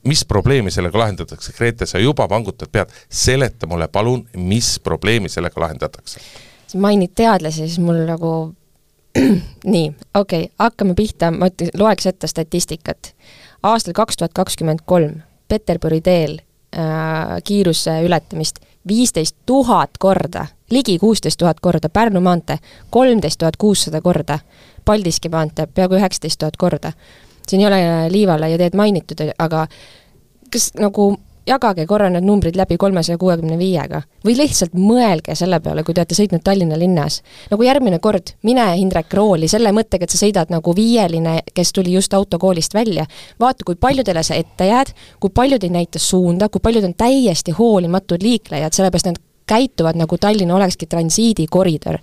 mis 0.07 0.25
probleemi 0.25 0.71
sellega 0.71 0.99
lahendatakse, 0.99 1.53
Grete, 1.57 1.85
sa 1.85 1.99
juba 1.99 2.27
vangutad 2.29 2.71
pead, 2.71 2.91
seleta 3.09 3.67
mulle 3.67 3.87
palun, 3.87 4.25
mis 4.35 4.79
probleemi 4.83 5.29
sellega 5.29 5.61
lahendatakse? 5.61 6.19
mainid 6.73 7.11
teadlasi, 7.15 7.67
siis 7.67 7.79
mul 7.79 7.99
nagu 8.07 8.53
nii, 9.73 9.91
okei 10.13 10.43
okay,, 10.43 10.53
hakkame 10.59 10.95
pihta, 10.97 11.29
ma 11.31 11.51
ütlen, 11.51 11.69
loeks 11.77 12.07
ette 12.09 12.27
statistikat. 12.27 13.13
aastal 13.63 13.93
kaks 13.93 14.17
tuhat 14.17 14.33
kakskümmend 14.33 14.81
kolm 14.85 15.21
Peterburi 15.47 16.01
teel 16.01 16.39
äh, 16.73 17.37
kiiruse 17.45 17.99
ületamist 18.07 18.59
viisteist 18.87 19.35
tuhat 19.45 19.99
korda, 19.99 20.45
ligi 20.73 20.99
kuusteist 20.99 21.37
tuhat 21.39 21.59
korda, 21.59 21.89
Pärnu 21.89 22.21
maantee 22.21 22.57
kolmteist 22.89 23.39
tuhat 23.39 23.57
kuussada 23.57 24.01
korda 24.01 24.39
Paldiski 24.85 25.29
maantee 25.29 25.67
peaaegu 25.67 25.95
üheksateist 25.95 26.39
tuhat 26.39 26.57
korda. 26.57 26.91
siin 27.47 27.61
ei 27.61 27.67
ole 27.67 28.09
Liivalaia 28.11 28.57
teed 28.57 28.75
mainitud, 28.75 29.19
aga 29.39 29.67
kas 30.51 30.71
nagu 30.79 31.13
jagage 31.47 31.85
korra 31.87 32.09
need 32.09 32.23
numbrid 32.23 32.55
läbi 32.55 32.77
kolmesaja 32.79 33.17
kuuekümne 33.17 33.57
viiega. 33.57 34.01
või 34.25 34.37
lihtsalt 34.37 34.73
mõelge 34.73 35.35
selle 35.35 35.59
peale, 35.59 35.83
kui 35.83 35.93
te 35.93 36.01
olete 36.01 36.15
sõitnud 36.15 36.43
Tallinna 36.43 36.79
linnas. 36.79 37.21
nagu 37.51 37.63
järgmine 37.63 37.99
kord, 37.99 38.35
mine 38.43 38.67
Indrek 38.77 39.13
rooli 39.13 39.47
selle 39.47 39.71
mõttega, 39.71 40.03
et 40.03 40.09
sa 40.09 40.17
sõidad 40.25 40.49
nagu 40.49 40.75
viieline, 40.75 41.39
kes 41.53 41.73
tuli 41.73 41.93
just 41.93 42.13
autokoolist 42.13 42.73
välja, 42.73 43.05
vaata, 43.39 43.63
kui 43.65 43.75
paljudele 43.75 44.23
sa 44.23 44.35
ette 44.35 44.67
jääd, 44.67 44.93
kui 45.19 45.29
paljud 45.29 45.63
ei 45.63 45.69
näita 45.69 45.99
suunda, 45.99 46.49
kui 46.49 46.59
paljud 46.63 46.83
on 46.83 46.93
täiesti 46.93 47.51
hoolimatud 47.51 48.23
liiklejad, 48.23 48.73
sellepärast 48.73 49.11
nad 49.11 49.19
käituvad 49.45 49.97
nagu 49.99 50.17
Tallinn 50.17 50.51
olekski 50.51 50.85
transiidikoridor. 50.85 51.97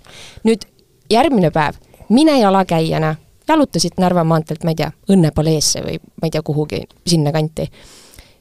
nüüd 0.44 0.66
järgmine 1.10 1.50
päev 1.50 1.74
mine 2.10 2.40
jalakäijana, 2.40 3.14
jalutasid 3.48 3.92
Narva 3.98 4.24
maanteelt, 4.24 4.64
ma 4.64 4.70
ei 4.70 4.78
tea, 4.78 4.90
Õnnepaleesse 5.10 5.82
või 5.84 5.98
ma 5.98 6.28
ei 6.28 6.30
tea, 6.30 6.42
kuhugi 6.42 6.82
sinnakanti. 7.06 7.70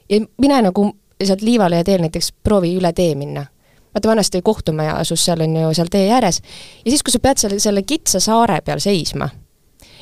ja 0.10 0.20
mine 0.38 0.62
nagu 0.62 0.92
sealt 1.24 1.42
Liivalaia 1.42 1.84
teel 1.84 2.02
näiteks 2.02 2.32
proovi 2.44 2.76
üle 2.78 2.94
tee 2.94 3.16
minna. 3.16 3.46
vaata, 3.94 4.08
vanasti 4.08 4.42
kohtumaja 4.42 4.96
asus 4.96 5.26
seal, 5.26 5.42
on 5.42 5.56
ju, 5.56 5.74
seal 5.74 5.88
tee 5.92 6.12
ääres, 6.12 6.42
ja 6.86 6.92
siis, 6.92 7.04
kui 7.04 7.12
sa 7.12 7.20
pead 7.20 7.38
selle, 7.38 7.60
selle 7.60 7.84
kitsa 7.84 8.20
saare 8.20 8.62
peal 8.62 8.80
seisma 8.80 9.30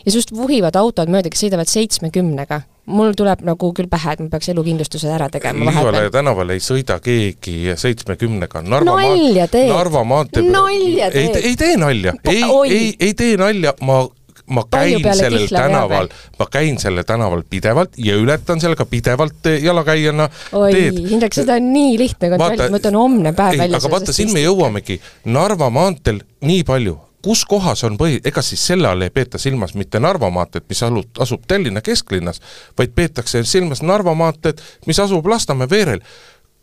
ja 0.05 0.11
sinust 0.11 0.31
vuhivad 0.35 0.75
autod 0.75 1.09
mööda, 1.11 1.29
kes 1.29 1.43
sõidavad 1.43 1.67
seitsmekümnega, 1.71 2.61
mul 2.87 3.15
tuleb 3.17 3.43
nagu 3.47 3.71
küll 3.75 3.89
pähe, 3.91 4.15
et 4.15 4.23
ma 4.23 4.29
peaks 4.31 4.51
elukindlustuse 4.53 5.09
ära 5.11 5.29
tegema 5.31 5.71
Liivalaia 5.71 6.11
tänaval 6.13 6.53
ei 6.55 6.61
sõida 6.63 6.99
keegi 7.03 7.73
seitsmekümnega, 7.79 8.63
Narva 8.63 8.99
Nalja 9.01 9.47
teed. 9.51 9.71
Narva 9.71 10.03
maantee 10.07 10.45
Nalja 10.47 11.09
ei, 11.11 11.27
teed. 11.31 11.41
ei 11.43 11.57
tee 11.59 11.73
nalja, 11.79 12.15
ei, 12.31 12.43
ei, 12.69 12.93
ei 12.99 13.17
tee 13.17 13.35
nalja, 13.39 13.75
ma 13.83 14.05
ma 14.47 14.63
käin 14.71 15.03
sellel 15.03 15.47
tänaval. 15.51 16.07
veel., 16.07 16.35
ma 16.39 16.45
käin 16.51 16.77
sellel 16.79 17.03
tänaval 17.03 17.43
pidevalt 17.49 17.97
ja 17.99 18.15
ületan 18.15 18.61
seal 18.63 18.77
ka 18.79 18.85
pidevalt 18.87 19.49
eh, 19.51 19.63
jalakäijana 19.63 20.29
oi 20.55 20.71
teed., 20.71 21.01
Hindrek, 21.09 21.35
seda 21.35 21.57
on 21.59 21.67
nii 21.73 21.97
lihtne 21.99 22.29
kontrollida, 22.31 22.69
ma 22.71 22.79
võtan 22.79 22.99
homne 22.99 23.33
päev 23.35 23.57
ei, 23.57 23.63
välja 23.65 23.81
aga 23.81 23.91
vaata, 23.91 24.15
siin 24.15 24.31
me 24.31 24.45
jõuamegi 24.45 25.01
Narva 25.35 25.69
maanteel 25.73 26.23
nii 26.47 26.63
palju, 26.67 26.95
kus 27.27 27.43
kohas 27.49 27.83
on 27.83 27.97
põhi, 27.99 28.21
ega 28.25 28.41
siis 28.45 28.63
selle 28.69 28.87
all 28.87 29.03
ei 29.03 29.11
peeta 29.11 29.39
silmas 29.41 29.73
mitte 29.75 29.99
Narva 29.99 30.29
maanteed, 30.31 30.63
mis 30.69 30.83
alu- 30.87 31.03
asub 31.19 31.43
Tallinna 31.47 31.83
kesklinnas, 31.83 32.39
vaid 32.79 32.95
peetakse 32.95 33.43
silmas 33.43 33.83
Narva 33.83 34.15
maanteed, 34.15 34.63
mis 34.87 34.99
asub 35.03 35.27
Lasnamäe 35.27 35.67
veerel 35.69 36.03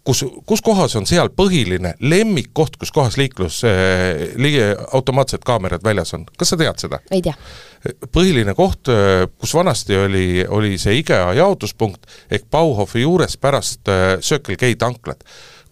kus, 0.05 0.25
kus 0.47 0.63
kohas 0.65 0.97
on 0.97 1.07
seal 1.09 1.31
põhiline 1.37 1.95
lemmikkoht, 2.01 2.79
kus 2.81 2.93
kohas 2.95 3.17
liiklus 3.21 3.63
äh,, 3.69 4.25
li-, 4.41 4.59
automaatsed 4.93 5.45
kaamerad 5.45 5.85
väljas 5.85 6.15
on, 6.17 6.27
kas 6.39 6.55
sa 6.55 6.61
tead 6.61 6.81
seda? 6.81 7.01
ei 7.15 7.25
tea, 7.25 7.35
põhiline 8.13 8.57
koht, 8.57 8.89
kus 9.41 9.55
vanasti 9.57 9.97
oli, 10.01 10.27
oli 10.49 10.79
see 10.81 11.01
IKEA 11.03 11.33
jaotuspunkt 11.41 12.09
ehk 12.33 12.49
Bauhofi 12.53 13.05
juures 13.05 13.37
pärast 13.41 13.93
äh, 13.93 14.17
Circle 14.25 14.57
K 14.61 14.75
tanklat, 14.81 15.25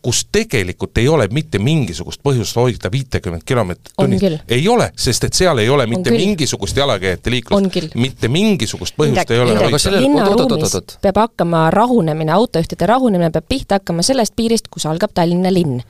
kus 0.03 0.25
tegelikult 0.33 0.99
ei 0.99 1.09
ole 1.09 1.29
mitte 1.31 1.59
mingisugust 1.63 2.21
põhjust 2.27 2.57
hoida 2.59 2.91
viitekümmet 2.93 3.45
kilomeetrit 3.47 3.95
tunnis. 3.97 4.23
ei 4.49 4.69
ole, 4.69 4.91
sest 4.99 5.25
et 5.25 5.39
seal 5.39 5.59
ei 5.63 5.69
ole 5.71 5.87
mitte 5.87 6.11
mingisugust 6.11 6.77
jalakäijate 6.77 7.31
liiklust. 7.31 7.95
Mitte 7.95 8.29
mingisugust 8.29 8.97
põhjust 8.99 9.23
Indrek, 9.23 9.31
ei 9.31 9.45
ole 9.45 9.57
hoida 9.59 9.95
linnaruumis 10.01 10.77
peab 11.03 11.23
hakkama 11.23 11.69
rahunemine, 11.71 12.33
autojuhtide 12.33 12.87
rahunemine 12.87 13.31
peab 13.31 13.47
pihta 13.49 13.79
hakkama 13.79 14.03
sellest 14.03 14.35
piirist, 14.37 14.69
kus 14.71 14.87
algab 14.91 15.15
Tallinna 15.15 15.53
linn. 15.53 15.81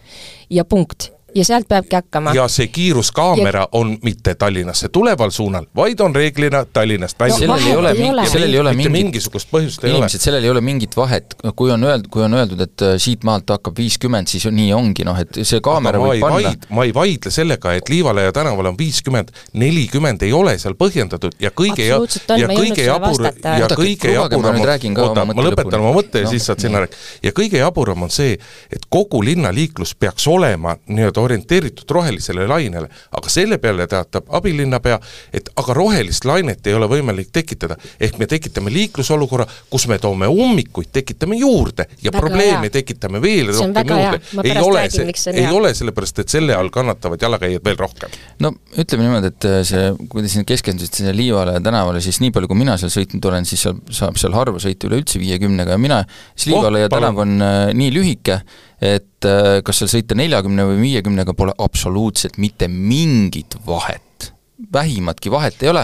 ja 0.51 0.65
punkt. 0.65 1.11
Ja 1.35 1.45
sealt 1.45 1.69
peabki 1.69 1.97
hakkama. 1.97 2.35
ja 2.35 2.49
see 2.49 2.67
kiiruskaamera 2.73 3.69
on 3.73 3.97
mitte 4.03 4.35
Tallinnasse 4.35 4.89
tuleval 4.89 5.31
suunal, 5.31 5.67
vaid 5.77 6.01
on 6.01 6.15
reeglina 6.15 6.65
Tallinnast 6.65 7.21
välja. 7.21 7.47
No 7.47 7.57
sellel 7.59 7.67
ei 7.67 7.77
ole, 7.77 8.11
ole. 8.11 8.27
sellel 8.27 8.55
ei 8.55 8.61
ole 8.61 8.75
mitte 8.77 8.91
mingit 8.93 9.13
mingisugust 9.13 9.51
põhjust 9.53 9.85
ei 9.85 9.91
ole. 9.91 9.99
inimesed, 9.99 10.25
sellel 10.25 10.45
ei 10.45 10.51
ole 10.51 10.61
mingit 10.65 10.97
vahet, 10.97 11.35
kui 11.57 11.71
on 11.71 11.85
öeldud, 11.85 12.09
kui 12.13 12.25
on 12.25 12.35
öeldud, 12.35 12.61
et 12.65 12.85
äh, 12.87 12.95
siit 13.03 13.25
maalt 13.29 13.51
hakkab 13.53 13.77
viiskümmend, 13.79 14.31
siis 14.31 14.47
on, 14.49 14.57
nii 14.57 14.73
ongi, 14.77 15.07
noh 15.09 15.19
et 15.21 15.41
see 15.43 15.61
kaamera 15.65 16.01
aga 16.01 16.05
ma 16.05 16.11
võib 16.13 16.19
ei 16.19 16.25
panna. 16.25 16.53
vaid-, 16.53 16.67
ma 16.79 16.87
ei 16.89 16.95
vaidle 16.97 17.35
sellega, 17.35 17.75
et 17.79 17.93
Liivalaia 17.93 18.33
tänaval 18.33 18.73
on 18.73 18.79
viiskümmend, 18.79 19.33
nelikümmend 19.61 20.25
ei 20.27 20.33
ole 20.37 20.57
seal 20.63 20.77
põhjendatud 20.79 21.37
ja 21.43 21.53
kõige 21.57 21.87
ja, 21.87 21.99
on, 22.01 22.09
ja 22.41 22.51
kõige 22.51 22.87
jabur 22.87 23.29
ja 23.43 23.71
kõige 23.73 24.15
jaburam 24.17 24.61
ka 24.63 25.07
oota, 25.07 25.27
ma 25.27 25.33
mõtte 25.33 25.49
lõpetan 25.49 25.81
oma 25.81 25.95
mõtte 25.97 26.23
ja 26.23 26.29
Noh, 26.29 26.35
siis 26.35 26.47
saad 26.49 26.63
sinna 26.63 26.83
rääkida. 26.85 27.01
ja 27.27 27.33
kõige 27.37 27.61
jaburam 27.61 28.07
on 28.07 28.13
see, 28.13 28.37
et 28.73 28.87
kogu 28.93 29.23
linnaliiklus 29.25 29.95
peaks 29.99 30.27
olema 30.31 30.77
nii-öelda 30.87 31.22
orienteeritud 31.23 31.91
rohelisele 31.91 32.47
lainele, 32.49 32.89
aga 33.19 33.33
selle 33.33 33.59
peale 33.63 33.87
teatab 33.91 34.29
abilinnapea, 34.39 34.99
et 35.33 35.49
aga 35.57 35.77
rohelist 35.77 36.27
lainet 36.29 36.67
ei 36.67 36.77
ole 36.77 36.89
võimalik 36.91 37.31
tekitada, 37.33 37.77
ehk 38.01 38.19
me 38.21 38.29
tekitame 38.31 38.73
liiklusolukorra, 38.75 39.47
kus 39.71 39.87
me 39.91 39.99
toome 40.03 40.29
ummikuid, 40.29 40.91
tekitame 40.93 41.39
juurde 41.41 41.87
ja 42.03 42.11
Väga 42.11 42.21
probleeme 42.21 42.69
hea. 42.69 42.75
tekitame 42.79 43.23
veel 43.23 43.53
rohkem 43.55 43.95
juurde 43.95 44.21
ei 44.43 44.59
ole 44.59 44.83
räägin, 44.83 45.15
see 45.17 45.35
ei 45.37 45.47
hea. 45.47 45.55
ole 45.57 45.73
sellepärast, 45.75 46.23
et 46.25 46.37
selle 46.37 46.57
all 46.57 46.71
kannatavad 46.75 47.23
jalakäijad 47.23 47.65
veel 47.65 47.79
rohkem. 47.81 48.13
no 48.43 48.53
ütleme 48.77 49.07
niimoodi, 49.07 49.33
et 49.33 49.49
äh, 49.49 49.59
see, 49.69 49.89
kui 50.09 50.25
te 50.25 50.33
siin 50.33 50.49
keskendusite 50.49 51.03
sinna 51.03 51.17
Liivale 51.17 51.59
tänavale, 51.63 52.01
siis 52.05 52.21
nii 52.25 52.33
palju, 52.35 52.51
kui 52.51 52.59
mina 52.61 52.77
seal 52.81 52.93
sõitnud 52.93 53.31
olen, 53.31 53.49
siis 53.49 53.65
seal 53.65 53.79
saab 53.93 54.19
seal 54.21 54.35
harva 54.37 54.61
sõita 54.63 54.89
üleüldse 54.89 55.21
viiekümnega 55.23 55.77
ja 55.77 55.81
mina, 55.81 56.03
siis 56.35 56.51
Liivale 56.53 56.83
Oh, 56.83 56.87
ja 56.87 56.89
tänav 56.89 57.19
on 57.23 57.43
äh, 57.43 57.71
nii 57.77 57.93
lühike, 57.95 58.41
et 58.83 59.29
äh, 59.29 59.61
kas 59.65 59.83
seal 59.83 59.91
sõita 59.93 60.19
neljakümne 60.19 60.67
või 60.73 60.81
viiekümnega 60.89 61.37
pole 61.39 61.55
absoluutselt 61.63 62.41
mitte 62.43 62.69
mingit 62.71 63.59
vahet. 63.67 64.33
Vähimatki 64.73 65.31
vahet 65.33 65.63
ei 65.65 65.73
ole, 65.73 65.81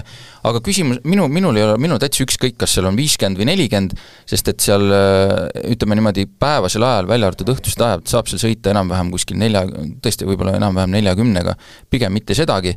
aga 0.46 0.60
küsimus, 0.62 1.00
minu, 1.08 1.24
minul 1.32 1.56
ei 1.58 1.64
ole, 1.64 1.78
minul 1.82 1.98
täitsa 1.98 2.22
ükskõik, 2.22 2.54
kas 2.60 2.76
seal 2.76 2.86
on 2.86 2.98
viiskümmend 2.98 3.40
või 3.40 3.48
nelikümmend, 3.48 3.96
sest 4.28 4.50
et 4.52 4.62
seal 4.62 4.84
äh, 4.94 5.32
ütleme 5.74 5.98
niimoodi 5.98 6.28
päevasel 6.38 6.86
ajal, 6.86 7.08
välja 7.10 7.30
arvatud 7.30 7.50
õhtused 7.54 7.82
ajad, 7.82 8.06
saab 8.10 8.30
seal 8.30 8.42
sõita 8.44 8.70
enam-vähem 8.74 9.10
kuskil 9.14 9.40
nelja, 9.40 9.64
tõesti 10.04 10.28
võib-olla 10.28 10.54
enam-vähem 10.60 10.94
neljakümnega, 10.94 11.56
pigem 11.90 12.14
mitte 12.14 12.38
sedagi, 12.38 12.76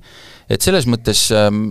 et 0.49 0.65
selles 0.65 0.89
mõttes 0.89 1.27
ähm, 1.37 1.61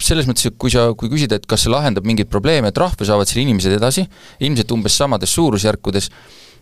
selles 0.00 0.28
mõttes, 0.28 0.48
et 0.50 0.58
kui 0.58 0.72
sa, 0.72 0.90
kui 0.98 1.10
küsida, 1.12 1.38
et 1.38 1.46
kas 1.48 1.66
see 1.66 1.72
lahendab 1.72 2.06
mingeid 2.08 2.30
probleeme, 2.32 2.72
trahve 2.74 3.06
saavad 3.06 3.28
seal 3.30 3.44
inimesed 3.44 3.76
edasi, 3.76 4.06
ilmselt 4.42 4.74
umbes 4.74 4.96
samades 4.98 5.34
suurusjärkudes, 5.36 6.10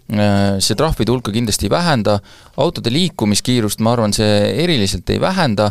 see 0.09 0.77
trahvide 0.79 1.13
hulka 1.13 1.33
kindlasti 1.35 1.69
ei 1.69 1.73
vähenda, 1.75 2.19
autode 2.57 2.93
liikumiskiirust 2.93 3.83
ma 3.85 3.93
arvan, 3.93 4.15
see 4.17 4.39
eriliselt 4.65 5.11
ei 5.13 5.21
vähenda, 5.21 5.71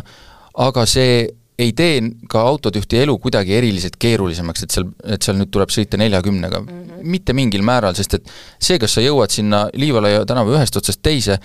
aga 0.54 0.86
see 0.86 1.26
ei 1.58 1.72
tee 1.74 2.02
ka 2.30 2.40
autojuhti 2.46 3.00
elu 3.02 3.16
kuidagi 3.18 3.56
eriliselt 3.58 3.96
keerulisemaks, 3.98 4.62
et 4.62 4.74
seal, 4.74 4.84
et 5.10 5.24
seal 5.26 5.40
nüüd 5.40 5.50
tuleb 5.50 5.72
sõita 5.74 5.98
neljakümnega 5.98 6.60
mm. 6.60 6.68
-hmm. 6.68 7.08
mitte 7.14 7.34
mingil 7.34 7.64
määral, 7.66 7.96
sest 7.98 8.14
et 8.14 8.30
see, 8.62 8.78
kas 8.78 8.94
sa 8.94 9.02
jõuad 9.02 9.34
sinna 9.34 9.64
Liivalaia 9.74 10.22
tänava 10.26 10.54
ühest 10.54 10.78
otsast 10.78 11.02
teise 11.02 11.40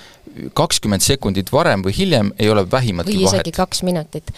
kakskümmend 0.54 1.02
sekundit 1.02 1.50
varem 1.54 1.82
või 1.86 1.96
hiljem, 1.98 2.32
ei 2.40 2.50
ole 2.50 2.66
vähimatki 2.72 3.16
või 3.18 3.26
isegi 3.26 3.50
vahet. 3.50 3.56
kaks 3.58 3.84
minutit. 3.84 4.32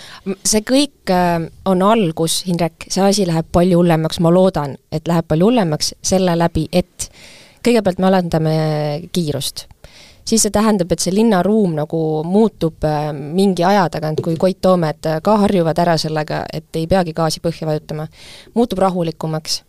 see 0.43 0.63
kõik 0.63 1.11
äh, 1.11 1.49
on 1.65 1.83
algus, 1.83 2.43
Hindrek, 2.47 2.87
see 2.87 3.03
asi 3.03 3.27
läheb 3.27 3.51
palju 3.51 3.83
hullemaks, 3.83 4.19
ma 4.23 4.31
loodan, 4.31 4.77
et 4.91 5.07
läheb 5.07 5.27
palju 5.27 5.51
hullemaks 5.51 5.93
selle 6.01 6.37
läbi, 6.39 6.69
et 6.71 7.11
kõigepealt 7.65 8.01
me 8.01 8.09
alandame 8.09 8.55
kiirust. 9.15 9.65
Siis 10.25 10.41
see 10.41 10.53
tähendab, 10.53 10.89
et 10.89 11.03
see 11.03 11.13
linnaruum 11.13 11.75
nagu 11.77 11.99
muutub 12.25 12.85
äh, 12.87 13.11
mingi 13.13 13.65
aja 13.67 13.85
tagant, 13.93 14.23
kui 14.25 14.39
Koit 14.41 14.61
Toomed 14.61 15.05
äh, 15.05 15.21
ka 15.25 15.37
harjuvad 15.43 15.81
ära 15.83 15.99
sellega, 16.01 16.43
et 16.53 16.69
ei 16.79 16.87
peagi 16.89 17.13
gaasi 17.13 17.43
põhja 17.43 17.69
vajutama, 17.69 18.09
muutub 18.57 18.83
rahulikumaks. 18.85 19.63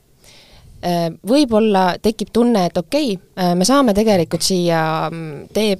Võib-olla 1.26 1.96
tekib 1.98 2.28
tunne, 2.36 2.66
et 2.68 2.76
okei 2.78 3.14
okay,, 3.16 3.54
me 3.58 3.64
saame 3.66 3.94
tegelikult 3.96 4.44
siia 4.44 5.08
mm, 5.08 5.46
tee 5.56 5.72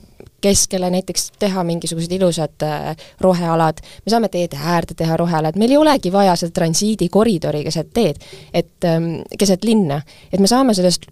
keskele 0.46 0.90
näiteks 0.90 1.30
teha 1.38 1.64
mingisugused 1.64 2.12
ilusad 2.12 2.62
äh, 2.62 2.96
rohealad, 3.20 3.80
me 4.04 4.12
saame 4.12 4.28
teede 4.32 4.58
äärde 4.60 4.94
teha 4.96 5.16
rohealad, 5.16 5.58
meil 5.58 5.74
ei 5.74 5.80
olegi 5.80 6.12
vaja 6.12 6.36
seda 6.38 6.54
transiidikoridori 6.60 7.64
keset 7.66 7.92
teed, 7.96 8.20
et 8.54 8.88
ähm, 8.88 9.12
keset 9.38 9.64
linna, 9.64 10.00
et 10.32 10.40
me 10.40 10.50
saame 10.50 10.74
sellest 10.76 11.08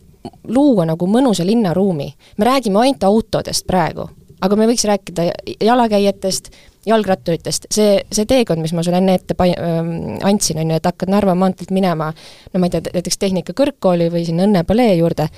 luua 0.49 0.87
nagu 0.89 1.07
mõnusa 1.07 1.47
linnaruumi. 1.47 2.15
me 2.37 2.45
räägime 2.45 2.79
ainult 2.81 3.05
autodest 3.05 3.67
praegu, 3.67 4.09
aga 4.41 4.57
me 4.57 4.67
võiks 4.67 4.85
rääkida 4.85 5.31
jalakäijatest, 5.61 6.51
jalgratturitest, 6.87 7.67
see, 7.73 8.01
see 8.13 8.27
teekond, 8.29 8.61
mis 8.61 8.73
ma 8.77 8.83
sulle 8.85 9.01
enne 9.01 9.15
ette 9.15 9.35
pa-, 9.35 9.53
andsin, 10.29 10.61
on 10.61 10.71
ju, 10.71 10.81
et 10.81 10.89
hakkad 10.89 11.13
Narva 11.13 11.35
maanteelt 11.39 11.73
minema 11.73 12.11
no 12.53 12.61
ma 12.61 12.69
ei 12.69 12.75
tea, 12.75 12.85
näiteks 12.93 13.21
Tehnikakõrgkooli 13.23 14.11
või 14.13 14.25
sinna 14.29 14.45
Õnne 14.49 14.65
palee 14.69 14.97
juurde, 14.99 15.29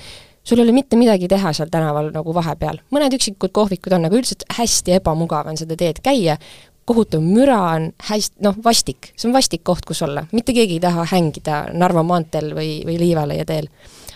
sul 0.42 0.58
ei 0.58 0.66
ole 0.66 0.74
mitte 0.74 0.98
midagi 0.98 1.28
teha 1.30 1.52
seal 1.54 1.70
tänaval 1.70 2.10
nagu 2.14 2.34
vahepeal, 2.34 2.80
mõned 2.94 3.14
üksikud 3.18 3.54
kohvikud 3.54 3.94
on, 3.94 4.08
aga 4.08 4.18
üldiselt 4.18 4.46
hästi 4.58 4.98
ebamugav 4.98 5.50
on 5.50 5.58
seda 5.60 5.78
teed 5.78 6.02
käia, 6.02 6.38
kohutav 6.86 7.22
müra 7.22 7.60
on 7.74 7.90
hästi, 8.10 8.42
noh, 8.46 8.58
vastik, 8.64 9.12
see 9.18 9.30
on 9.30 9.34
vastik 9.34 9.62
koht, 9.66 9.86
kus 9.86 10.02
olla, 10.06 10.26
mitte 10.34 10.54
keegi 10.54 10.78
ei 10.78 10.82
taha 10.82 11.06
hängida 11.10 11.66
Narva 11.74 12.02
maanteel 12.06 12.52
või, 12.58 12.80
või 12.86 12.98
Liivalaia 13.02 13.46
teel 13.46 13.70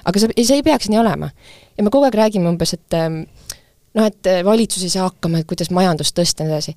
aga 0.04 0.22
see, 0.22 0.44
see 0.44 0.60
ei 0.60 0.66
peaks 0.66 0.90
nii 0.90 1.00
olema. 1.00 1.30
ja 1.76 1.84
me 1.84 1.92
kogu 1.92 2.08
aeg 2.08 2.18
räägime 2.20 2.50
umbes, 2.50 2.74
et 2.76 2.98
ähm, 2.98 3.22
noh, 3.98 4.06
et 4.06 4.30
äh, 4.30 4.42
valitsus 4.46 4.84
ei 4.86 4.92
saa 4.92 5.08
hakkama, 5.08 5.40
et 5.40 5.50
kuidas 5.50 5.72
majandust 5.74 6.16
tõsta 6.16 6.44
ja 6.44 6.50
nii 6.50 6.58
edasi. 6.58 6.76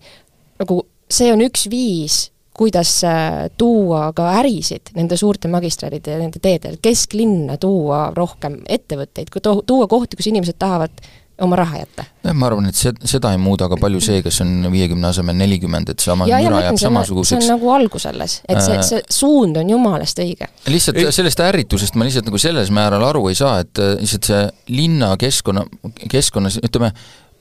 nagu 0.63 0.79
see 1.11 1.33
on 1.33 1.43
üks 1.45 1.67
viis, 1.71 2.19
kuidas 2.53 2.99
äh, 3.07 3.47
tuua 3.57 4.11
ka 4.15 4.29
ärisid 4.39 4.93
nende 4.97 5.17
suurte 5.17 5.49
magistraalide 5.51 6.15
ja 6.15 6.21
nende 6.21 6.41
teedel, 6.43 6.77
kesklinna 6.81 7.57
tuua 7.61 8.05
rohkem 8.15 8.59
ettevõtteid, 8.69 9.33
tuua 9.41 9.89
kohti, 9.89 10.19
kus 10.19 10.29
inimesed 10.29 10.59
tahavad 10.61 11.03
oma 11.43 11.57
raha 11.59 11.81
jätta. 11.83 12.05
jah, 12.23 12.33
ma 12.33 12.47
arvan, 12.49 12.67
et 12.71 12.75
see, 12.79 12.91
seda 13.09 13.31
ei 13.35 13.39
muuda 13.41 13.67
ka 13.71 13.77
palju 13.81 13.99
see, 14.03 14.21
kas 14.25 14.41
on 14.45 14.67
viiekümne 14.73 15.07
asemel 15.09 15.35
nelikümmend, 15.39 15.89
et 15.93 15.99
sama 16.03 16.27
ja, 16.29 16.39
müra 16.43 16.61
jääb 16.63 16.73
ütlen, 16.73 16.79
see 16.81 16.87
on 16.89 16.93
samasuguseks. 16.97 17.49
nagu 17.53 17.71
algus 17.75 18.05
alles, 18.09 18.37
et 18.47 18.61
see, 18.63 18.77
Äh. 18.79 18.83
see 18.87 19.01
suund 19.11 19.57
on 19.61 19.69
jumalast 19.69 20.19
õige. 20.23 20.47
lihtsalt 20.67 20.97
Ei- 21.03 21.11
sellest 21.11 21.39
ärritusest 21.43 21.95
ma 21.95 22.05
lihtsalt 22.07 22.25
nagu 22.31 22.37
selles 22.41 22.71
määral 22.71 23.03
aru 23.09 23.27
ei 23.29 23.35
saa, 23.35 23.59
et 23.65 23.79
äh, 23.79 23.95
lihtsalt 24.01 24.23
see 24.31 24.43
linnakeskkonna, 24.77 25.65
keskkonnas 26.11 26.59
ütleme, 26.63 26.91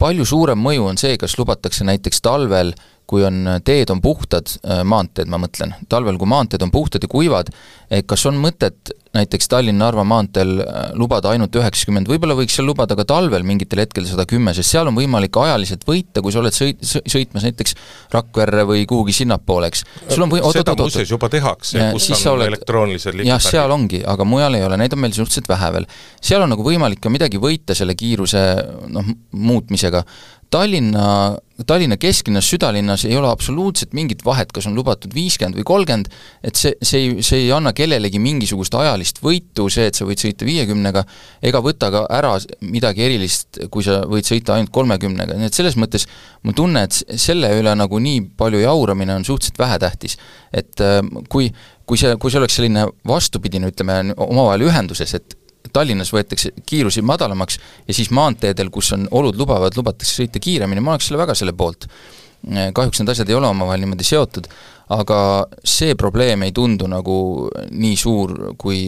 palju 0.03 0.25
suurem 0.27 0.59
mõju 0.59 0.89
on 0.91 0.99
see, 0.99 1.17
kas 1.21 1.37
lubatakse 1.39 1.85
näiteks 1.87 2.21
talvel, 2.25 2.73
kui 3.07 3.25
on, 3.27 3.45
teed 3.67 3.91
on 3.93 4.01
puhtad, 4.01 4.49
maanteed 4.89 5.29
ma 5.31 5.39
mõtlen, 5.43 5.75
talvel, 5.91 6.17
kui 6.19 6.27
maanteed 6.31 6.63
on 6.65 6.71
puhtad 6.75 7.03
ja 7.05 7.11
kuivad, 7.13 7.51
et 7.93 8.07
kas 8.09 8.25
on 8.31 8.39
mõtet 8.41 8.95
näiteks 9.17 9.49
Tallinna-Narva 9.53 10.05
maanteel 10.09 10.63
äh, 10.63 10.85
lubada 10.97 11.33
ainult 11.35 11.55
üheksakümmend, 11.59 12.09
võib-olla 12.09 12.37
võiks 12.39 12.57
seal 12.57 12.67
lubada 12.69 12.97
ka 12.97 13.05
talvel 13.09 13.45
mingitel 13.47 13.83
hetkedel 13.83 14.09
sada 14.09 14.25
kümme, 14.29 14.55
sest 14.57 14.73
seal 14.73 14.89
on 14.89 14.97
võimalik 14.97 15.37
ajaliselt 15.43 15.85
võita, 15.89 16.23
kui 16.25 16.33
sa 16.33 16.41
oled 16.41 16.57
sõit-, 16.57 16.81
sõitmas 16.83 17.45
näiteks 17.45 17.77
Rakverre 18.15 18.65
või 18.69 18.87
kuhugi 18.89 19.15
sinnapoole, 19.21 19.69
eks. 19.73 19.85
sul 20.09 20.25
on 20.25 20.33
või-, 20.33 20.45
seda 20.57 20.77
muuseas 20.79 21.13
juba 21.13 21.29
tehakse, 21.33 21.91
kus 21.93 22.09
on 22.17 22.39
oled... 22.39 22.53
elektroonilised 22.55 23.25
jah, 23.29 23.43
seal 23.45 23.77
ongi, 23.77 24.01
aga 24.09 24.27
mujal 24.29 24.57
ei 24.57 24.65
ole, 24.65 24.81
neid 24.81 24.97
on 24.97 25.05
meil 25.05 25.17
suhteliselt 25.17 25.51
vähe 25.53 25.73
veel. 25.77 25.89
seal 26.23 26.47
on 26.47 26.55
nagu 26.55 26.65
võimalik 26.67 27.03
ka 27.05 27.13
midagi 27.13 27.41
võita 27.43 27.77
selle 27.77 27.97
kiiruse 27.99 28.47
noh, 28.93 29.13
muutmisega. 29.37 30.07
Tallinna, 30.53 31.37
Tallinna 31.67 31.97
kesklinnas, 31.97 32.49
südalinnas 32.51 33.07
ei 33.09 33.17
ole 33.17 33.29
absoluutselt 33.31 33.95
mingit 33.97 34.21
vahet, 34.25 34.51
kas 34.53 34.67
on 34.69 34.75
lubatud 34.77 35.15
viiskümmend 35.17 35.57
või 35.57 35.65
kolmkümmend, 35.69 36.11
et 36.45 36.59
see, 36.59 36.75
see 36.85 37.01
ei, 37.01 37.25
see 37.25 37.47
ei 37.47 37.53
anna 37.57 37.73
kellelegi 37.77 38.21
mingisugust 38.21 38.77
ajalist 38.77 39.23
võitu, 39.25 39.69
see, 39.73 39.87
et 39.89 39.97
sa 39.97 40.05
võid 40.09 40.21
sõita 40.21 40.49
viiekümnega, 40.49 41.05
ega 41.49 41.63
võta 41.65 41.89
ka 41.95 42.05
ära 42.13 42.35
midagi 42.69 43.07
erilist, 43.07 43.63
kui 43.73 43.87
sa 43.87 44.03
võid 44.09 44.29
sõita 44.29 44.59
ainult 44.59 44.75
kolmekümnega, 44.77 45.39
nii 45.41 45.49
et 45.49 45.57
selles 45.57 45.79
mõttes 45.81 46.05
mul 46.45 46.57
tunne, 46.59 46.85
et 46.85 47.21
selle 47.21 47.53
üle 47.57 47.77
nagu 47.79 48.03
nii 48.03 48.25
palju 48.37 48.61
jauramine 48.67 49.17
on 49.17 49.29
suhteliselt 49.29 49.63
vähetähtis. 49.63 50.19
et 50.53 50.81
äh, 50.85 51.01
kui, 51.33 51.49
kui 51.87 51.97
see, 51.97 52.17
kui 52.21 52.31
see 52.31 52.43
oleks 52.43 52.61
selline 52.61 52.89
vastupidine, 53.09 53.73
ütleme, 53.73 54.03
omavahel 54.21 54.69
ühenduses, 54.69 55.17
et 55.17 55.39
Tallinnas 55.73 56.11
võetakse 56.13 56.51
kiirusi 56.67 57.03
madalamaks 57.07 57.59
ja 57.87 57.95
siis 57.95 58.11
maanteedel, 58.11 58.71
kus 58.71 58.93
on 58.97 59.07
olud 59.11 59.39
lubavad, 59.39 59.77
lubatakse 59.77 60.23
sõita 60.23 60.43
kiiremini, 60.43 60.83
ma 60.83 60.97
oleks 60.97 61.11
selle 61.11 61.23
väga 61.23 61.37
selle 61.39 61.55
poolt. 61.57 61.87
Kahjuks 62.75 63.01
need 63.01 63.13
asjad 63.15 63.31
ei 63.31 63.39
ole 63.39 63.51
omavahel 63.51 63.85
niimoodi 63.85 64.07
seotud, 64.07 64.49
aga 64.93 65.19
see 65.65 65.95
probleem 65.99 66.43
ei 66.47 66.53
tundu 66.55 66.89
nagu 66.91 67.17
nii 67.71 67.97
suur, 67.99 68.35
kui, 68.61 68.81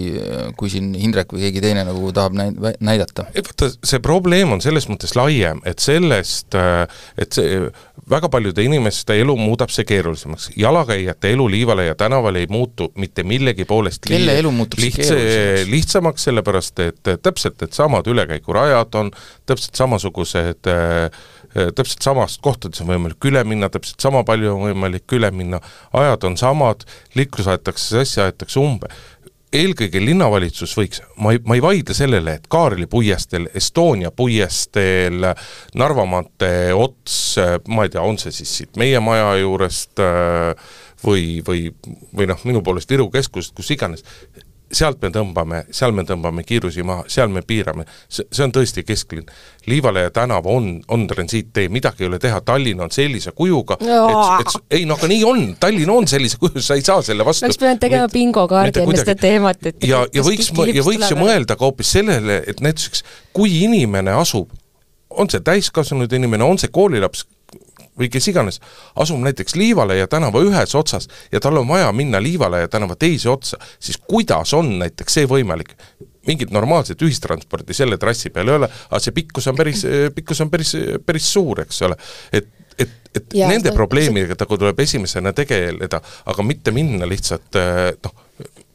kui 0.59 0.73
siin 0.73 0.93
Hindrek 0.99 1.33
või 1.33 1.47
keegi 1.47 1.63
teine 1.65 1.85
nagu 1.87 2.11
tahab 2.15 2.37
näid-, 2.39 2.59
näidata. 2.85 3.29
vaata, 3.37 3.71
see 3.87 4.03
probleem 4.05 4.53
on 4.57 4.63
selles 4.65 4.89
mõttes 4.91 5.15
laiem, 5.17 5.63
et 5.69 5.83
sellest, 5.83 6.57
et 7.21 7.37
see, 7.39 7.61
väga 8.11 8.29
paljude 8.33 8.65
inimeste 8.67 9.17
elu 9.23 9.37
muudab 9.39 9.73
see 9.73 9.87
keerulisemaks. 9.89 10.51
jalakäijate 10.61 11.33
elu 11.33 11.47
Liivalaia 11.55 11.95
tänaval 11.95 12.37
ei 12.43 12.51
muutu 12.51 12.91
mitte 13.01 13.23
millegi 13.23 13.65
poolest 13.65 14.05
kelle 14.09 14.39
elu 14.43 14.51
muutub 14.53 14.83
liht-, 14.83 14.99
keerulisemaks? 15.01 15.71
lihtsamaks, 15.71 16.29
sellepärast 16.29 16.85
et 16.85 17.15
täpselt 17.23 17.63
needsamad 17.63 18.11
ülekäigurajad 18.11 19.01
on, 19.01 19.15
täpselt 19.47 19.79
samasugused 19.79 20.69
äh, 20.69 21.09
Äh, 21.44 21.44
täpselt 21.55 22.03
samast 22.03 22.43
kohtades 22.45 22.83
on 22.83 22.91
võimalik 22.91 23.31
üle 23.31 23.45
minna, 23.47 23.71
täpselt 23.73 24.03
sama 24.03 24.25
palju 24.27 24.55
on 24.55 24.69
võimalik 24.69 25.17
üle 25.17 25.31
minna, 25.35 25.61
ajad 25.95 26.29
on 26.29 26.39
samad, 26.41 26.87
liiklus 27.15 27.51
aetakse 27.51 27.99
sassi, 27.99 28.23
aetakse 28.25 28.61
umbe. 28.63 28.91
eelkõige 29.55 30.01
linnavalitsus 30.03 30.73
võiks, 30.75 30.99
ma 31.23 31.31
ei, 31.31 31.39
ma 31.47 31.55
ei 31.55 31.63
vaidle 31.63 31.95
sellele, 31.95 32.33
et 32.35 32.49
Kaarli 32.51 32.89
puiesteel, 32.91 33.47
Estonia 33.55 34.11
puiesteel, 34.11 35.29
Narva 35.79 36.07
maantee 36.11 36.73
ots, 36.75 37.37
ma 37.69 37.85
ei 37.87 37.93
tea, 37.95 38.03
on 38.03 38.19
see 38.19 38.35
siis 38.35 38.57
siit 38.59 38.81
meie 38.81 38.99
maja 38.99 39.37
juurest 39.39 40.03
äh, 40.03 40.75
või, 41.07 41.39
või, 41.47 41.69
või 42.17 42.27
noh, 42.31 42.43
minu 42.49 42.65
poolest 42.67 42.91
Viru 42.91 43.07
keskusest, 43.15 43.55
kus 43.55 43.71
iganes, 43.71 44.03
sealt 44.75 45.03
me 45.03 45.11
tõmbame, 45.15 45.65
seal 45.75 45.95
me 45.97 46.05
tõmbame 46.07 46.45
kiirusi 46.47 46.85
maha, 46.87 47.05
seal 47.11 47.31
me 47.33 47.43
piirame, 47.47 47.87
see, 48.09 48.27
on 48.45 48.53
tõesti 48.55 48.85
kesklinn. 48.87 49.29
Liivalaia 49.71 50.11
tänav 50.15 50.47
on, 50.51 50.69
on 50.93 51.07
transiittee, 51.09 51.71
midagi 51.73 52.05
ei 52.05 52.11
ole 52.11 52.19
teha, 52.23 52.41
Tallinn 52.45 52.83
on 52.85 52.93
sellise 52.95 53.33
kujuga, 53.37 53.79
et, 53.81 54.43
et 54.43 54.81
ei 54.81 54.89
no 54.89 54.99
aga 54.99 55.11
nii 55.11 55.23
on, 55.29 55.45
Tallinn 55.61 55.95
on 55.95 56.09
sellise 56.11 56.41
kuju, 56.43 56.63
sa 56.65 56.77
ei 56.79 56.85
saa 56.85 57.03
selle 57.07 57.27
vastu. 57.27 57.47
Oleks 57.49 57.61
pidanud 57.63 57.83
tegema 57.83 58.11
bingokaardi 58.13 58.85
enne 58.85 59.01
seda 59.01 59.17
teemat, 59.19 59.71
et 59.71 59.89
ja, 59.89 60.05
ja 60.15 60.27
võiks, 60.27 60.51
ja 60.75 60.85
võiks 60.87 61.15
ju 61.15 61.21
mõelda 61.21 61.57
ka 61.57 61.67
hoopis 61.69 61.95
sellele, 61.97 62.43
et 62.51 62.61
näiteks 62.65 63.07
kui 63.37 63.63
inimene 63.65 64.15
asub, 64.19 64.53
on 65.15 65.31
see 65.31 65.43
täiskasvanud 65.45 66.13
inimene, 66.13 66.45
on 66.45 66.61
see 66.61 66.73
koolilaps, 66.75 67.25
või 67.99 68.11
kes 68.13 68.29
iganes, 68.33 68.61
asub 69.01 69.21
näiteks 69.23 69.57
Liivalaia 69.59 70.09
tänava 70.11 70.43
ühes 70.45 70.75
otsas 70.75 71.09
ja 71.33 71.41
tal 71.41 71.61
on 71.61 71.69
vaja 71.69 71.93
minna 71.93 72.23
Liivalaia 72.23 72.69
tänava 72.69 72.97
teise 72.99 73.31
otsa, 73.31 73.59
siis 73.79 73.99
kuidas 73.99 74.55
on 74.55 74.79
näiteks 74.83 75.21
see 75.21 75.31
võimalik? 75.31 75.77
mingit 76.25 76.49
normaalset 76.57 77.03
ühistransporti 77.05 77.75
selle 77.77 77.99
trassi 78.01 78.31
peal 78.33 78.49
ei 78.49 78.55
ole, 78.57 78.69
aga 78.89 79.01
see 79.03 79.13
pikkus 79.13 79.45
on 79.51 79.59
päris, 79.59 79.83
pikkus 80.15 80.41
on 80.41 80.49
päris, 80.49 80.71
päris 81.05 81.27
suur, 81.33 81.61
eks 81.61 81.83
ole. 81.85 81.99
et, 82.33 82.49
et, 82.81 82.95
et 83.13 83.37
ja, 83.37 83.49
nende 83.53 83.75
probleemidega 83.77 84.33
see... 84.39 84.57
tuleb 84.57 84.81
esimesena 84.87 85.35
tegeleda, 85.37 86.01
aga 86.33 86.47
mitte 86.49 86.73
minna 86.73 87.05
lihtsalt 87.09 87.61
noh, 88.07 88.25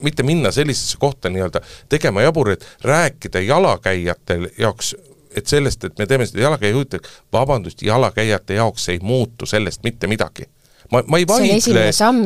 mitte 0.06 0.24
minna 0.24 0.52
sellisesse 0.54 1.02
kohta 1.02 1.34
nii-öelda 1.34 1.64
tegema 1.90 2.22
jabureid, 2.22 2.62
rääkida 2.86 3.42
jalakäijatel 3.42 4.52
jaoks 4.60 4.94
et 5.36 5.48
sellest, 5.48 5.84
et 5.84 6.00
me 6.00 6.08
teeme 6.10 6.26
seda 6.28 6.48
jalakäijahütte, 6.48 7.00
vabandust, 7.34 7.82
jalakäijate 7.86 8.58
jaoks 8.60 8.90
ei 8.90 9.00
muutu 9.02 9.46
sellest 9.50 9.84
mitte 9.84 10.08
midagi. 10.08 10.48
Ma, 10.92 11.04
ma 11.08 11.20
ei 11.22 11.28
vaidle 11.28 11.84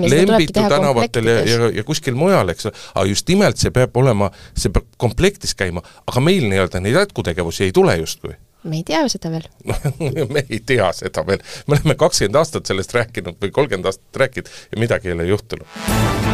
Lembitu 0.10 0.54
tänavatel 0.54 1.28
ja, 1.28 1.40
ja, 1.44 1.70
ja 1.76 1.84
kuskil 1.84 2.16
mujal, 2.16 2.54
eks 2.54 2.70
ole, 2.70 2.80
aga 2.94 3.06
just 3.10 3.28
nimelt 3.28 3.60
see 3.60 3.74
peab 3.76 3.98
olema, 4.00 4.30
see 4.56 4.72
peab 4.72 4.88
komplektis 5.02 5.52
käima, 5.60 5.84
aga 6.08 6.24
meil 6.24 6.48
nii-öelda 6.48 6.80
neid 6.84 6.96
jätkutegevusi 7.02 7.68
ei 7.68 7.76
tule 7.76 7.98
justkui. 8.00 8.38
Me 8.64 8.80
ei 8.80 8.86
tea 8.88 9.02
seda 9.12 9.34
veel. 9.34 9.50
Me 10.34 10.46
ei 10.46 10.62
tea 10.64 10.88
seda 10.96 11.26
veel, 11.28 11.44
me 11.68 11.76
oleme 11.76 11.98
kakskümmend 12.00 12.40
aastat 12.40 12.72
sellest 12.72 12.96
rääkinud 12.96 13.36
või 13.42 13.52
kolmkümmend 13.52 13.92
aastat 13.92 14.24
rääkinud 14.24 14.54
ja 14.72 14.80
midagi 14.86 15.12
ei 15.12 15.18
ole 15.18 15.28
juhtunud 15.34 16.33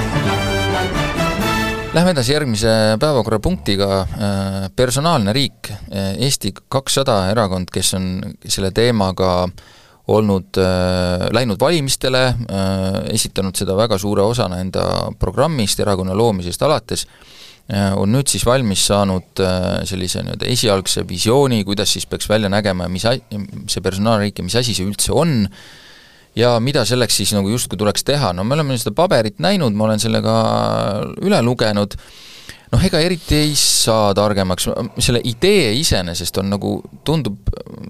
Lähme 1.90 2.12
edasi 2.14 2.36
järgmise 2.36 2.72
päevakorrapunktiga, 3.02 3.86
äh, 4.00 4.68
personaalne 4.76 5.34
riik, 5.34 5.72
äh, 5.74 6.12
Eesti 6.22 6.52
kakssada 6.70 7.16
erakond, 7.32 7.72
kes 7.74 7.96
on 7.98 8.06
selle 8.46 8.70
teemaga 8.72 9.48
olnud 10.10 10.60
äh,, 10.62 11.26
läinud 11.34 11.58
valimistele 11.62 12.22
esitanud 13.14 13.58
seda 13.58 13.76
väga 13.78 13.98
suure 14.02 14.22
osana 14.26 14.58
enda 14.62 14.86
programmist 15.22 15.82
erakonna 15.82 16.16
loomisest 16.18 16.62
alates 16.66 17.06
on 17.70 18.10
nüüd 18.10 18.26
siis 18.30 18.42
valmis 18.46 18.88
saanud 18.90 19.42
sellise 19.86 20.24
nii-öelda 20.26 20.48
esialgse 20.50 21.04
visiooni, 21.10 21.62
kuidas 21.66 21.94
siis 21.94 22.08
peaks 22.10 22.26
välja 22.30 22.50
nägema 22.50 22.88
ja 22.88 22.90
mis 22.90 23.06
see 23.70 23.86
personaalriik 23.86 24.42
ja 24.42 24.48
mis 24.48 24.58
asi 24.58 24.74
see 24.74 24.90
üldse 24.90 25.14
on 25.14 25.44
ja 26.40 26.56
mida 26.64 26.86
selleks 26.88 27.20
siis 27.20 27.34
nagu 27.36 27.52
justkui 27.52 27.80
tuleks 27.80 28.06
teha, 28.08 28.32
no 28.36 28.46
me 28.48 28.58
oleme 28.58 28.78
seda 28.80 28.94
paberit 28.96 29.40
näinud, 29.44 29.76
ma 29.76 29.90
olen 29.90 30.02
selle 30.02 30.22
ka 30.24 30.36
üle 31.26 31.42
lugenud, 31.46 31.96
noh, 32.74 32.84
ega 32.86 33.02
eriti 33.04 33.38
ei 33.38 33.56
saa 33.58 34.12
targemaks, 34.18 34.70
selle 35.02 35.22
idee 35.28 35.72
iseenesest 35.80 36.38
on 36.42 36.52
nagu, 36.54 36.76
tundub 37.08 37.50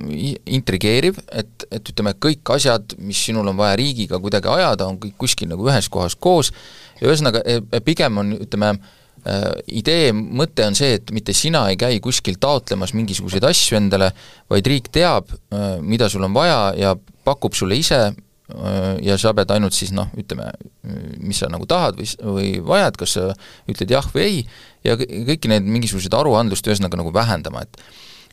intrigeeriv, 0.10 1.20
et, 1.36 1.68
et 1.72 1.92
ütleme, 1.94 2.16
kõik 2.22 2.54
asjad, 2.56 2.96
mis 3.04 3.20
sinul 3.30 3.52
on 3.52 3.60
vaja 3.60 3.76
riigiga 3.80 4.22
kuidagi 4.22 4.50
ajada, 4.52 4.88
on 4.90 5.02
kõik 5.02 5.18
kuskil 5.26 5.52
nagu 5.52 5.68
ühes 5.68 5.92
kohas 5.92 6.16
koos. 6.16 6.54
Ja 7.00 7.10
ühesõnaga, 7.12 7.44
e, 7.46 7.60
e, 7.62 7.84
pigem 7.84 8.18
on, 8.24 8.32
ütleme, 8.40 8.72
e, 9.20 9.36
idee 9.82 10.14
mõte 10.16 10.66
on 10.68 10.80
see, 10.80 10.96
et 10.98 11.14
mitte 11.16 11.36
sina 11.38 11.68
ei 11.72 11.78
käi 11.80 12.00
kuskil 12.04 12.40
taotlemas 12.42 12.96
mingisuguseid 12.98 13.46
asju 13.52 13.78
endale, 13.80 14.10
vaid 14.52 14.68
riik 14.68 14.90
teab, 14.96 15.30
mida 15.84 16.10
sul 16.12 16.26
on 16.28 16.36
vaja 16.36 16.60
ja 16.80 16.96
pakub 17.28 17.56
sulle 17.56 17.78
ise 17.80 18.08
Äh, 18.10 18.29
ja 19.06 19.18
sa 19.22 19.34
pead 19.38 19.52
ainult 19.54 19.76
siis 19.78 19.92
noh, 19.94 20.10
ütleme, 20.18 20.50
mis 21.22 21.42
sa 21.42 21.50
nagu 21.52 21.68
tahad 21.70 22.00
või, 22.00 22.10
või 22.18 22.52
vajad, 22.66 22.98
kas 22.98 23.16
sa 23.18 23.26
ütled 23.70 23.94
jah 23.94 24.08
või 24.14 24.24
ei, 24.26 24.40
ja 24.88 24.96
kõiki 24.98 25.52
neid 25.52 25.68
mingisuguseid 25.70 26.16
aruandlust 26.18 26.68
ühesõnaga 26.68 26.98
nagu 26.98 27.14
vähendama, 27.14 27.62
et 27.66 27.82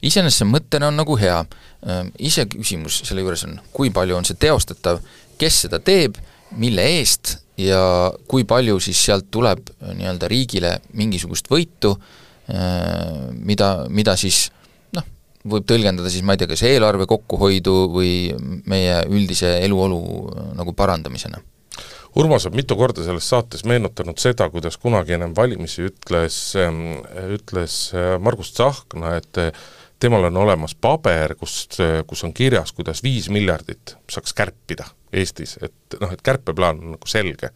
iseenesest 0.06 0.42
see 0.42 0.48
mõttena 0.48 0.90
on 0.90 0.96
nagu 1.00 1.18
hea, 1.20 1.42
äh, 1.84 2.04
iseküsimus 2.30 3.02
selle 3.04 3.24
juures 3.24 3.44
on, 3.48 3.58
kui 3.76 3.92
palju 3.92 4.16
on 4.16 4.28
see 4.28 4.38
teostatav, 4.40 5.02
kes 5.40 5.64
seda 5.66 5.82
teeb, 5.84 6.16
mille 6.56 6.84
eest 7.00 7.36
ja 7.60 8.12
kui 8.28 8.46
palju 8.48 8.78
siis 8.84 9.00
sealt 9.08 9.28
tuleb 9.34 9.68
äh, 9.68 9.92
nii-öelda 9.98 10.32
riigile 10.32 10.78
mingisugust 10.96 11.52
võitu, 11.52 11.96
mida, 13.42 13.68
mida 13.90 14.12
siis 14.14 14.52
võib 15.50 15.66
tõlgendada 15.68 16.10
siis 16.12 16.24
ma 16.26 16.34
ei 16.34 16.40
tea, 16.40 16.50
kas 16.50 16.64
eelarve 16.66 17.06
kokkuhoidu 17.10 17.76
või 17.92 18.12
meie 18.70 19.00
üldise 19.10 19.56
eluolu 19.64 20.00
äh, 20.32 20.50
nagu 20.58 20.74
parandamisena. 20.76 21.42
Urmas 22.16 22.46
on 22.48 22.54
mitu 22.56 22.78
korda 22.78 23.04
selles 23.04 23.26
saates 23.28 23.66
meenutanud 23.68 24.16
seda, 24.20 24.48
kuidas 24.48 24.78
kunagi 24.80 25.16
ennem 25.18 25.34
valimisi 25.36 25.84
ütles, 25.90 26.38
ähm, 26.60 27.02
ütles 27.34 27.90
äh, 27.92 28.14
Margus 28.22 28.54
Tsahkna, 28.56 29.18
et 29.20 29.42
äh, 29.42 29.66
temal 30.00 30.24
on 30.30 30.38
olemas 30.40 30.74
paber, 30.80 31.36
kus, 31.40 31.66
kus 32.08 32.24
on 32.24 32.32
kirjas, 32.36 32.72
kuidas 32.76 33.02
viis 33.04 33.28
miljardit 33.32 33.96
saaks 34.12 34.36
kärpida 34.36 34.88
Eestis, 35.16 35.56
et 35.64 35.96
noh, 36.00 36.10
et 36.12 36.24
kärpeplaan 36.24 36.80
on 36.82 36.96
nagu 36.96 37.08
selge 37.08 37.52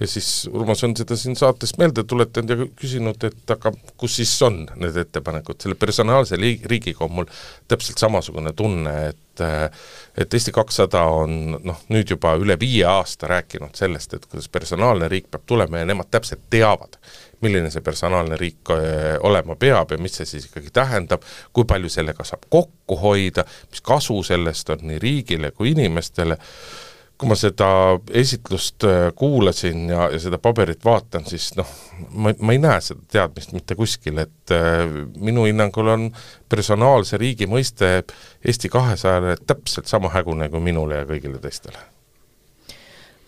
ja 0.00 0.06
siis 0.06 0.48
Urmas 0.52 0.84
on 0.84 0.96
seda 0.96 1.16
siin 1.16 1.36
saates 1.38 1.76
meelde 1.78 2.04
tuletanud 2.08 2.50
ja 2.50 2.68
küsinud, 2.78 3.24
et 3.28 3.54
aga 3.54 3.72
kus 4.00 4.16
siis 4.20 4.32
on 4.46 4.62
need 4.80 4.96
ettepanekud, 5.04 5.60
selle 5.62 5.78
personaalse 5.78 6.38
liig-, 6.40 6.66
riigiga 6.70 7.04
on 7.06 7.18
mul 7.18 7.28
täpselt 7.68 8.02
samasugune 8.02 8.54
tunne, 8.56 8.96
et 9.10 9.18
et 9.42 10.34
Eesti 10.34 10.52
kakssada 10.52 11.06
on 11.08 11.56
noh, 11.64 11.78
nüüd 11.88 12.10
juba 12.12 12.34
üle 12.36 12.52
viie 12.60 12.84
aasta 12.84 13.30
rääkinud 13.30 13.72
sellest, 13.78 14.12
et 14.12 14.26
kuidas 14.28 14.50
personaalne 14.52 15.08
riik 15.08 15.30
peab 15.32 15.46
tulema 15.48 15.80
ja 15.80 15.88
nemad 15.88 16.10
täpselt 16.12 16.44
teavad, 16.52 16.98
milline 17.40 17.70
see 17.72 17.80
personaalne 17.84 18.36
riik 18.36 18.70
äh, 18.74 19.16
olema 19.24 19.56
peab 19.56 19.94
ja 19.94 19.98
mis 19.98 20.18
see 20.20 20.28
siis 20.28 20.50
ikkagi 20.50 20.68
tähendab, 20.76 21.24
kui 21.52 21.64
palju 21.64 21.88
sellega 21.92 22.26
saab 22.28 22.44
kokku 22.52 23.00
hoida, 23.00 23.46
mis 23.72 23.80
kasu 23.80 24.20
sellest 24.26 24.74
on 24.76 24.84
nii 24.90 25.00
riigile 25.02 25.54
kui 25.56 25.72
inimestele 25.72 26.36
kui 27.18 27.28
ma 27.30 27.36
seda 27.38 27.68
esitlust 28.18 28.84
äh, 28.88 29.04
kuulasin 29.14 29.84
ja, 29.92 30.08
ja 30.10 30.18
seda 30.20 30.38
paberit 30.42 30.84
vaatan, 30.84 31.24
siis 31.28 31.52
noh, 31.58 31.68
ma, 32.10 32.32
ma 32.38 32.54
ei 32.54 32.60
näe 32.62 32.80
seda 32.82 33.04
teadmist 33.14 33.52
mitte 33.54 33.76
kuskil, 33.78 34.18
et 34.24 34.54
äh, 34.54 34.82
minu 35.22 35.44
hinnangul 35.46 35.92
on 35.92 36.08
personaalse 36.50 37.20
riigi 37.20 37.46
mõiste 37.50 37.92
Eesti 38.42 38.70
kahesajale 38.72 39.36
täpselt 39.46 39.90
sama 39.90 40.10
hägune 40.14 40.48
kui 40.50 40.64
minule 40.64 41.02
ja 41.02 41.06
kõigile 41.06 41.38
teistele. 41.42 41.78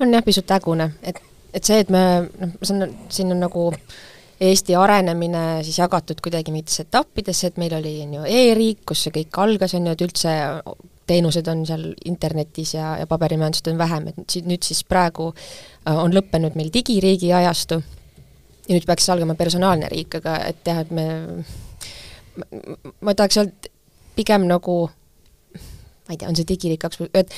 on 0.01 0.11
jah, 0.13 0.25
pisut 0.27 0.51
hägune, 0.51 0.91
et, 1.03 1.21
et 1.55 1.65
see, 1.65 1.79
et 1.85 1.93
me 1.95 2.03
noh, 2.27 2.59
see 2.63 2.75
on, 2.75 2.99
siin 3.15 3.31
on 3.37 3.47
nagu 3.47 3.69
Eesti 4.45 4.75
arenemine 4.75 5.63
siis 5.63 5.79
jagatud 5.79 6.19
kuidagi 6.25 6.51
mingitesse 6.53 6.89
etappidesse, 6.89 7.53
et 7.53 7.63
meil 7.63 7.77
oli, 7.79 7.95
on 8.03 8.17
ju, 8.19 8.25
e-riik, 8.27 8.83
kus 8.91 9.07
see 9.07 9.15
kõik 9.15 9.39
algas, 9.45 9.77
on 9.79 9.87
ju, 9.87 9.95
et 9.95 10.05
üldse 10.09 10.35
teenused 11.07 11.49
on 11.51 11.65
seal 11.69 11.91
internetis 12.05 12.75
ja, 12.75 12.95
ja 13.01 13.07
paberimajandust 13.07 13.69
on 13.73 13.79
vähem, 13.81 14.09
et 14.11 14.19
nüüd, 14.23 14.49
nüüd 14.53 14.67
siis 14.67 14.83
praegu 14.89 15.31
äh, 15.35 15.95
on 15.95 16.15
lõppenud 16.15 16.57
meil 16.59 16.73
digiriigi 16.75 17.33
ajastu 17.37 17.81
ja 18.69 18.73
nüüd 18.73 18.87
peaks 18.89 19.09
algama 19.13 19.37
personaalne 19.39 19.91
riik, 19.93 20.19
aga 20.21 20.39
et 20.49 20.67
jah, 20.67 20.83
et 20.85 20.93
me, 20.95 21.07
ma, 23.01 23.15
tahaks 23.15 23.41
öelda 23.43 23.73
pigem 24.17 24.47
nagu 24.49 24.85
ma 26.05 26.13
ei 26.15 26.21
tea, 26.21 26.29
on 26.29 26.37
see 26.37 26.49
digiriik 26.49 26.83
kaks, 26.85 27.03
et 27.17 27.33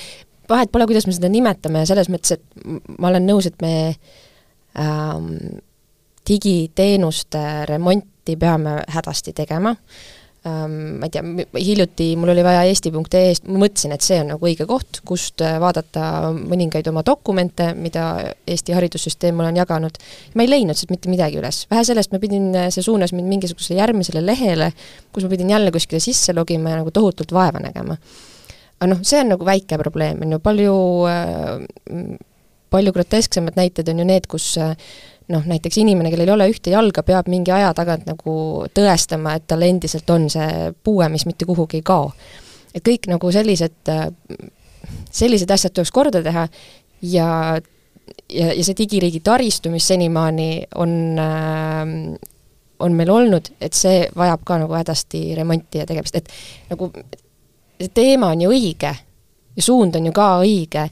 vahet 0.50 0.70
pole, 0.72 0.86
kuidas 0.88 1.06
me 1.08 1.14
seda 1.14 1.30
nimetame, 1.32 1.84
selles 1.88 2.10
mõttes, 2.12 2.36
et 2.36 2.98
ma 2.98 3.10
olen 3.10 3.26
nõus, 3.26 3.48
et 3.50 3.58
me 3.62 3.72
ähm, 4.78 5.32
digiteenuste 6.26 7.42
remonti 7.70 8.36
peame 8.38 8.80
hädasti 8.94 9.34
tegema. 9.36 9.74
äh,, 9.76 10.15
ma 10.46 11.06
ei 11.06 11.12
tea, 11.12 11.22
hiljuti 11.58 12.08
mul 12.20 12.30
oli 12.32 12.44
vaja 12.44 12.62
eesti.ee-st, 12.68 13.48
ma 13.50 13.62
mõtlesin, 13.64 13.94
et 13.96 14.04
see 14.04 14.18
on 14.22 14.30
nagu 14.34 14.46
õige 14.48 14.66
koht, 14.68 15.00
kust 15.08 15.42
äh, 15.44 15.56
vaadata 15.62 16.30
mõningaid 16.36 16.86
oma 16.90 17.02
dokumente, 17.06 17.72
mida 17.78 18.06
Eesti 18.46 18.76
haridussüsteem 18.76 19.34
mulle 19.36 19.50
on 19.50 19.58
jaganud, 19.58 19.98
ma 20.34 20.46
ei 20.46 20.52
leidnud 20.52 20.78
sealt 20.78 20.94
mitte 20.94 21.10
midagi 21.10 21.40
üles. 21.40 21.64
vähe 21.72 21.82
sellest, 21.88 22.14
ma 22.14 22.22
pidin, 22.22 22.48
äh, 22.54 22.68
see 22.74 22.84
suunas 22.86 23.14
mind 23.16 23.30
mingisugusele 23.32 23.80
järgmisele 23.80 24.22
lehele, 24.24 24.70
kus 25.12 25.26
ma 25.26 25.32
pidin 25.34 25.50
jälle 25.56 25.74
kuskile 25.74 26.00
sisse 26.04 26.36
logima 26.36 26.72
ja 26.72 26.80
nagu 26.82 26.94
tohutult 26.94 27.34
vaeva 27.34 27.62
nägema. 27.62 27.98
aga 28.80 28.92
noh, 28.92 29.02
see 29.02 29.20
on 29.24 29.34
nagu 29.34 29.44
väike 29.48 29.80
probleem, 29.82 30.22
on 30.22 30.36
ju, 30.36 30.40
palju 30.44 30.78
äh, 31.10 32.16
palju 32.70 32.92
grotesksemad 32.92 33.56
näited 33.56 33.88
on 33.88 34.02
ju 34.02 34.06
need, 34.08 34.26
kus 34.30 34.54
äh, 34.58 34.74
noh, 35.32 35.46
näiteks 35.46 35.80
inimene, 35.82 36.10
kellel 36.12 36.30
ei 36.30 36.34
ole 36.36 36.48
ühte 36.52 36.72
jalga, 36.74 37.02
peab 37.06 37.30
mingi 37.30 37.52
aja 37.54 37.72
tagant 37.76 38.06
nagu 38.08 38.66
tõestama, 38.74 39.36
et 39.38 39.46
tal 39.50 39.64
endiselt 39.66 40.10
on 40.14 40.28
see 40.32 40.72
puue, 40.86 41.08
mis 41.12 41.26
mitte 41.26 41.48
kuhugi 41.48 41.80
ei 41.80 41.86
kao. 41.86 42.12
et 42.74 42.84
kõik 42.84 43.08
nagu 43.08 43.32
sellised, 43.32 43.90
sellised 45.10 45.50
asjad 45.50 45.74
tuleks 45.74 45.92
korda 45.94 46.22
teha 46.22 46.46
ja, 47.02 47.28
ja, 48.28 48.48
ja 48.52 48.64
see 48.64 48.76
digiriigi 48.78 49.20
taristu, 49.24 49.72
mis 49.72 49.86
senimaani 49.88 50.50
on 50.76 50.96
äh, 51.18 51.94
on 52.78 52.92
meil 52.92 53.10
olnud, 53.10 53.50
et 53.60 53.76
see 53.76 54.04
vajab 54.16 54.42
ka 54.44 54.58
nagu 54.60 54.76
hädasti 54.76 55.22
remonti 55.36 55.80
ja 55.80 55.86
tegemist, 55.88 56.18
et 56.18 56.28
nagu 56.70 56.90
see 57.80 57.92
teema 57.94 58.32
on 58.34 58.44
ju 58.44 58.52
õige 58.52 58.92
ja 59.56 59.64
suund 59.64 59.96
on 59.96 60.08
ju 60.08 60.12
ka 60.16 60.28
õige 60.42 60.86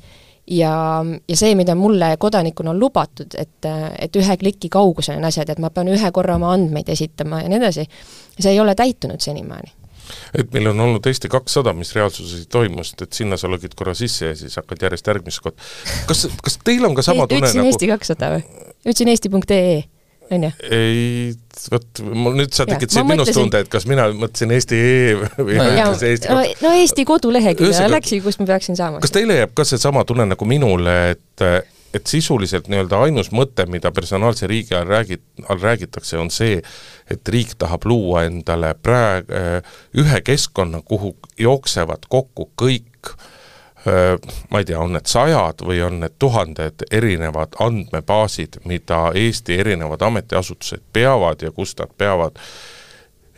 ja, 0.46 1.04
ja 1.28 1.36
see, 1.36 1.54
mida 1.54 1.74
mulle 1.74 2.16
kodanikuna 2.20 2.74
on 2.74 2.80
lubatud, 2.80 3.36
et, 3.38 3.70
et 3.98 4.16
ühe 4.20 4.36
kliki 4.40 4.68
kaugusel 4.72 5.18
on 5.18 5.28
asjad, 5.30 5.50
et 5.50 5.62
ma 5.62 5.70
pean 5.74 5.88
ühe 5.92 6.10
korra 6.12 6.36
oma 6.40 6.52
andmeid 6.56 6.90
esitama 6.92 7.42
ja 7.44 7.48
nii 7.48 7.62
edasi, 7.62 7.86
see 8.38 8.52
ei 8.52 8.60
ole 8.60 8.76
täitunud 8.78 9.20
senimaani 9.24 9.72
et 10.36 10.52
meil 10.52 10.68
on 10.68 10.80
olnud 10.84 11.06
Eesti 11.08 11.30
kakssada, 11.32 11.72
mis 11.76 11.94
reaalsuses 11.96 12.42
ei 12.42 12.50
toimu, 12.52 12.84
sest 12.84 13.06
et 13.06 13.16
sinna 13.16 13.38
sa 13.40 13.48
logid 13.48 13.72
korra 13.78 13.94
sisse 13.96 14.32
ja 14.32 14.36
siis 14.36 14.56
hakkad 14.60 14.84
järjest 14.84 15.08
järgmist 15.08 15.40
kohta. 15.44 15.64
kas, 16.10 16.26
kas 16.44 16.58
teil 16.64 16.84
on 16.84 16.96
ka 16.98 17.04
sama 17.06 17.24
tunne 17.24 17.46
ütlesin 17.46 17.62
nagu 17.62 17.72
Eesti 17.72 17.88
kakssada 17.88 18.34
või? 18.34 18.44
ütlesin 18.84 19.12
eesti.ee 19.14 19.82
on 20.30 20.46
ju? 20.46 20.50
ei, 20.70 21.34
vot 21.72 22.00
mul 22.04 22.38
nüüd 22.38 22.54
sa 22.56 22.66
tekitasid 22.68 23.06
minus 23.06 23.28
mõtlesin... 23.28 23.40
tunde, 23.40 23.62
et 23.64 23.70
kas 23.72 23.86
mina 23.90 24.06
mõtlesin 24.14 24.54
Eesti.ee 24.56 25.14
või 25.38 25.58
no, 25.58 25.68
ütlesin 25.68 26.10
Eesti 26.10 26.32
no, 26.32 26.40
no 26.64 26.72
Eesti 26.80 27.06
kodulehekülje 27.08 27.90
läksin, 27.92 28.24
kust 28.24 28.42
ma 28.42 28.48
peaksin 28.54 28.78
saama. 28.78 29.02
kas 29.04 29.14
teile 29.14 29.38
jääb 29.42 29.54
ka 29.56 29.66
seesama 29.68 30.04
tunne 30.08 30.28
nagu 30.32 30.48
minule, 30.48 30.98
et 31.14 31.46
et 31.94 32.10
sisuliselt 32.10 32.66
nii-öelda 32.66 33.04
ainus 33.06 33.28
mõte, 33.30 33.68
mida 33.70 33.92
personaalse 33.94 34.48
riigi 34.50 34.74
all 34.74 34.88
räägi-, 34.90 35.20
all 35.46 35.60
räägitakse, 35.62 36.16
on 36.18 36.26
see, 36.34 36.56
et 37.06 37.30
riik 37.30 37.52
tahab 37.60 37.86
luua 37.86 38.24
endale 38.26 38.72
praegu 38.74 39.30
ühe 40.02 40.18
keskkonna, 40.26 40.82
kuhu 40.82 41.12
jooksevad 41.38 42.08
kokku 42.10 42.48
kõik 42.58 43.12
äh, 43.12 43.28
ma 44.50 44.58
ei 44.58 44.64
tea, 44.64 44.78
on 44.80 44.94
need 44.96 45.08
sajad 45.10 45.64
või 45.66 45.82
on 45.84 45.98
need 46.00 46.14
tuhanded 46.18 46.86
erinevad 46.90 47.56
andmebaasid, 47.60 48.62
mida 48.64 49.10
Eesti 49.14 49.58
erinevad 49.60 50.02
ametiasutused 50.02 50.82
peavad 50.92 51.42
ja 51.42 51.52
kust 51.52 51.82
nad 51.82 51.92
peavad 51.98 52.40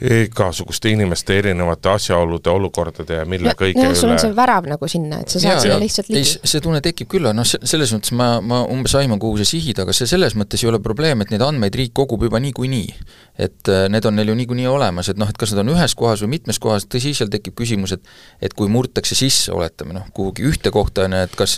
igasuguste 0.01 0.91
inimeste 0.93 1.39
erinevate 1.39 1.89
asjaolude, 1.89 2.51
olukordade 2.51 3.17
ja 3.17 3.25
mille 3.25 3.49
no, 3.49 3.57
kõige 3.57 3.81
no, 3.81 3.95
sul 3.97 4.11
on 4.13 4.19
see 4.21 4.35
värav 4.37 4.69
nagu 4.69 4.89
sinna, 4.93 5.23
et 5.25 5.33
sa 5.33 5.41
saad 5.41 5.63
sinna 5.65 5.79
lihtsalt 5.81 6.11
ligi. 6.13 6.35
see 6.45 6.61
tunne 6.65 6.83
tekib 6.85 7.09
küll, 7.15 7.29
noh, 7.33 7.49
selles 7.49 7.95
mõttes 7.97 8.13
ma, 8.17 8.29
ma 8.45 8.61
umbes 8.73 8.93
aiman, 9.01 9.21
kuhu 9.23 9.41
sa 9.41 9.47
sihid, 9.49 9.81
aga 9.81 9.95
see 9.97 10.09
selles 10.11 10.37
mõttes 10.37 10.61
ei 10.61 10.69
ole 10.69 10.83
probleem, 10.85 11.25
et 11.25 11.33
neid 11.33 11.45
andmeid 11.47 11.81
riik 11.81 11.95
kogub 11.97 12.27
juba 12.29 12.43
niikuinii. 12.45 12.93
et 13.41 13.73
äh, 13.73 13.87
need 13.93 14.05
on 14.09 14.17
neil 14.17 14.35
ju 14.35 14.37
niikuinii 14.37 14.69
olemas, 14.69 15.09
et 15.13 15.21
noh, 15.21 15.33
et 15.33 15.41
kas 15.41 15.55
nad 15.55 15.65
on 15.65 15.73
ühes 15.73 15.97
kohas 15.97 16.25
või 16.25 16.35
mitmes 16.37 16.61
kohas, 16.61 16.85
tõsi, 16.93 17.15
seal 17.17 17.33
tekib 17.33 17.57
küsimus, 17.57 17.97
et 17.97 18.05
et 18.45 18.53
kui 18.53 18.69
murtakse 18.69 19.17
sisse, 19.17 19.49
oletame 19.53 19.97
noh, 19.97 20.05
kuhugi 20.13 20.45
ühte 20.45 20.73
kohta, 20.73 21.09
on 21.09 21.17
ju, 21.17 21.25
et 21.25 21.41
kas 21.41 21.57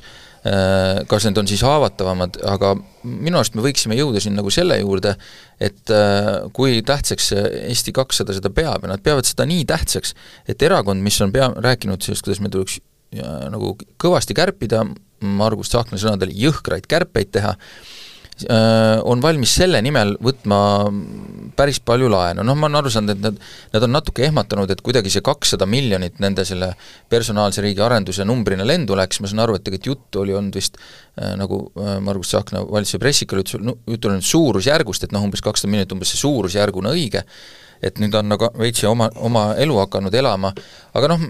kas 1.10 1.26
need 1.26 1.38
on 1.40 1.48
siis 1.50 1.62
haavatavamad, 1.66 2.38
aga 2.48 2.74
minu 3.04 3.40
arust 3.40 3.56
me 3.58 3.64
võiksime 3.64 3.98
jõuda 3.98 4.22
siin 4.22 4.36
nagu 4.38 4.52
selle 4.54 4.78
juurde, 4.80 5.14
et 5.60 5.92
äh, 5.94 6.30
kui 6.56 6.80
tähtsaks 6.86 7.32
Eesti 7.38 7.94
kakssada 7.96 8.36
seda 8.36 8.52
peab 8.54 8.86
ja 8.86 8.92
nad 8.94 9.04
peavad 9.04 9.28
seda 9.28 9.48
nii 9.48 9.66
tähtsaks, 9.68 10.14
et 10.48 10.62
erakond, 10.62 11.02
mis 11.04 11.18
on 11.24 11.34
pea, 11.34 11.50
rääkinud 11.68 12.04
sellest, 12.04 12.26
kuidas 12.26 12.42
meil 12.44 12.54
tuleks 12.54 12.80
ja, 13.18 13.38
nagu 13.52 13.76
kõvasti 14.00 14.36
kärpida, 14.38 14.84
Margus 15.18 15.72
Tsahkna 15.72 15.98
sõnadel 15.98 16.30
jõhkraid 16.38 16.84
kärpeid 16.86 17.32
teha, 17.34 17.56
Äh, 17.58 18.07
on 18.46 19.22
valmis 19.22 19.50
selle 19.58 19.80
nimel 19.82 20.14
võtma 20.22 20.58
päris 21.58 21.80
palju 21.82 22.08
laenu, 22.12 22.44
noh 22.46 22.56
ma 22.58 22.68
olen 22.68 22.78
aru 22.80 22.92
saanud, 22.92 23.16
et 23.16 23.22
nad, 23.24 23.38
nad 23.74 23.86
on 23.86 23.94
natuke 23.96 24.24
ehmatanud, 24.28 24.70
et 24.70 24.82
kuidagi 24.84 25.10
see 25.12 25.24
kakssada 25.26 25.66
miljonit 25.66 26.20
nende 26.22 26.44
selle 26.46 26.70
personaalse 27.10 27.64
riigi 27.64 27.82
arenduse 27.84 28.26
numbrina 28.28 28.66
lendu 28.68 28.96
läks, 28.98 29.22
ma 29.22 29.30
saan 29.30 29.42
aru, 29.44 29.58
et 29.58 29.66
tegelikult 29.66 29.90
juttu 29.90 30.22
oli 30.22 30.36
olnud 30.38 30.58
vist 30.58 30.78
äh, 30.78 31.34
nagu 31.40 31.64
äh, 31.74 31.96
Margus 32.04 32.32
Tsahkna 32.32 32.62
valitsuse 32.68 33.02
pressikal 33.02 33.42
ütles, 33.42 33.58
juttu 33.58 34.10
oli 34.10 34.20
nüüd 34.20 34.30
suurusjärgust, 34.30 35.08
et 35.08 35.16
noh, 35.16 35.26
umbes 35.26 35.42
kakssada 35.44 35.72
miljonit, 35.72 35.96
umbes 35.96 36.14
see 36.14 36.22
suurusjärguna 36.22 36.94
õige, 36.94 37.24
et 37.82 37.98
nüüd 38.02 38.14
on 38.18 38.30
nagu 38.30 38.50
veits 38.58 38.82
oma, 38.90 39.10
oma 39.22 39.50
elu 39.58 39.82
hakanud 39.82 40.14
elama, 40.18 40.54
aga 40.98 41.12
noh, 41.14 41.28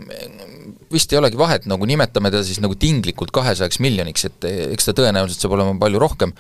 vist 0.93 1.13
ei 1.13 1.21
olegi 1.21 1.41
vahet, 1.41 1.69
nagu 1.69 1.89
nimetame 1.89 2.33
ta 2.33 2.45
siis 2.45 2.61
nagu 2.65 2.77
tinglikult 2.81 3.33
kahesajaks 3.37 3.81
miljoniks, 3.85 4.29
et 4.29 4.49
eks 4.75 4.89
ta 4.89 4.97
tõenäoliselt 5.01 5.45
saab 5.45 5.57
olema 5.57 5.77
palju 5.81 6.01
rohkem 6.05 6.37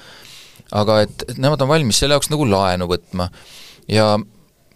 aga 0.77 1.03
et, 1.07 1.25
et 1.29 1.39
nemad 1.41 1.63
on 1.65 1.71
valmis 1.71 2.01
selle 2.01 2.17
jaoks 2.17 2.33
nagu 2.33 2.49
laenu 2.49 2.89
võtma. 2.91 3.31
Ja 3.89 4.15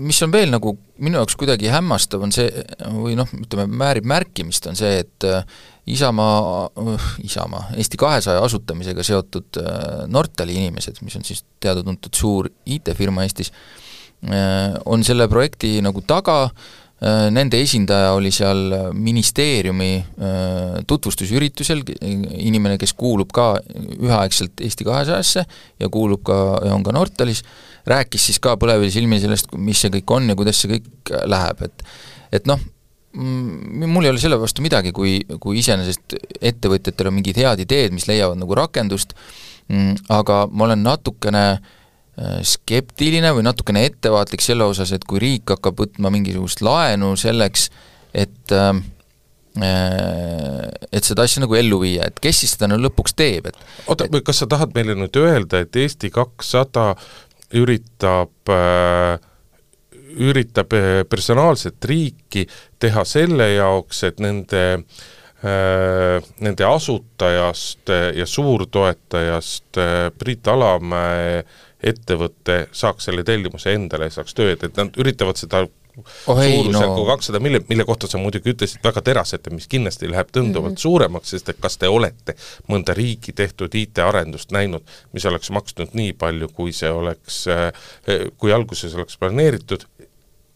mis 0.03 0.23
on 0.25 0.33
veel 0.33 0.51
nagu 0.53 0.75
minu 1.03 1.19
jaoks 1.19 1.37
kuidagi 1.39 1.71
hämmastav, 1.73 2.23
on 2.25 2.33
see, 2.35 2.49
või 2.95 3.15
noh, 3.19 3.29
ütleme, 3.43 3.67
väärib 3.81 4.07
märkimist, 4.09 4.67
on 4.71 4.79
see, 4.79 5.03
et 5.03 5.27
äh, 5.29 5.47
Isamaa, 5.93 6.67
äh, 6.79 7.07
Isamaa, 7.27 7.69
Eesti 7.79 8.01
kahesaja 8.01 8.43
asutamisega 8.45 9.05
seotud 9.07 9.61
äh, 9.61 10.05
Nortali 10.11 10.57
inimesed, 10.61 11.03
mis 11.07 11.17
on 11.19 11.27
siis 11.27 11.45
teada-tuntud 11.63 12.15
suur 12.19 12.51
IT-firma 12.67 13.27
Eestis, 13.27 13.53
on 14.87 15.03
selle 15.03 15.25
projekti 15.27 15.81
nagu 15.83 15.99
taga, 16.07 16.45
Nende 17.03 17.59
esindaja 17.59 18.13
oli 18.15 18.31
seal 18.31 18.77
ministeeriumi 18.95 19.89
tutvustusüritusel, 20.87 21.81
inimene, 21.99 22.77
kes 22.79 22.93
kuulub 22.95 23.33
ka 23.35 23.57
üheaegselt 23.99 24.63
Eesti 24.63 24.87
kahesajasse 24.87 25.43
ja 25.83 25.89
kuulub 25.91 26.23
ka, 26.29 26.37
on 26.71 26.87
ka 26.87 26.95
Nortalis, 26.95 27.43
rääkis 27.91 28.29
siis 28.29 28.39
ka 28.43 28.55
põlevili 28.61 28.95
silmi 28.95 29.19
sellest, 29.19 29.51
mis 29.59 29.83
see 29.83 29.91
kõik 29.97 30.15
on 30.15 30.31
ja 30.31 30.39
kuidas 30.39 30.63
see 30.63 30.77
kõik 30.77 31.17
läheb, 31.27 31.67
et 31.67 31.83
et 32.39 32.47
noh, 32.49 32.63
mul 33.13 34.07
ei 34.07 34.11
ole 34.11 34.21
selle 34.21 34.39
vastu 34.41 34.63
midagi, 34.65 34.93
kui, 34.97 35.19
kui 35.41 35.59
iseenesest 35.61 36.17
ettevõtjatel 36.41 37.11
on 37.11 37.19
mingid 37.19 37.39
head 37.43 37.61
ideed, 37.67 37.93
mis 37.93 38.09
leiavad 38.09 38.41
nagu 38.41 38.57
rakendust, 38.57 39.13
mm, 39.69 40.07
aga 40.17 40.47
ma 40.51 40.69
olen 40.69 40.85
natukene 40.87 41.45
skeptiline 42.45 43.31
või 43.33 43.45
natukene 43.47 43.87
ettevaatlik 43.89 44.43
selle 44.45 44.67
osas, 44.69 44.93
et 44.93 45.05
kui 45.09 45.21
riik 45.23 45.55
hakkab 45.55 45.79
võtma 45.81 46.11
mingisugust 46.13 46.61
laenu 46.61 47.15
selleks, 47.17 47.71
et 48.13 48.53
äh, 48.53 48.83
et 50.93 51.05
seda 51.05 51.27
asja 51.27 51.43
nagu 51.43 51.57
ellu 51.59 51.83
viia, 51.83 52.07
et 52.09 52.21
kes 52.25 52.39
siis 52.41 52.55
seda 52.55 52.71
no 52.71 52.79
lõpuks 52.81 53.13
teeb, 53.17 53.51
et 53.51 53.89
oota, 53.91 54.09
kas 54.25 54.41
sa 54.41 54.49
tahad 54.49 54.73
meile 54.77 54.97
nüüd 54.97 55.17
öelda, 55.21 55.61
et 55.61 55.77
Eesti 55.77 56.09
kakssada 56.13 56.95
üritab 57.61 58.53
äh, 58.53 59.21
üritab 60.17 60.73
äh, 60.77 61.03
personaalset 61.09 61.85
riiki 61.85 62.47
teha 62.81 63.05
selle 63.09 63.53
jaoks, 63.55 64.05
et 64.09 64.23
nende 64.23 64.63
äh, 64.73 66.23
Nende 66.39 66.65
asutajast 66.69 67.91
ja 68.15 68.27
suurtoetajast 68.31 69.79
äh, 69.83 70.09
Priit 70.19 70.49
Alamäe 70.49 71.43
ettevõte 71.83 72.67
saaks 72.73 73.09
selle 73.09 73.25
tellimuse 73.25 73.75
endale 73.75 74.11
ja 74.11 74.17
saaks 74.19 74.35
tööd, 74.39 74.63
et 74.63 74.77
nad 74.77 74.99
üritavad 75.03 75.41
seda 75.41 75.67
oh 76.27 76.39
suurusjärku 76.43 77.05
kakssada 77.07 77.39
no. 77.39 77.43
miljonit, 77.43 77.69
mille 77.69 77.85
kohta 77.85 78.09
sa 78.09 78.21
muidugi 78.21 78.53
ütlesid 78.55 78.85
väga 78.85 79.03
teraselt, 79.05 79.49
mis 79.53 79.69
kindlasti 79.71 80.11
läheb 80.11 80.31
tunduvalt 80.33 80.73
mm 80.73 80.77
-hmm. 80.77 80.83
suuremaks, 80.83 81.31
sest 81.31 81.49
et 81.49 81.61
kas 81.61 81.77
te 81.79 81.89
olete 81.89 82.35
mõnda 82.69 82.95
riigi 82.97 83.33
tehtud 83.33 83.75
IT-arendust 83.75 84.53
näinud, 84.53 84.83
mis 85.13 85.27
oleks 85.27 85.51
maksnud 85.51 85.93
nii 85.93 86.13
palju, 86.13 86.49
kui 86.49 86.73
see 86.73 86.91
oleks, 86.91 87.47
eh, 87.47 88.31
kui 88.39 88.53
alguses 88.53 88.95
oleks 88.95 89.19
planeeritud, 89.19 89.85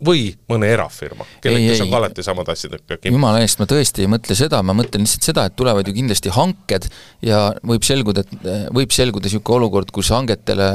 või 0.05 0.27
mõne 0.51 0.69
erafirma, 0.69 1.25
kellel, 1.41 1.63
kes 1.71 1.81
on 1.81 1.89
ka 1.89 1.97
alati 2.03 2.25
samade 2.25 2.53
asjadega 2.53 2.99
kinni. 2.99 3.15
jumala 3.17 3.41
eest, 3.41 3.57
ma 3.63 3.67
tõesti 3.71 4.05
ei 4.05 4.11
mõtle 4.13 4.37
seda, 4.37 4.61
ma 4.67 4.75
mõtlen 4.77 5.07
lihtsalt 5.07 5.25
seda, 5.31 5.47
et 5.49 5.57
tulevad 5.57 5.89
ju 5.89 5.95
kindlasti 5.97 6.33
hanked 6.37 6.89
ja 7.25 7.41
võib 7.65 7.87
selguda, 7.87 8.27
et 8.27 8.69
võib 8.77 8.93
selguda 8.93 9.31
niisugune 9.31 9.63
olukord, 9.63 9.95
kus 9.97 10.13
hangetele 10.13 10.69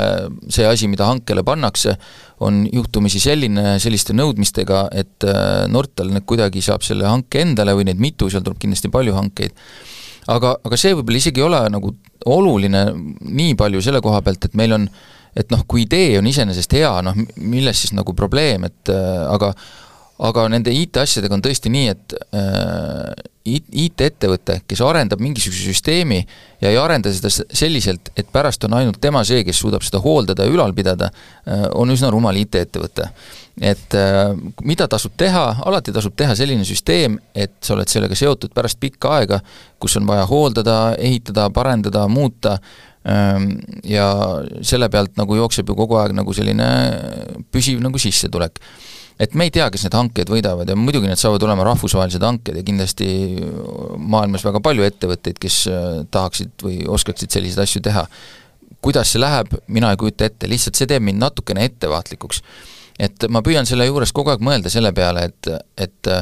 see 0.50 0.66
asi, 0.66 0.90
mida 0.90 1.06
hankele 1.06 1.46
pannakse, 1.46 1.96
on 2.42 2.64
juhtumisi 2.66 3.22
selline, 3.22 3.78
selliste 3.84 4.18
nõudmistega, 4.18 4.88
et 4.98 5.30
äh, 5.30 5.70
Nortal 5.70 6.10
nüüd 6.10 6.26
kuidagi 6.26 6.66
saab 6.66 6.82
selle 6.88 7.06
hanke 7.06 7.46
endale 7.46 7.78
või 7.78 7.86
neid 7.92 8.02
mitu, 8.02 8.32
seal 8.34 8.42
tuleb 8.42 8.58
kindlasti 8.64 8.90
palju 8.90 9.14
hankeid, 9.20 9.54
aga, 10.34 10.58
aga 10.66 10.82
see 10.82 10.98
võib-olla 10.98 11.22
isegi 11.22 11.44
ei 11.44 11.50
ole 11.52 11.62
nagu 11.78 11.94
oluline 12.26 12.88
nii 13.22 13.54
palju 13.58 13.86
selle 13.86 14.02
koha 14.02 14.26
pealt, 14.26 14.50
et 14.50 14.58
meil 14.58 14.74
on 14.80 14.90
äh, 14.90 15.21
et 15.36 15.54
noh, 15.54 15.64
kui 15.68 15.86
idee 15.86 16.18
on 16.20 16.28
iseenesest 16.28 16.74
hea, 16.80 16.92
noh 17.06 17.18
milles 17.38 17.86
siis 17.86 17.96
nagu 17.98 18.16
probleem, 18.18 18.68
et 18.68 18.92
äh, 18.92 19.24
aga 19.32 19.54
aga 20.22 20.46
nende 20.54 20.74
IT-asjadega 20.76 21.34
on 21.34 21.42
tõesti 21.42 21.72
nii, 21.74 21.94
et 21.96 22.16
äh, 22.38 23.30
IT-ettevõte, 23.42 24.60
kes 24.70 24.84
arendab 24.86 25.22
mingisuguse 25.24 25.64
süsteemi 25.66 26.20
ja 26.62 26.70
ei 26.70 26.78
arenda 26.78 27.10
seda 27.10 27.32
selliselt, 27.32 28.12
et 28.14 28.30
pärast 28.34 28.68
on 28.68 28.76
ainult 28.78 29.00
tema 29.02 29.24
see, 29.26 29.42
kes 29.48 29.58
suudab 29.64 29.82
seda 29.86 30.02
hooldada 30.04 30.46
ja 30.46 30.54
ülal 30.54 30.76
pidada 30.78 31.10
äh,, 31.10 31.66
on 31.74 31.90
üsna 31.90 32.12
rumal 32.14 32.38
IT-ettevõte. 32.44 33.08
et 33.62 33.98
äh, 33.98 34.36
mida 34.62 34.88
tasub 34.88 35.18
teha, 35.18 35.56
alati 35.66 35.94
tasub 35.96 36.14
teha 36.18 36.38
selline 36.38 36.66
süsteem, 36.70 37.18
et 37.34 37.58
sa 37.62 37.74
oled 37.74 37.90
sellega 37.90 38.16
seotud 38.16 38.54
pärast 38.54 38.80
pikka 38.80 39.18
aega, 39.18 39.42
kus 39.82 39.98
on 39.98 40.06
vaja 40.06 40.30
hooldada, 40.30 40.78
ehitada, 41.02 41.50
parendada, 41.50 42.06
muuta 42.08 42.60
äh,, 42.60 42.91
ja 43.04 44.08
selle 44.62 44.90
pealt 44.94 45.16
nagu 45.18 45.36
jookseb 45.40 45.70
ju 45.72 45.76
kogu 45.78 45.98
aeg 45.98 46.14
nagu 46.14 46.34
selline 46.38 46.68
püsiv 47.54 47.80
nagu 47.82 47.98
sissetulek. 47.98 48.60
et 49.22 49.34
me 49.34 49.46
ei 49.46 49.54
tea, 49.54 49.70
kes 49.70 49.86
need 49.86 49.96
hanked 49.98 50.30
võidavad 50.30 50.70
ja 50.70 50.76
muidugi 50.78 51.10
need 51.10 51.20
saavad 51.22 51.42
olema 51.46 51.66
rahvusvahelised 51.66 52.22
hanked 52.26 52.58
ja 52.58 52.64
kindlasti 52.66 53.08
maailmas 53.98 54.46
väga 54.46 54.62
palju 54.62 54.86
ettevõtteid, 54.86 55.38
kes 55.42 55.64
äh, 55.70 55.90
tahaksid 56.14 56.54
või 56.62 56.84
oskaksid 56.90 57.34
selliseid 57.34 57.66
asju 57.66 57.82
teha. 57.90 58.06
kuidas 58.82 59.12
see 59.14 59.22
läheb, 59.22 59.50
mina 59.68 59.92
ei 59.92 59.98
kujuta 59.98 60.26
ette, 60.26 60.50
lihtsalt 60.50 60.78
see 60.78 60.90
teeb 60.90 61.04
mind 61.06 61.22
natukene 61.22 61.66
ettevaatlikuks. 61.70 62.42
et 63.00 63.30
ma 63.30 63.42
püüan 63.42 63.66
selle 63.66 63.86
juures 63.86 64.14
kogu 64.14 64.30
aeg 64.30 64.42
mõelda 64.46 64.70
selle 64.70 64.94
peale, 64.94 65.26
et, 65.26 65.48
et 65.78 66.14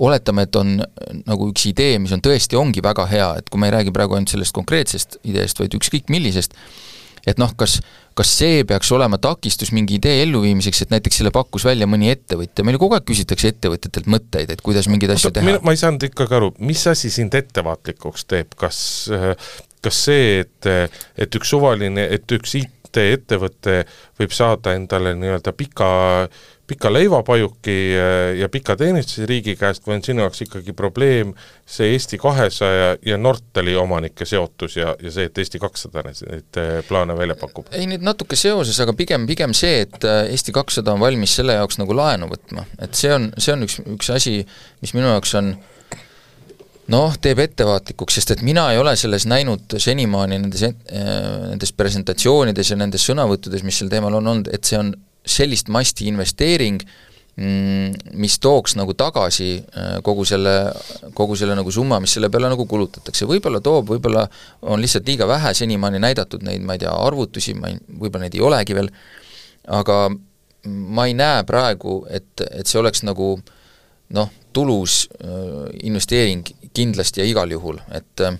oletame, 0.00 0.46
et 0.48 0.56
on 0.58 0.78
nagu 1.26 1.48
üks 1.50 1.66
idee, 1.70 1.98
mis 2.02 2.12
on 2.16 2.22
tõesti, 2.24 2.58
ongi 2.58 2.82
väga 2.84 3.06
hea, 3.10 3.32
et 3.40 3.50
kui 3.50 3.60
me 3.60 3.70
ei 3.70 3.76
räägi 3.78 3.94
praegu 3.94 4.16
ainult 4.16 4.32
sellest 4.32 4.56
konkreetsest 4.56 5.20
ideest, 5.28 5.60
vaid 5.60 5.76
ükskõik 5.76 6.08
millisest, 6.12 6.56
et 7.28 7.40
noh, 7.40 7.52
kas, 7.58 7.78
kas 8.16 8.32
see 8.40 8.64
peaks 8.68 8.90
olema 8.96 9.20
takistus 9.20 9.74
mingi 9.76 9.98
idee 10.00 10.22
elluviimiseks, 10.24 10.86
et 10.86 10.94
näiteks 10.94 11.20
selle 11.20 11.32
pakkus 11.34 11.66
välja 11.68 11.88
mõni 11.90 12.08
ettevõtja, 12.12 12.64
meile 12.64 12.80
kogu 12.80 12.96
aeg 12.96 13.04
küsitakse 13.08 13.52
ettevõtjatelt 13.52 14.08
mõtteid, 14.10 14.54
et 14.54 14.64
kuidas 14.64 14.88
mingeid 14.88 15.12
asju 15.16 15.34
teha. 15.36 15.58
ma 15.60 15.76
ei 15.76 15.80
saanud 15.80 16.08
ikkagi 16.08 16.38
aru, 16.40 16.54
mis 16.64 16.86
asi 16.90 17.12
sind 17.12 17.36
ettevaatlikuks 17.36 18.24
teeb, 18.30 18.56
kas 18.60 18.80
kas 19.84 20.04
see, 20.06 20.44
et, 20.44 20.70
et 21.20 21.40
üks 21.40 21.52
suvaline, 21.54 22.04
et 22.12 22.36
üks 22.36 22.56
IT-ettevõte 22.60 23.82
võib 24.20 24.34
saada 24.36 24.74
endale 24.76 25.14
nii-öelda 25.18 25.54
pika 25.56 25.90
pika 26.70 26.92
leivapajuki 26.92 27.76
äh, 27.98 28.38
ja 28.38 28.48
pika 28.48 28.76
teenistuse 28.78 29.26
riigi 29.26 29.56
käest 29.58 29.86
või 29.86 29.96
on 29.98 30.04
sinu 30.06 30.22
jaoks 30.22 30.44
ikkagi 30.44 30.74
probleem 30.76 31.32
see 31.66 31.90
Eesti 31.96 32.18
kahesaja 32.22 32.92
ja 33.06 33.18
Nortali 33.18 33.74
omanike 33.78 34.26
seotus 34.28 34.76
ja, 34.78 34.94
ja 35.02 35.10
see, 35.10 35.26
et 35.26 35.40
Eesti 35.42 35.58
kakssada 35.62 36.04
neid 36.06 36.60
äh, 36.60 36.70
plaane 36.86 37.16
välja 37.18 37.34
pakub? 37.40 37.66
ei, 37.74 37.88
nüüd 37.90 38.06
natuke 38.06 38.38
seoses, 38.38 38.78
aga 38.84 38.94
pigem, 38.94 39.26
pigem 39.30 39.56
see, 39.56 39.82
et 39.88 40.06
äh, 40.06 40.22
Eesti 40.30 40.54
kakssada 40.54 40.94
on 40.94 41.02
valmis 41.02 41.34
selle 41.40 41.58
jaoks 41.58 41.80
nagu 41.82 41.96
laenu 41.98 42.30
võtma, 42.30 42.66
et 42.78 42.94
see 42.98 43.10
on, 43.16 43.28
see 43.38 43.56
on 43.56 43.66
üks, 43.66 43.80
üks 43.96 44.14
asi, 44.14 44.38
mis 44.84 44.94
minu 44.94 45.10
jaoks 45.10 45.34
on 45.42 45.52
noh, 46.90 47.18
teeb 47.22 47.42
ettevaatlikuks, 47.42 48.18
sest 48.18 48.36
et 48.36 48.46
mina 48.46 48.68
ei 48.70 48.78
ole 48.78 48.94
selles 48.98 49.26
näinud 49.30 49.78
senimaani 49.78 50.38
nendes, 50.38 50.64
nendes 50.90 51.74
presentatsioonides 51.78 52.72
ja 52.72 52.78
nendes 52.78 53.04
sõnavõttudes, 53.06 53.62
mis 53.66 53.78
sel 53.78 53.90
teemal 53.90 54.18
on 54.18 54.34
olnud, 54.34 54.50
et 54.54 54.66
see 54.66 54.78
on 54.78 54.90
sellist 55.26 55.68
masti 55.68 56.08
investeering, 56.08 56.80
mm, 57.36 58.14
mis 58.20 58.38
tooks 58.40 58.76
nagu 58.78 58.94
tagasi 58.98 59.50
äh, 59.58 59.98
kogu 60.06 60.24
selle, 60.28 60.54
kogu 61.16 61.36
selle 61.38 61.56
nagu 61.58 61.72
summa, 61.74 62.00
mis 62.00 62.16
selle 62.16 62.30
peale 62.32 62.50
nagu 62.52 62.66
kulutatakse, 62.68 63.28
võib-olla 63.28 63.62
toob, 63.64 63.92
võib-olla 63.94 64.26
on 64.62 64.82
lihtsalt 64.82 65.08
liiga 65.08 65.28
vähe 65.30 65.52
senimaani 65.56 66.02
näidatud 66.02 66.44
neid, 66.46 66.64
ma 66.64 66.76
ei 66.76 66.84
tea, 66.84 66.94
arvutusi, 66.94 67.54
ma 67.58 67.72
ei, 67.72 67.78
võib-olla 67.90 68.26
neid 68.26 68.38
ei 68.38 68.44
olegi 68.44 68.76
veel, 68.76 68.90
aga 69.80 70.02
ma 70.66 71.06
ei 71.08 71.16
näe 71.16 71.44
praegu, 71.48 72.02
et, 72.10 72.44
et 72.50 72.68
see 72.68 72.80
oleks 72.80 73.04
nagu 73.08 73.36
noh, 74.16 74.34
tulus 74.56 75.04
äh, 75.20 75.70
investeering 75.86 76.48
kindlasti 76.76 77.22
ja 77.22 77.28
igal 77.28 77.52
juhul, 77.52 77.80
et 77.96 78.26
äh, 78.26 78.36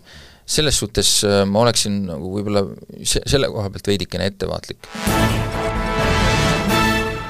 selles 0.50 0.80
suhtes 0.82 1.20
ma 1.46 1.60
oleksin 1.62 2.00
nagu 2.08 2.32
võib-olla 2.34 2.64
se-, 3.06 3.22
selle 3.30 3.52
koha 3.54 3.70
pealt 3.70 3.92
veidikene 3.92 4.26
ettevaatlik 4.32 4.90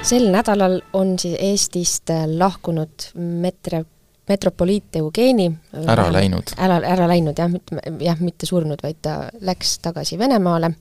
sel 0.03 0.31
nädalal 0.33 0.81
on 0.93 1.19
siis 1.19 1.37
Eestist 1.39 2.11
äh, 2.11 2.25
lahkunud 2.39 3.11
metre, 3.15 3.85
metropoliit 4.29 4.97
Eugeni 4.97 5.51
ära 5.87 6.09
läinud. 6.13 6.55
ära, 6.57 6.81
ära 6.87 7.09
läinud 7.11 7.39
jah, 7.39 7.53
jah, 8.01 8.21
mitte 8.21 8.49
surnud, 8.49 8.81
vaid 8.83 9.01
ta 9.05 9.17
läks 9.45 9.79
tagasi 9.85 10.19
Venemaale, 10.19 10.73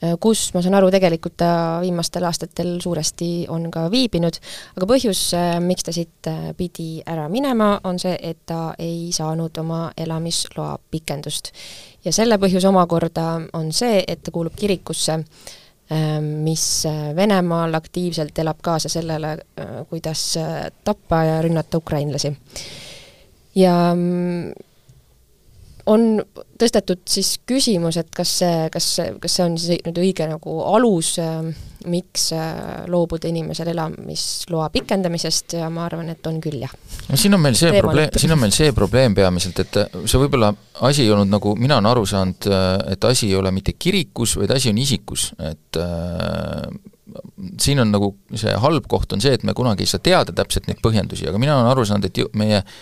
äh, 0.00 0.16
kus, 0.20 0.46
ma 0.54 0.62
saan 0.64 0.78
aru, 0.80 0.88
tegelikult 0.94 1.36
ta 1.42 1.50
viimastel 1.84 2.24
aastatel 2.24 2.78
suuresti 2.82 3.30
on 3.52 3.68
ka 3.74 3.84
viibinud, 3.92 4.40
aga 4.78 4.90
põhjus, 4.94 5.22
äh, 5.36 5.58
miks 5.64 5.84
ta 5.84 5.94
siit 5.94 6.32
pidi 6.56 6.90
ära 7.06 7.28
minema, 7.28 7.74
on 7.84 8.00
see, 8.00 8.16
et 8.16 8.46
ta 8.48 8.72
ei 8.78 9.10
saanud 9.12 9.60
oma 9.60 9.88
elamisloa 9.96 10.78
pikendust. 10.90 11.52
ja 12.04 12.16
selle 12.16 12.40
põhjus 12.40 12.64
omakorda 12.64 13.30
on 13.52 13.72
see, 13.72 14.04
et 14.08 14.24
ta 14.24 14.32
kuulub 14.32 14.56
kirikusse, 14.56 15.20
mis 16.20 16.86
äh, 16.86 17.16
Venemaal 17.16 17.74
aktiivselt 17.74 18.38
elab 18.38 18.58
kaasa 18.62 18.88
sellele, 18.92 19.32
äh, 19.56 19.86
kuidas 19.88 20.36
äh, 20.36 20.70
tappa 20.84 21.22
ja 21.24 21.42
rünnata 21.42 21.78
ukrainlasi. 21.78 22.36
ja 23.54 23.94
mm, 23.94 24.52
on 25.86 26.22
tõstetud 26.60 27.00
siis 27.08 27.38
küsimus, 27.46 27.96
et 27.96 28.10
kas 28.14 28.38
see, 28.42 28.68
kas 28.72 28.90
kas 29.20 29.38
see 29.38 29.44
on 29.46 29.56
siis 29.58 29.80
nüüd 29.86 30.02
õige 30.02 30.28
nagu 30.28 30.60
alus, 30.68 31.14
miks 31.86 32.30
loobuda 32.90 33.28
inimesel 33.30 33.70
elamisloa 33.72 34.68
pikendamisest 34.74 35.58
ja 35.60 35.68
ma 35.70 35.84
arvan, 35.86 36.10
et 36.12 36.26
on 36.26 36.40
küll, 36.42 36.58
jah. 36.64 36.74
no 37.08 37.18
siin 37.20 37.36
on 37.36 37.42
meil 37.44 37.56
see 37.58 37.70
probleem, 37.78 38.10
siin 38.18 38.34
on 38.34 38.42
meil 38.42 38.54
see 38.54 38.74
probleem 38.76 39.14
peamiselt, 39.14 39.62
et 39.62 39.80
see 40.02 40.20
võib-olla 40.24 40.50
asi 40.88 41.06
ei 41.06 41.14
olnud 41.14 41.30
nagu, 41.30 41.54
mina 41.60 41.78
olen 41.78 41.90
aru 41.92 42.04
saanud, 42.08 42.50
et 42.92 43.08
asi 43.08 43.30
ei 43.30 43.38
ole 43.38 43.52
mitte 43.54 43.76
kirikus, 43.78 44.36
vaid 44.40 44.54
asi 44.56 44.72
on 44.72 44.82
isikus, 44.82 45.30
et 45.38 45.80
äh, 45.80 46.68
siin 47.62 47.80
on 47.84 47.94
nagu 47.94 48.12
see 48.34 48.52
halb 48.66 48.90
koht 48.90 49.14
on 49.14 49.22
see, 49.24 49.38
et 49.38 49.46
me 49.46 49.54
kunagi 49.56 49.86
ei 49.86 49.90
saa 49.90 50.02
teada 50.02 50.34
täpselt 50.36 50.68
neid 50.68 50.82
põhjendusi, 50.84 51.28
aga 51.30 51.40
mina 51.40 51.56
olen 51.60 51.72
aru 51.72 51.86
saanud, 51.88 52.10
et 52.10 52.24
ju, 52.24 52.30
meie 52.38 52.62
äh, 52.62 52.78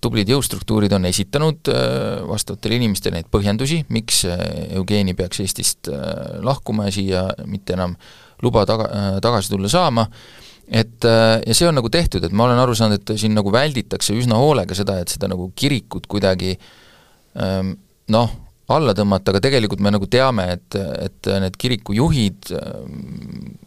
tublid 0.00 0.28
jõustruktuurid 0.30 0.92
on 0.94 1.08
esitanud 1.08 1.70
äh, 1.72 2.20
vastavatele 2.28 2.76
inimestele 2.78 3.18
neid 3.18 3.30
põhjendusi, 3.34 3.80
miks 3.90 4.22
äh, 4.30 4.44
Eugeni 4.78 5.16
peaks 5.18 5.42
Eestist 5.42 5.90
äh, 5.90 6.36
lahkuma 6.46 6.86
ja 6.86 6.94
siia 6.94 7.24
mitte 7.50 7.74
enam 7.74 7.96
luba 8.44 8.62
taga 8.68 8.86
äh,, 8.94 9.08
tagasi 9.24 9.50
tulla 9.50 9.70
saama, 9.72 10.06
et 10.70 11.02
äh, 11.08 11.40
ja 11.42 11.56
see 11.56 11.66
on 11.66 11.74
nagu 11.80 11.90
tehtud, 11.90 12.24
et 12.24 12.36
ma 12.36 12.46
olen 12.46 12.62
aru 12.62 12.78
saanud, 12.78 13.02
et 13.02 13.18
siin 13.18 13.34
nagu 13.34 13.50
välditakse 13.52 14.14
üsna 14.14 14.38
hoolega 14.38 14.76
seda, 14.78 15.00
et 15.02 15.10
seda 15.10 15.28
nagu 15.32 15.50
kirikut 15.58 16.06
kuidagi 16.10 16.54
ähm, 17.34 17.74
noh, 18.14 18.32
alla 18.70 18.94
tõmmata, 18.94 19.34
aga 19.34 19.42
tegelikult 19.42 19.82
me 19.82 19.90
nagu 19.90 20.06
teame, 20.06 20.46
et, 20.54 20.78
et 20.78 21.28
need 21.42 21.56
kirikujuhid, 21.58 22.52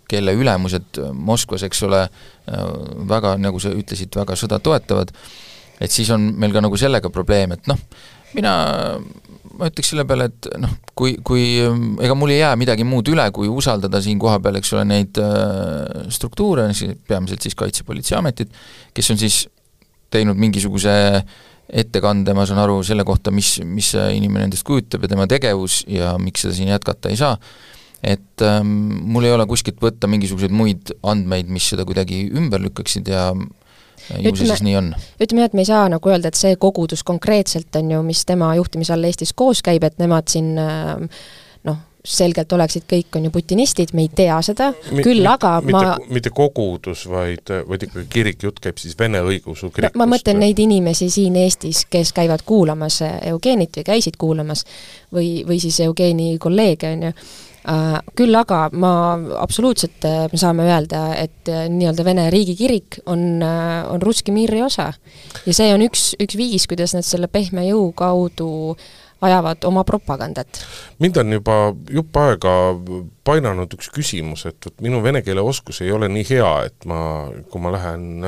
kelle 0.08 0.36
ülemused 0.40 1.00
Moskvas, 1.12 1.66
eks 1.68 1.84
ole, 1.84 2.06
väga, 3.12 3.34
nagu 3.44 3.60
sa 3.60 3.74
ütlesid, 3.76 4.16
väga 4.16 4.38
sõda 4.40 4.62
toetavad, 4.64 5.12
et 5.82 5.92
siis 5.92 6.10
on 6.14 6.32
meil 6.40 6.54
ka 6.56 6.64
nagu 6.64 6.78
sellega 6.80 7.10
probleem, 7.14 7.56
et 7.56 7.70
noh, 7.72 7.80
mina, 8.38 8.54
ma 9.58 9.70
ütleks 9.70 9.94
selle 9.94 10.06
peale, 10.10 10.30
et 10.32 10.50
noh, 10.62 10.76
kui, 10.98 11.16
kui 11.26 11.46
ega 12.04 12.18
mul 12.18 12.34
ei 12.34 12.42
jää 12.42 12.54
midagi 12.60 12.86
muud 12.88 13.10
üle, 13.14 13.26
kui 13.36 13.50
usaldada 13.52 14.02
siin 14.04 14.22
kohapeal, 14.22 14.60
eks 14.60 14.74
ole, 14.76 14.86
neid 14.90 15.20
äh, 15.22 16.06
struktuure, 16.14 16.70
peamiselt 17.08 17.46
siis 17.46 17.58
Kaitsepolitseiametit, 17.60 18.54
kes 18.94 19.12
on 19.14 19.22
siis 19.22 19.44
teinud 20.14 20.38
mingisuguse 20.40 20.94
ettekande, 21.74 22.36
ma 22.38 22.46
saan 22.46 22.62
aru, 22.62 22.82
selle 22.86 23.06
kohta, 23.08 23.32
mis, 23.34 23.56
mis 23.66 23.94
see 23.96 24.10
inimene 24.18 24.50
endast 24.50 24.66
kujutab 24.68 25.06
ja 25.06 25.14
tema 25.14 25.26
tegevus 25.32 25.82
ja 25.90 26.14
miks 26.22 26.44
seda 26.44 26.58
siin 26.58 26.74
jätkata 26.74 27.10
ei 27.10 27.18
saa, 27.18 27.38
et 28.04 28.44
ähm, 28.44 28.74
mul 29.10 29.26
ei 29.26 29.34
ole 29.34 29.46
kuskilt 29.50 29.80
võtta 29.82 30.10
mingisuguseid 30.12 30.54
muid 30.54 30.92
andmeid, 31.08 31.50
mis 31.50 31.70
seda 31.72 31.86
kuidagi 31.88 32.26
ümber 32.36 32.62
lükkaksid 32.62 33.10
ja 33.10 33.30
ju 34.10 34.36
see 34.36 34.50
siis 34.50 34.66
nii 34.66 34.76
on. 34.80 34.92
ütleme 35.22 35.44
jah, 35.44 35.52
et 35.52 35.56
me 35.58 35.64
ei 35.66 35.70
saa 35.70 35.88
nagu 35.92 36.12
öelda, 36.12 36.32
et 36.32 36.40
see 36.40 36.58
kogudus 36.60 37.04
konkreetselt 37.08 37.76
on 37.80 37.92
ju, 37.96 38.04
mis 38.06 38.26
tema 38.30 38.54
juhtimise 38.60 38.96
all 38.96 39.10
Eestis 39.10 39.34
koos 39.38 39.64
käib, 39.66 39.86
et 39.88 39.98
nemad 40.02 40.30
siin 40.32 40.54
ähm, 40.62 41.08
noh, 41.68 41.80
selgelt 42.04 42.52
oleksid 42.52 42.84
kõik, 42.90 43.16
on 43.16 43.30
ju 43.30 43.32
putinistid, 43.32 43.94
me 43.96 44.04
ei 44.04 44.10
tea 44.16 44.36
seda, 44.44 44.72
küll 45.06 45.24
aga 45.30 45.56
mitte, 45.64 45.86
ma 45.88 45.96
mitte 46.12 46.34
kogudus, 46.36 47.06
vaid, 47.12 47.54
vaid 47.70 47.88
ikkagi 47.88 48.10
kirik, 48.12 48.44
jutt 48.44 48.60
käib 48.64 48.82
siis 48.82 48.98
Vene 49.00 49.24
õigeusu 49.24 49.72
kirikust. 49.72 50.00
ma 50.00 50.08
mõtlen 50.12 50.42
neid 50.44 50.60
inimesi 50.60 51.08
siin 51.14 51.38
Eestis, 51.40 51.86
kes 51.90 52.12
käivad 52.16 52.44
kuulamas 52.46 53.00
Eugenit 53.06 53.80
või 53.80 53.88
käisid 53.94 54.20
kuulamas 54.20 54.66
või, 55.16 55.42
või 55.48 55.62
siis 55.64 55.80
Eugeni 55.86 56.36
kolleege, 56.44 56.92
on 56.98 57.08
ju, 57.08 57.16
äh, 57.16 57.53
küll 58.20 58.36
aga 58.36 58.66
ma 58.76 58.94
absoluutselt, 59.40 60.04
äh, 60.08 60.26
me 60.32 60.40
saame 60.40 60.66
öelda, 60.68 61.06
et 61.16 61.52
äh, 61.52 61.68
nii-öelda 61.72 62.04
Vene 62.06 62.28
riigikirik 62.34 63.00
on, 63.06 63.44
on 63.44 64.04
Russki 64.04 64.36
Miri 64.36 64.62
osa. 64.66 64.92
ja 65.46 65.54
see 65.56 65.72
on 65.76 65.86
üks, 65.86 66.12
üks 66.20 66.36
viis, 66.40 66.68
kuidas 66.68 66.96
nad 66.98 67.08
selle 67.08 67.32
pehme 67.32 67.68
jõu 67.70 67.92
kaudu 67.96 68.50
äh, 68.74 68.92
ajavad 69.24 69.64
oma 69.64 69.84
propagandat. 69.84 70.48
mind 71.00 71.18
on 71.18 71.34
juba 71.34 71.56
jupp 71.90 72.18
aega 72.18 72.54
painanud 73.24 73.74
üks 73.78 73.90
küsimus, 73.94 74.46
et 74.50 74.60
vot 74.66 74.84
minu 74.84 75.02
vene 75.04 75.24
keele 75.24 75.44
oskus 75.44 75.82
ei 75.82 75.92
ole 75.96 76.10
nii 76.12 76.26
hea, 76.30 76.52
et 76.68 76.88
ma, 76.90 77.00
kui 77.52 77.64
ma 77.64 77.72
lähen 77.76 78.26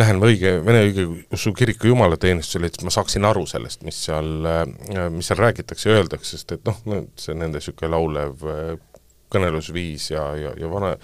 lähen 0.00 0.18
õige, 0.22 0.56
Vene 0.66 0.82
õigeusu 0.88 1.52
kiriku 1.56 1.90
jumalateenistusele, 1.92 2.70
et 2.70 2.82
ma 2.86 2.92
saaksin 2.94 3.24
aru 3.28 3.44
sellest, 3.46 3.84
mis 3.86 4.00
seal, 4.06 4.48
mis 5.14 5.30
seal 5.30 5.40
räägitakse 5.40 5.90
ja 5.90 6.00
öeldakse, 6.00 6.34
sest 6.34 6.56
et 6.56 6.66
noh, 6.66 6.80
see 7.20 7.36
nende 7.38 7.60
niisugune 7.60 7.92
laulev 7.94 8.44
kõnelusviis 9.34 10.10
ja, 10.14 10.28
ja, 10.38 10.52
ja 10.58 10.70
vana 10.70 10.94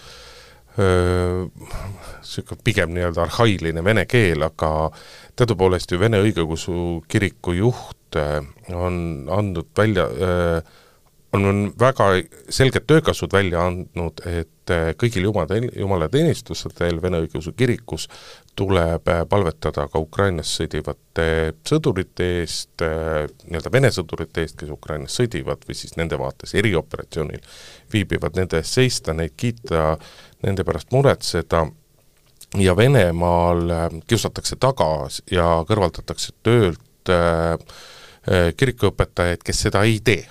niisugune 0.80 2.64
pigem 2.64 2.92
nii-öelda 2.94 3.24
arhailine 3.26 3.84
vene 3.84 4.06
keel, 4.10 4.42
aga 4.46 4.90
teadupoolest 5.38 5.90
ju 5.92 6.00
Vene 6.00 6.20
õigeusu 6.22 7.00
kiriku 7.10 7.54
juht 7.58 8.18
on 8.74 8.94
andnud 9.30 9.70
välja, 9.76 10.06
on, 11.32 11.44
on 11.46 11.62
väga 11.78 12.08
selged 12.50 12.86
töökasud 12.90 13.32
välja 13.32 13.66
andnud, 13.66 14.22
et 14.26 14.74
kõigil 14.98 15.26
jumala, 15.28 15.58
jumalateenistustel 15.74 17.02
Vene 17.02 17.24
õigeusu 17.26 17.54
kirikus 17.58 18.08
tuleb 18.56 19.08
palvetada 19.28 19.86
ka 19.88 20.00
Ukrainas 20.02 20.50
sõdivate 20.58 21.26
sõdurite 21.66 22.26
eest, 22.40 22.82
nii-öelda 22.82 23.72
Vene 23.72 23.90
sõdurite 23.94 24.44
eest, 24.44 24.58
kes 24.60 24.72
Ukrainas 24.74 25.16
sõdivad 25.16 25.64
või 25.68 25.76
siis 25.78 25.96
nende 25.96 26.18
vaates 26.20 26.54
erioperatsioonil 26.58 27.44
viibivad, 27.92 28.36
nende 28.36 28.60
eest 28.60 28.80
seista, 28.80 29.14
neid 29.16 29.36
kiita, 29.36 29.94
nende 30.46 30.66
pärast 30.66 30.92
muretseda. 30.92 31.66
Ja 32.58 32.74
Venemaal 32.76 33.68
kiusatakse 34.10 34.58
taga 34.58 35.06
ja 35.30 35.46
kõrvaldatakse 35.68 36.34
töölt 36.42 37.12
äh, 37.12 37.54
äh 38.26 38.50
kirikuõpetajaid, 38.56 39.44
kes 39.46 39.66
seda 39.68 39.86
ei 39.86 40.00
tee 40.04 40.26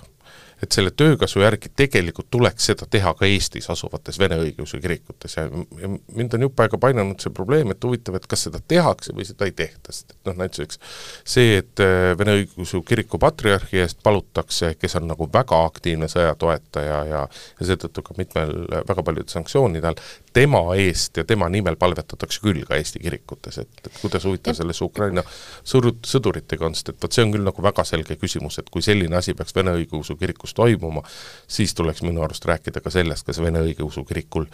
et 0.63 0.75
selle 0.75 0.91
töökasu 0.91 1.43
järgi 1.43 1.71
tegelikult 1.75 2.29
tuleks 2.31 2.69
seda 2.71 2.87
teha 2.89 3.13
ka 3.17 3.27
Eestis 3.29 3.69
asuvates 3.71 4.19
vene 4.19 4.39
õigeusu 4.43 4.81
kirikutes. 4.81 5.37
Ja, 5.37 5.45
ja 5.81 5.91
mind 5.91 6.35
on 6.35 6.47
jupp 6.47 6.59
aega 6.63 6.79
painanud 6.81 7.21
see 7.23 7.33
probleem, 7.35 7.71
et 7.73 7.83
huvitav, 7.83 8.17
et 8.19 8.27
kas 8.29 8.47
seda 8.47 8.61
tehakse 8.67 9.15
või 9.15 9.27
seda 9.27 9.47
ei 9.47 9.55
tehta, 9.55 9.93
sest 9.93 10.15
et 10.15 10.29
noh, 10.29 10.37
näiteks 10.39 10.81
see, 11.23 11.59
et 11.63 11.85
äh, 11.85 11.97
Vene 12.19 12.33
õigeusu 12.41 12.81
kiriku 12.87 13.19
patriarhi 13.21 13.79
eest 13.83 14.01
palutakse, 14.03 14.73
kes 14.79 14.97
on 14.99 15.07
nagu 15.11 15.29
väga 15.31 15.63
aktiivne 15.69 16.09
sõjatoetaja 16.11 17.03
ja 17.07 17.19
ja 17.59 17.67
seetõttu 17.67 18.03
ka 18.05 18.15
mitmel, 18.17 18.51
väga 18.87 19.03
paljudel 19.05 19.31
sanktsioonidel, 19.31 19.97
tema 20.33 20.61
eest 20.79 21.17
ja 21.17 21.25
tema 21.27 21.49
nimel 21.51 21.77
palvetatakse 21.79 22.41
küll 22.43 22.63
ka 22.67 22.77
Eesti 22.79 23.01
kirikutes, 23.03 23.59
et, 23.63 23.81
et 23.85 23.99
kuidas 24.01 24.25
huvitav 24.27 24.57
selles 24.57 24.81
Ukraina 24.85 25.23
sõrut-, 25.67 26.05
sõduritega 26.07 26.67
on, 26.67 26.77
sest 26.77 26.93
et 26.93 27.01
vot 27.03 27.15
see 27.15 27.25
on 27.25 27.33
küll 27.35 27.45
nagu 27.45 27.65
väga 27.65 27.85
selge 27.87 28.17
küsimus, 28.21 28.59
et 28.61 28.69
kui 28.73 28.85
selline 28.85 29.19
asi 29.19 29.35
peaks 29.37 29.55
Vene 29.55 29.73
õigeusu 29.75 30.15
kirikus 30.19 30.48
toimuma, 30.57 31.03
siis 31.47 31.73
tuleks 31.77 32.03
minu 32.05 32.23
arust 32.25 32.45
rääkida 32.45 32.81
ka 32.83 32.91
sellest, 32.93 33.25
kas 33.27 33.41
Vene 33.43 33.61
õigeusu 33.65 34.03
kirikul 34.07 34.47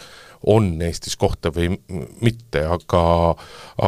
on 0.51 0.69
Eestis 0.85 1.15
kohta 1.17 1.51
või 1.53 1.71
mitte, 2.21 2.65
aga 2.65 3.03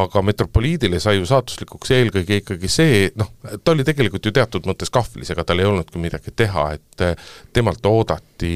aga 0.01 0.24
metropoliidile 0.26 0.99
sai 1.03 1.18
ju 1.20 1.28
saatuslikuks 1.30 1.91
eelkõige 1.97 2.41
ikkagi 2.41 2.72
see, 2.72 3.08
noh, 3.20 3.32
ta 3.64 3.76
oli 3.76 3.86
tegelikult 3.88 4.26
ju 4.26 4.34
teatud 4.36 4.68
mõttes 4.70 4.91
kahvlis, 4.93 5.32
ega 5.34 5.45
tal 5.47 5.62
ei 5.62 5.70
olnudki 5.70 6.01
midagi 6.01 6.34
teha, 6.36 6.70
et 6.78 7.08
temalt 7.53 7.86
oodati 7.86 8.53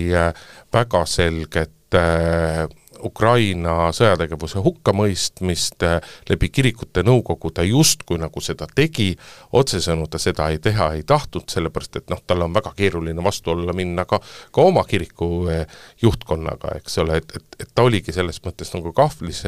väga 0.73 1.05
selget 1.09 1.99
äh, 1.99 2.67
Ukraina 3.03 3.91
sõjategevuse 3.95 4.61
hukkamõistmist, 4.63 5.85
läbi 6.29 6.49
kirikute 6.49 7.03
nõukogu 7.05 7.51
ta 7.55 7.65
justkui 7.65 8.19
nagu 8.21 8.43
seda 8.43 8.67
tegi, 8.75 9.11
otsesõnu 9.57 10.07
ta 10.11 10.21
seda 10.21 10.49
ei 10.51 10.59
teha 10.63 10.91
ei 10.97 11.03
tahtnud, 11.07 11.47
sellepärast 11.51 12.01
et 12.01 12.13
noh, 12.13 12.21
tal 12.27 12.45
on 12.45 12.53
väga 12.53 12.73
keeruline 12.77 13.23
vastu 13.23 13.55
olla 13.55 13.73
minna 13.77 14.05
ka, 14.09 14.21
ka 14.51 14.67
oma 14.67 14.83
kiriku 14.87 15.31
eh, 15.51 15.65
juhtkonnaga, 16.01 16.75
eks 16.81 16.97
ole, 17.03 17.21
et, 17.21 17.35
et, 17.37 17.59
et 17.65 17.73
ta 17.75 17.85
oligi 17.87 18.13
selles 18.15 18.41
mõttes 18.45 18.73
nagu 18.75 18.93
kahvlis, 18.95 19.43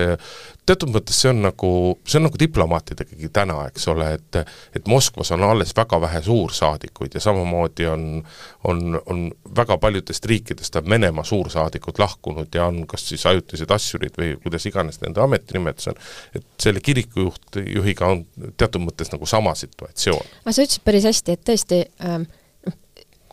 teatud 0.66 0.94
mõttes 0.94 1.20
see 1.24 1.32
on 1.34 1.44
nagu, 1.48 1.72
see 2.08 2.20
on 2.20 2.28
nagu 2.28 2.40
diplomaatidegagi 2.40 3.30
täna, 3.34 3.64
eks 3.72 3.88
ole, 3.94 4.14
et 4.18 4.44
et 4.76 4.88
Moskvas 4.88 5.32
on 5.32 5.44
alles 5.44 5.76
väga 5.76 6.02
vähe 6.02 6.22
suursaadikuid 6.22 7.14
ja 7.14 7.20
samamoodi 7.20 7.86
on, 7.88 8.24
on, 8.64 9.02
on 9.06 9.32
väga 9.56 9.78
paljudest 9.78 10.26
riikidest 10.26 10.76
on 10.76 10.90
Venemaa 10.90 11.24
suursaadikud 11.24 12.00
lahkunud 12.00 12.56
ja 12.56 12.66
on 12.66 12.88
kas 12.88 13.10
siis 13.10 13.26
aju-, 13.26 13.43
ajutised 13.44 13.72
asjurid 13.76 14.20
või 14.20 14.36
kuidas 14.44 14.68
iganes 14.70 15.02
nende 15.04 15.22
ametinimetus 15.24 15.92
on, 15.92 16.00
et 16.36 16.46
selle 16.62 16.84
kirikujuht, 16.84 17.60
juhiga 17.76 18.14
on 18.14 18.24
teatud 18.58 18.84
mõttes 18.84 19.12
nagu 19.14 19.28
sama 19.30 19.56
situatsioon. 19.56 20.40
aga 20.44 20.56
sa 20.56 20.66
ütlesid 20.66 20.88
päris 20.88 21.10
hästi, 21.10 21.36
et 21.38 21.46
tõesti 21.50 21.84
ähm, 22.06 22.26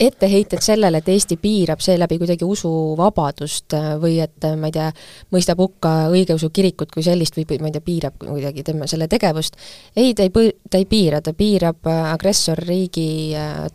etteheited 0.01 0.63
sellele, 0.65 0.99
et 0.99 1.09
Eesti 1.09 1.37
piirab 1.37 1.81
seeläbi 1.85 2.19
kuidagi 2.19 2.45
usuvabadust 2.45 3.75
äh, 3.77 3.91
või 4.01 4.17
et 4.25 4.45
äh, 4.45 4.57
ma 4.57 4.71
ei 4.71 4.77
tea, 4.77 4.89
mõistab 5.35 5.61
hukka 5.61 5.93
õigeusu 6.13 6.51
kirikut 6.53 6.93
kui 6.95 7.05
sellist 7.05 7.37
või 7.37 7.61
ma 7.61 7.69
ei 7.69 7.77
tea, 7.77 7.85
piirab 7.85 8.17
kuidagi 8.23 8.65
tema 8.65 8.89
selle 8.91 9.09
tegevust, 9.13 9.59
ei, 9.97 10.15
ta 10.15 10.25
ei, 10.25 10.33
ta 10.71 10.81
ei 10.81 10.89
piira, 10.89 11.21
ta 11.21 11.37
piirab 11.37 11.91
äh, 11.91 12.01
agressorriigi 12.15 13.11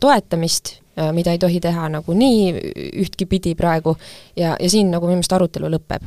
toetamist 0.02 0.80
mida 1.16 1.34
ei 1.36 1.40
tohi 1.42 1.60
teha 1.60 1.90
nagunii 1.92 2.54
ühtki 3.04 3.28
pidi 3.28 3.56
praegu 3.60 3.96
ja, 4.36 4.56
ja 4.60 4.70
siin 4.72 4.92
nagu 4.94 5.10
minu 5.10 5.20
meelest 5.20 5.36
arutelu 5.36 5.70
lõpeb. 5.74 6.06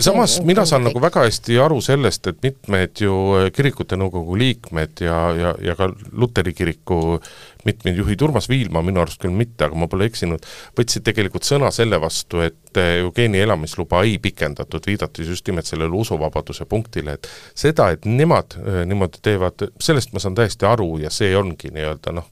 samas 0.00 0.36
see, 0.36 0.46
mina 0.48 0.66
saan 0.68 0.84
nagu 0.86 1.00
väga 1.02 1.24
hästi 1.26 1.58
aru 1.62 1.80
sellest, 1.84 2.26
et 2.30 2.42
mitmed 2.44 3.00
ju 3.00 3.16
äh, 3.38 3.48
kirikute 3.54 3.98
nõukogu 4.00 4.36
liikmed 4.38 5.04
ja, 5.06 5.20
ja, 5.36 5.54
ja 5.62 5.76
ka 5.78 5.88
Luteri 6.12 6.52
kiriku 6.56 7.18
mitmed 7.66 7.96
juhid, 7.98 8.22
Urmas 8.22 8.48
Viilma 8.48 8.82
minu 8.86 9.00
arust 9.02 9.20
küll 9.22 9.34
mitte, 9.34 9.66
aga 9.66 9.78
ma 9.78 9.88
pole 9.90 10.06
eksinud, 10.06 10.44
võtsid 10.78 11.02
tegelikult 11.06 11.48
sõna 11.48 11.72
selle 11.74 11.98
vastu, 12.02 12.44
et 12.44 12.78
äh, 12.80 13.00
Eugeni 13.00 13.40
elamisluba 13.42 14.04
ei 14.06 14.20
pikendatud, 14.22 14.86
viidates 14.86 15.32
just 15.32 15.48
nimelt 15.48 15.68
sellele 15.68 15.96
usuvabaduse 15.96 16.68
punktile, 16.68 17.16
et 17.16 17.30
seda, 17.56 17.90
et 17.94 18.06
nemad 18.06 18.58
niimoodi 18.86 19.22
teevad, 19.24 19.68
sellest 19.82 20.14
ma 20.14 20.22
saan 20.22 20.36
täiesti 20.38 20.68
aru 20.68 20.96
ja 21.02 21.10
see 21.12 21.34
ongi 21.36 21.72
nii-öelda 21.74 22.14
noh, 22.16 22.30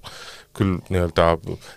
küll 0.54 0.76
nii-öelda 0.88 1.30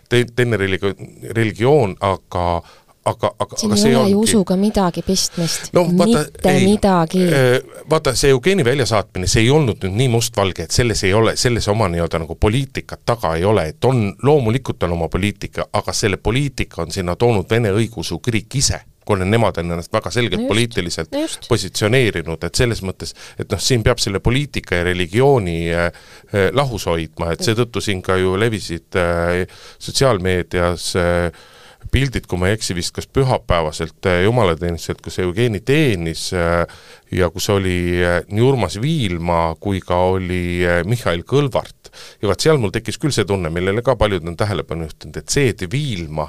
te-, 0.10 0.26
teine 0.36 0.60
religi-, 0.60 0.96
religioon, 1.36 1.96
aga 2.00 2.62
aga, 3.08 3.32
aga, 3.40 3.56
aga 3.56 3.78
see 3.80 3.92
ei 3.92 3.96
ole 3.96 4.12
ju 4.12 4.24
usuga 4.26 4.58
midagi 4.60 5.04
pistmist. 5.06 5.70
No,, 5.76 5.86
mitte 5.88 6.52
ei, 6.52 6.66
midagi. 6.66 7.24
Äh, 7.24 7.84
vaata, 7.90 8.14
see 8.20 8.34
Eugeni 8.36 8.66
väljasaatmine, 8.68 9.30
see 9.32 9.46
ei 9.46 9.54
olnud 9.54 9.84
nüüd 9.86 9.96
nii 10.02 10.10
mustvalge, 10.18 10.68
et 10.68 10.76
selles 10.76 11.04
ei 11.08 11.14
ole, 11.16 11.38
selles 11.40 11.68
oma 11.72 11.88
nii-öelda 11.94 12.22
nagu 12.26 12.36
poliitikat 12.36 13.06
taga 13.08 13.36
ei 13.40 13.48
ole, 13.48 13.70
et 13.72 13.88
on, 13.88 14.10
loomulikult 14.24 14.84
on 14.88 14.98
oma 14.98 15.10
poliitika, 15.14 15.70
aga 15.74 15.96
selle 15.96 16.20
poliitika 16.20 16.84
on 16.84 16.92
sinna 16.92 17.16
toonud 17.16 17.48
Vene 17.50 17.72
õigeusu 17.76 18.20
kirik 18.24 18.60
ise 18.60 18.84
kuna 19.08 19.26
nemad 19.28 19.58
on 19.62 19.78
ennast 19.78 19.94
väga 19.94 20.12
selgelt 20.14 20.42
just, 20.42 20.52
poliitiliselt 20.52 21.16
just. 21.16 21.48
positsioneerinud, 21.50 22.44
et 22.44 22.60
selles 22.60 22.84
mõttes, 22.86 23.16
et 23.40 23.50
noh, 23.52 23.62
siin 23.62 23.86
peab 23.86 24.02
selle 24.04 24.22
poliitika 24.24 24.82
ja 24.82 24.88
religiooni 24.88 25.60
äh, 25.74 25.92
äh, 26.34 26.50
lahus 26.56 26.88
hoidma, 26.90 27.34
et 27.34 27.46
seetõttu 27.46 27.84
siin 27.84 28.04
ka 28.06 28.18
ju 28.20 28.36
levisid 28.40 28.98
äh, 29.00 29.46
sotsiaalmeedias 29.84 30.90
äh, 31.00 31.46
pildid, 31.94 32.26
kui 32.28 32.40
ma 32.42 32.50
ei 32.50 32.58
eksi, 32.58 32.76
vist 32.76 32.92
kas 32.96 33.06
pühapäevaselt 33.14 34.10
jumalateenistuselt, 34.26 35.00
kus 35.06 35.20
Jevgeni 35.22 35.62
teenis 35.64 36.26
ja 36.34 37.30
kus 37.32 37.48
oli 37.54 38.02
nii 38.28 38.44
Urmas 38.44 38.76
Viilma 38.82 39.54
kui 39.62 39.80
ka 39.80 40.02
oli 40.18 40.66
Mihhail 40.90 41.24
Kõlvart. 41.24 41.94
ja 42.20 42.28
vaat 42.28 42.44
seal 42.44 42.60
mul 42.60 42.74
tekkis 42.76 43.00
küll 43.00 43.16
see 43.16 43.30
tunne, 43.30 43.54
millele 43.54 43.86
ka 43.86 43.96
paljud 43.96 44.26
on 44.28 44.36
tähelepanu 44.36 44.90
juhtinud, 44.90 45.22
et 45.22 45.32
see, 45.32 45.54
et 45.54 45.64
Viilma 45.72 46.28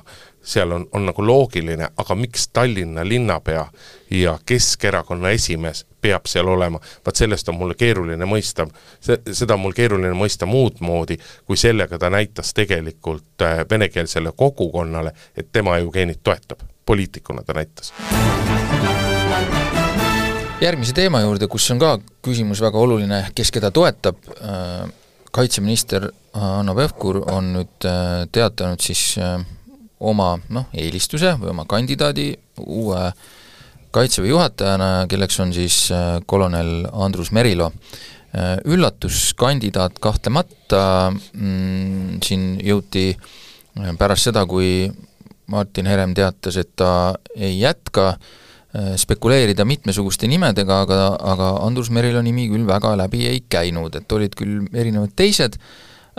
seal 0.49 0.73
on, 0.73 0.87
on 0.93 1.07
nagu 1.09 1.25
loogiline, 1.27 1.91
aga 1.97 2.15
miks 2.17 2.49
Tallinna 2.53 3.05
linnapea 3.05 3.67
ja 4.11 4.39
Keskerakonna 4.47 5.31
esimees 5.37 5.85
peab 6.01 6.27
seal 6.31 6.49
olema, 6.49 6.81
vaat 7.07 7.21
sellest 7.21 7.49
on 7.53 7.59
mulle 7.59 7.75
keeruline 7.79 8.25
mõista, 8.29 8.65
see, 9.01 9.19
seda 9.33 9.59
on 9.59 9.67
mul 9.67 9.77
keeruline 9.77 10.15
mõista 10.17 10.47
muud 10.49 10.81
moodi, 10.81 11.19
kui 11.47 11.59
sellega 11.61 11.99
ta 11.99 12.11
näitas 12.11 12.55
tegelikult 12.57 13.45
äh, 13.45 13.65
venekeelsele 13.71 14.33
kogukonnale, 14.37 15.13
et 15.37 15.53
tema 15.53 15.77
Jevgenit 15.79 16.23
toetab, 16.25 16.65
poliitikuna 16.87 17.43
ta 17.43 17.57
näitas. 17.59 17.93
järgmise 20.61 20.93
teema 20.93 21.21
juurde, 21.21 21.47
kus 21.47 21.71
on 21.71 21.79
ka 21.79 21.99
küsimus 22.25 22.63
väga 22.65 22.79
oluline, 22.79 23.21
kes 23.35 23.53
keda 23.55 23.71
toetab, 23.71 24.17
kaitseminister 25.31 26.09
Hanno 26.33 26.75
Pevkur 26.75 27.23
on 27.31 27.53
nüüd 27.57 27.87
äh, 27.87 28.27
teatanud 28.33 28.83
siis 28.83 29.03
äh, 29.19 29.39
oma 30.01 30.37
noh, 30.55 30.69
eelistuse 30.77 31.35
või 31.41 31.53
oma 31.55 31.65
kandidaadi 31.69 32.31
uue 32.65 33.03
kaitseväe 33.95 34.31
juhatajana, 34.31 35.07
kelleks 35.11 35.41
on 35.41 35.53
siis 35.57 35.89
äh, 35.95 36.19
kolonel 36.27 36.87
Andrus 36.93 37.33
Merilo. 37.33 37.73
Üllatuskandidaat 38.69 39.97
kahtlemata, 40.05 41.09
mm, 41.33 42.19
siin 42.23 42.43
jõuti 42.61 43.15
pärast 43.99 44.29
seda, 44.29 44.43
kui 44.47 44.85
Martin 45.49 45.89
Herem 45.89 46.13
teatas, 46.15 46.59
et 46.61 46.75
ta 46.77 46.91
ei 47.33 47.57
jätka, 47.57 48.19
spekuleerida 49.01 49.65
mitmesuguste 49.65 50.29
nimedega, 50.29 50.83
aga, 50.85 51.01
aga 51.17 51.51
Andrus 51.65 51.89
Merilo 51.91 52.21
nimi 52.23 52.51
küll 52.53 52.67
väga 52.69 52.93
läbi 53.01 53.25
ei 53.31 53.41
käinud, 53.49 53.97
et 53.97 54.13
olid 54.13 54.37
küll 54.37 54.67
erinevad 54.77 55.15
teised, 55.17 55.57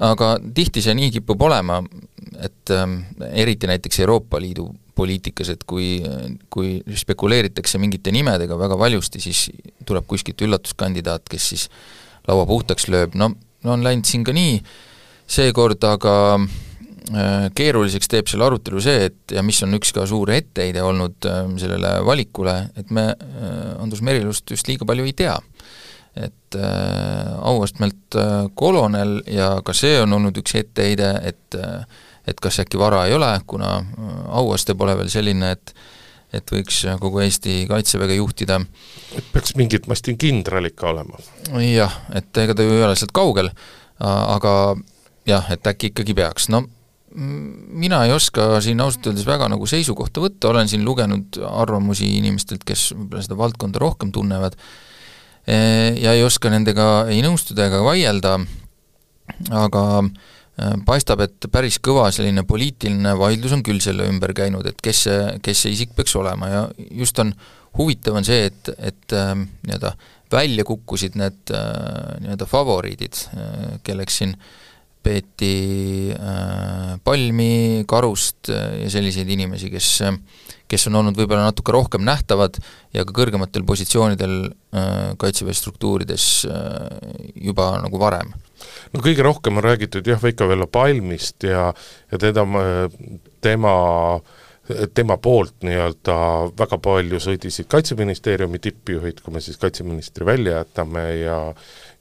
aga 0.02 0.36
tihti 0.56 0.84
see 0.84 0.95
nii 0.97 1.12
kipub 1.18 1.41
olema, 1.50 1.80
et 2.39 2.72
ähm, 2.76 3.02
eriti 3.32 3.68
näiteks 3.68 4.00
Euroopa 4.06 4.39
Liidu 4.41 4.70
poliitikas, 5.00 5.54
et 5.54 5.64
kui, 5.68 6.00
kui 6.52 6.80
spekuleeritakse 7.04 7.80
mingite 7.82 8.12
nimedega 8.16 8.58
väga 8.60 8.78
valjusti, 8.80 9.22
siis 9.24 9.47
tuleb 9.88 10.08
kuskilt 10.08 10.41
üllatuskandidaat, 10.43 11.28
kes 11.32 11.50
siis 11.54 11.68
laua 12.28 12.45
puhtaks 12.50 12.89
lööb, 12.91 13.16
no, 13.20 13.32
no 13.64 13.76
on 13.76 13.86
läinud 13.86 14.08
siin 14.08 14.26
ka 14.28 14.36
nii 14.36 14.58
seekord, 15.30 15.84
aga 15.88 16.16
äh, 16.39 17.47
keeruliseks 17.56 18.12
teeb 18.12 18.32
selle 18.32 18.47
arutelu 18.50 18.84
see, 18.84 19.10
et 19.10 19.36
ja 19.36 19.43
mis 19.45 19.62
on 19.66 19.78
üks 19.78 19.93
ka 19.95 20.08
suur 20.10 20.32
etteheide 20.36 20.84
olnud 20.84 21.30
äh, 21.30 21.43
sellele 21.62 21.95
valikule, 22.08 22.58
et 22.80 22.91
me 22.95 23.12
äh, 23.14 23.54
Andrus 23.80 24.04
Merilust 24.06 24.52
just 24.52 24.68
liiga 24.72 24.88
palju 24.89 25.08
ei 25.08 25.16
tea 25.16 25.38
et 26.16 26.57
äh, 26.57 27.34
auastmelt 27.45 28.18
äh, 28.18 28.49
kolonel 28.55 29.20
ja 29.30 29.60
ka 29.66 29.76
see 29.78 29.99
on 30.01 30.14
olnud 30.18 30.38
üks 30.41 30.55
etteheide, 30.60 31.14
et 31.24 31.57
äh, 31.57 31.84
et 32.30 32.41
kas 32.43 32.60
äkki 32.62 32.78
vara 32.78 33.05
ei 33.10 33.16
ole, 33.18 33.30
kuna 33.49 33.78
äh, 33.80 34.18
auaste 34.41 34.76
pole 34.78 34.97
veel 34.99 35.12
selline, 35.14 35.55
et 35.57 35.74
et 36.30 36.51
võiks 36.53 36.84
kogu 37.01 37.24
Eesti 37.24 37.64
Kaitseväge 37.66 38.20
juhtida. 38.20 38.60
et 39.18 39.32
peaks 39.34 39.55
mingit 39.57 39.88
masti 39.89 40.14
kindral 40.14 40.68
ikka 40.70 40.91
olema. 40.91 41.18
jah, 41.64 41.95
et 42.14 42.38
ega 42.38 42.53
ta 42.53 42.66
ju 42.66 42.76
ei 42.76 42.84
ole 42.86 42.97
sealt 42.99 43.14
kaugel, 43.18 43.49
aga 43.99 44.76
jah, 45.26 45.49
et 45.49 45.66
äkki 45.74 45.89
ikkagi 45.89 46.14
peaks, 46.14 46.51
no 46.53 46.68
mina 47.16 48.03
ei 48.05 48.14
oska 48.14 48.60
siin 48.62 48.82
ausalt 48.84 49.07
öeldes 49.10 49.26
väga 49.26 49.47
nagu 49.49 49.66
seisukohta 49.70 50.22
võtta, 50.22 50.51
olen 50.51 50.70
siin 50.70 50.86
lugenud 50.86 51.39
arvamusi 51.49 52.10
inimestelt, 52.20 52.64
kes 52.68 52.91
võib-olla 52.93 53.26
seda 53.26 53.38
valdkonda 53.39 53.82
rohkem 53.82 54.12
tunnevad, 54.14 54.57
ja 55.50 56.14
ei 56.14 56.24
oska 56.26 56.52
nendega 56.52 57.08
ei 57.10 57.22
nõustuda 57.26 57.70
ega 57.70 57.80
vaielda, 57.86 58.36
aga 59.56 59.84
äh, 60.04 60.76
paistab, 60.88 61.24
et 61.26 61.50
päris 61.52 61.80
kõva 61.84 62.10
selline 62.14 62.43
poliitiline 62.47 63.16
vaidlus 63.20 63.56
on 63.56 63.64
küll 63.66 63.82
selle 63.84 64.08
ümber 64.10 64.34
käinud, 64.38 64.68
et 64.70 64.80
kes 64.84 65.04
see, 65.08 65.20
kes 65.45 65.66
see 65.66 65.76
isik 65.78 65.95
peaks 65.97 66.16
olema. 66.20 66.52
Ja 66.52 66.64
just 67.02 67.20
on, 67.24 67.34
huvitav 67.80 68.20
on 68.20 68.28
see, 68.28 68.50
et, 68.50 68.72
et 68.78 69.18
äh, 69.18 69.36
nii-öelda 69.38 69.93
välja 70.30 70.66
kukkusid 70.68 71.18
need 71.18 71.54
äh, 71.56 72.18
nii-öelda 72.24 72.50
favoriidid, 72.50 73.24
kelleks 73.86 74.20
siin 74.22 74.36
peeti 75.04 76.12
Palmi, 77.04 77.86
Karust 77.88 78.52
ja 78.52 78.89
selliseid 78.91 79.30
inimesi, 79.32 79.72
kes 79.72 79.93
kes 80.70 80.86
on 80.89 81.00
olnud 81.00 81.18
võib-olla 81.18 81.47
natuke 81.47 81.74
rohkem 81.74 82.04
nähtavad 82.06 82.60
ja 82.93 83.06
ka 83.08 83.16
kõrgematel 83.16 83.66
positsioonidel 83.66 84.36
Kaitseväe 85.18 85.56
struktuurides 85.58 86.26
juba 87.34 87.72
nagu 87.82 88.02
varem. 88.02 88.36
No 88.93 89.02
kõige 89.02 89.26
rohkem 89.26 89.58
on 89.58 89.66
räägitud 89.66 90.06
jah, 90.08 90.22
Veiko-Vello 90.22 90.68
Palmist 90.70 91.47
ja, 91.47 91.70
ja 92.12 92.22
teda, 92.22 92.45
tema, 93.41 93.74
tema 94.93 95.18
poolt 95.18 95.66
nii-öelda 95.66 96.18
väga 96.60 96.80
palju 96.84 97.22
sõdisid 97.24 97.70
Kaitseministeeriumi 97.72 98.62
tippjuhid, 98.62 99.24
kui 99.24 99.34
me 99.34 99.41
siis 99.41 99.58
kaitseministri 99.62 100.28
välja 100.28 100.60
jätame 100.60 101.06
ja 101.24 101.39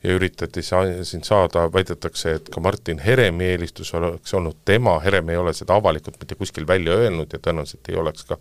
ja 0.02 0.14
üritati 0.14 0.62
sa-, 0.62 0.84
siin 1.06 1.24
saada, 1.26 1.64
väidetakse, 1.74 2.34
et 2.38 2.50
ka 2.54 2.62
Martin 2.62 3.00
Heremi 3.02 3.48
eelistus 3.52 3.90
oleks 3.98 4.34
olnud 4.38 4.60
tema, 4.68 4.98
Herem 5.02 5.32
ei 5.32 5.38
ole 5.40 5.54
seda 5.56 5.78
avalikult 5.78 6.20
mitte 6.20 6.38
kuskil 6.38 6.66
välja 6.68 6.94
öelnud 6.94 7.34
ja 7.34 7.40
tõenäoliselt 7.42 7.90
ei 7.90 7.98
oleks 7.98 8.28
ka, 8.28 8.38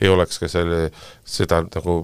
ei 0.00 0.08
oleks 0.08 0.40
ka 0.40 0.48
selle, 0.48 0.88
seda 1.28 1.60
nagu 1.66 1.98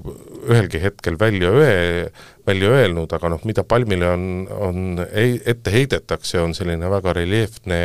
ühelgi 0.50 0.82
hetkel 0.84 1.16
välja 1.20 1.52
öe-, 1.56 2.10
välja 2.46 2.74
öelnud, 2.76 3.12
aga 3.16 3.32
noh, 3.32 3.46
mida 3.48 3.64
Palmile 3.64 4.12
on, 4.12 4.26
on 4.68 5.06
ette 5.08 5.72
heidetakse, 5.72 6.42
on 6.44 6.54
selline 6.56 6.92
väga 6.92 7.16
reljeefne 7.22 7.80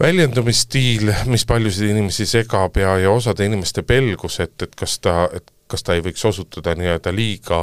väljendumisstiil, 0.00 1.10
mis 1.28 1.44
paljusid 1.44 1.90
inimesi 1.90 2.24
segab 2.30 2.76
ja, 2.78 2.96
ja 3.02 3.12
osade 3.12 3.44
inimeste 3.44 3.82
pelgus, 3.82 4.40
et, 4.40 4.54
et 4.62 4.76
kas 4.78 4.96
ta, 5.02 5.26
et 5.34 5.52
kas 5.68 5.84
ta 5.84 5.96
ei 5.98 6.04
võiks 6.04 6.22
osutuda 6.24 6.72
nii-öelda 6.78 7.12
liiga 7.12 7.58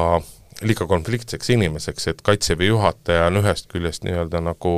liiga 0.62 0.88
konfliktseks 0.88 1.50
inimeseks, 1.50 2.08
et 2.08 2.22
Kaitseväe 2.24 2.70
juhataja 2.70 3.28
on 3.28 3.42
ühest 3.42 3.68
küljest 3.72 4.06
nii-öelda 4.08 4.40
nagu, 4.46 4.72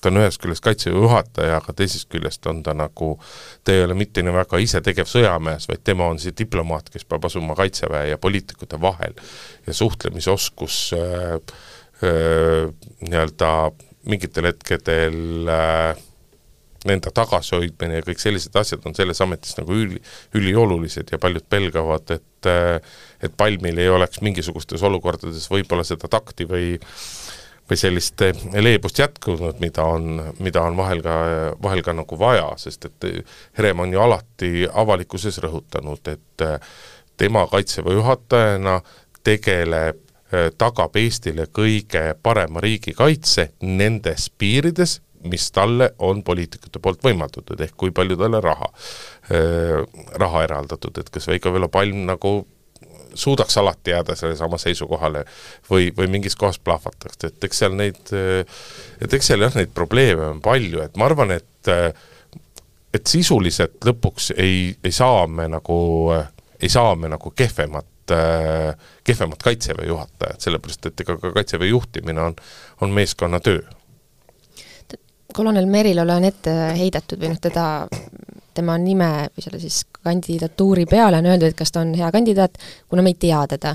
ta 0.00 0.08
on 0.08 0.20
ühest 0.22 0.40
küljest 0.40 0.64
Kaitseväe 0.64 1.02
juhataja, 1.02 1.58
aga 1.60 1.74
teisest 1.76 2.08
küljest 2.12 2.46
on 2.48 2.62
ta 2.64 2.74
nagu, 2.76 3.12
ta 3.64 3.74
ei 3.74 3.84
ole 3.84 3.96
mitte 3.98 4.24
nii 4.24 4.34
väga 4.38 4.60
isetegev 4.64 5.10
sõjamees, 5.10 5.68
vaid 5.68 5.84
tema 5.84 6.08
on 6.08 6.20
see 6.22 6.34
diplomaat, 6.36 6.88
kes 6.92 7.04
peab 7.08 7.28
asuma 7.28 7.56
Kaitseväe 7.58 8.08
ja 8.12 8.18
poliitikute 8.18 8.80
vahel. 8.80 9.16
ja 9.66 9.74
suhtlemisoskus 9.74 10.94
äh, 10.96 11.34
äh, 12.04 12.70
nii-öelda 13.04 13.52
mingitel 14.08 14.48
hetkedel 14.48 15.48
äh, 15.48 15.96
enda 16.88 17.10
tagasihoidmine 17.12 17.98
ja 17.98 18.04
kõik 18.06 18.22
sellised 18.22 18.54
asjad 18.56 18.86
on 18.88 18.94
selles 18.96 19.20
ametis 19.20 19.58
nagu 19.58 19.74
üli, 19.76 20.00
üliolulised 20.38 21.12
ja 21.12 21.18
paljud 21.20 21.44
pelgavad, 21.48 22.16
et 22.16 22.26
et 23.20 23.34
Palmil 23.36 23.76
ei 23.76 23.90
oleks 23.92 24.22
mingisugustes 24.24 24.80
olukordades 24.82 25.44
võib-olla 25.52 25.84
seda 25.84 26.08
takti 26.08 26.46
või 26.48 26.78
või 27.70 27.78
sellist 27.78 28.22
leebust 28.56 28.98
jätkunud, 28.98 29.60
mida 29.62 29.84
on, 29.86 30.16
mida 30.42 30.62
on 30.66 30.74
vahel 30.76 31.02
ka, 31.04 31.16
vahel 31.62 31.84
ka 31.86 31.92
nagu 31.94 32.18
vaja, 32.18 32.48
sest 32.58 32.88
et 32.88 33.06
Herem 33.58 33.84
on 33.84 33.92
ju 33.94 34.00
alati 34.02 34.50
avalikkuses 34.66 35.38
rõhutanud, 35.44 36.10
et 36.10 36.46
tema 37.20 37.44
Kaitseväe 37.46 37.94
juhatajana 37.94 38.80
tegeleb 39.22 40.00
tagab 40.58 40.96
Eestile 40.96 41.46
kõige 41.54 42.02
parema 42.22 42.62
riigikaitse 42.62 43.52
nendes 43.62 44.30
piirides, 44.38 45.00
mis 45.24 45.50
talle 45.52 45.90
on 45.98 46.22
poliitikute 46.24 46.80
poolt 46.82 47.02
võimaldatud, 47.04 47.60
ehk 47.60 47.76
kui 47.76 47.92
palju 47.94 48.16
talle 48.20 48.40
raha, 48.44 48.70
raha 50.22 50.46
eraldatud, 50.46 50.96
et 50.98 51.10
kas 51.12 51.28
Veiko-Vello 51.28 51.68
Palm 51.72 52.06
nagu 52.08 52.40
suudaks 53.14 53.58
alati 53.58 53.90
jääda 53.90 54.14
sellesama 54.16 54.58
seisukohale 54.58 55.24
või, 55.70 55.90
või 55.96 56.06
mingis 56.10 56.36
kohas 56.38 56.58
plahvataks, 56.62 57.24
et 57.26 57.44
eks 57.44 57.62
seal 57.64 57.74
neid, 57.76 58.00
et 59.02 59.14
eks 59.18 59.32
seal 59.32 59.44
jah, 59.44 59.54
neid 59.58 59.74
probleeme 59.74 60.28
on 60.30 60.40
palju, 60.44 60.82
et 60.84 60.96
ma 60.96 61.10
arvan, 61.10 61.36
et 61.36 61.72
et 62.90 63.06
sisuliselt 63.06 63.84
lõpuks 63.86 64.32
ei, 64.34 64.70
ei 64.84 64.92
saa 64.94 65.26
me 65.30 65.46
nagu, 65.50 65.76
ei 66.58 66.70
saa 66.72 66.94
me 66.98 67.10
nagu 67.12 67.30
kehvemat 67.36 67.86
kehvemat 69.06 69.42
Kaitseväe 69.42 69.86
juhatajat, 69.86 70.40
sellepärast 70.42 70.88
et 70.88 71.02
ega 71.04 71.14
ka 71.20 71.30
Kaitseväe 71.36 71.68
juhtimine 71.70 72.22
on, 72.22 72.34
on 72.82 72.90
meeskonnatöö 72.90 73.60
kolonel 75.34 75.66
Merilole 75.70 76.14
on 76.14 76.26
ette 76.28 76.52
heidetud 76.78 77.20
või 77.20 77.32
noh, 77.32 77.40
teda, 77.42 77.64
tema 78.54 78.76
nime 78.80 79.10
või 79.30 79.44
selle 79.44 79.60
siis 79.62 79.82
kandidatuuri 80.02 80.86
peale 80.90 81.20
on 81.20 81.30
öeldud, 81.30 81.52
et 81.52 81.58
kas 81.58 81.72
ta 81.74 81.84
on 81.84 81.94
hea 81.98 82.10
kandidaat, 82.12 82.58
kuna 82.88 83.04
me 83.06 83.14
ei 83.14 83.18
tea 83.20 83.42
teda. 83.50 83.74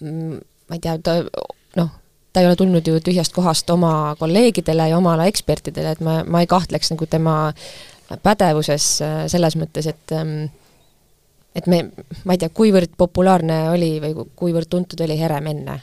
Mm, 0.00 0.42
ma 0.68 0.78
ei 0.78 0.82
tea, 0.82 0.98
ta 1.02 1.18
noh, 1.80 1.90
ta 2.32 2.42
ei 2.42 2.50
ole 2.50 2.58
tulnud 2.58 2.86
ju 2.86 3.00
tühjast 3.00 3.34
kohast 3.36 3.70
oma 3.70 4.14
kolleegidele 4.18 4.90
ja 4.90 4.98
oma 4.98 5.14
ala 5.16 5.26
ekspertidele, 5.30 5.96
et 5.96 6.04
ma, 6.04 6.20
ma 6.24 6.44
ei 6.44 6.50
kahtleks 6.50 6.92
nagu 6.92 7.08
tema 7.10 7.36
pädevuses 8.22 8.90
äh, 9.02 9.18
selles 9.30 9.56
mõttes, 9.58 9.88
et 9.90 10.14
ähm, 10.14 10.48
et 11.56 11.66
me, 11.72 11.86
ma 12.28 12.36
ei 12.36 12.40
tea, 12.42 12.52
kuivõrd 12.52 12.92
populaarne 13.00 13.70
oli 13.72 13.96
või 14.02 14.26
kuivõrd 14.36 14.68
tuntud 14.70 15.00
oli 15.06 15.16
Herem 15.18 15.46
enne 15.54 15.78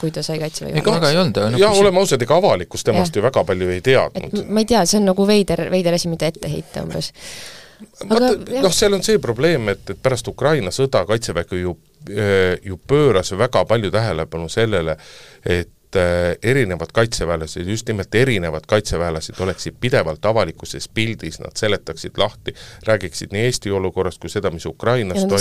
kui 0.00 0.12
ta 0.14 0.22
sai 0.26 0.38
Kaitseväe 0.40 0.72
juhatusse. 0.72 1.00
väga 1.00 1.10
ei 1.10 1.20
olnud 1.20 1.40
no,. 1.54 1.58
jah, 1.60 1.78
oleme 1.78 2.02
ausad, 2.02 2.22
ega 2.22 2.36
avalikkus 2.40 2.84
temast 2.86 3.14
ja. 3.14 3.20
ju 3.20 3.26
väga 3.28 3.44
palju 3.44 3.70
ei 3.70 3.80
teadnud. 3.84 4.44
ma 4.48 4.64
ei 4.64 4.68
tea, 4.72 4.84
see 4.88 5.00
on 5.00 5.10
nagu 5.12 5.26
veider, 5.28 5.66
veider 5.72 5.96
asi, 5.96 6.10
mida 6.12 6.30
ette 6.30 6.52
heita 6.52 6.84
umbes. 6.86 7.10
vaata, 8.04 8.32
noh, 8.60 8.72
seal 8.74 8.96
on 8.98 9.04
see 9.06 9.20
probleem, 9.22 9.68
et, 9.74 9.84
et 9.90 10.02
pärast 10.02 10.28
Ukraina 10.28 10.72
sõda 10.74 11.04
Kaitsevägi 11.08 11.60
ju, 11.64 11.76
ju 12.64 12.80
pööras 12.88 13.34
väga 13.36 13.64
palju 13.68 13.92
tähelepanu 13.94 14.48
sellele, 14.52 14.96
et 15.44 15.72
et 15.90 15.96
äh, 15.96 16.50
erinevad 16.50 16.92
kaitseväelased, 16.92 17.66
just 17.66 17.88
nimelt 17.88 18.14
erinevad 18.14 18.62
kaitseväelased 18.66 19.40
oleksid 19.40 19.74
pidevalt 19.80 20.24
avalikkuses 20.24 20.88
pildis, 20.88 21.40
nad 21.40 21.56
seletaksid 21.58 22.18
lahti, 22.18 22.54
räägiksid 22.86 23.34
nii 23.34 23.42
Eesti 23.48 23.70
olukorrast 23.70 24.20
kui 24.20 24.30
seda, 24.30 24.50
mis 24.50 24.66
Ukrainas 24.66 25.18
ja 25.18 25.26
toimub. 25.26 25.40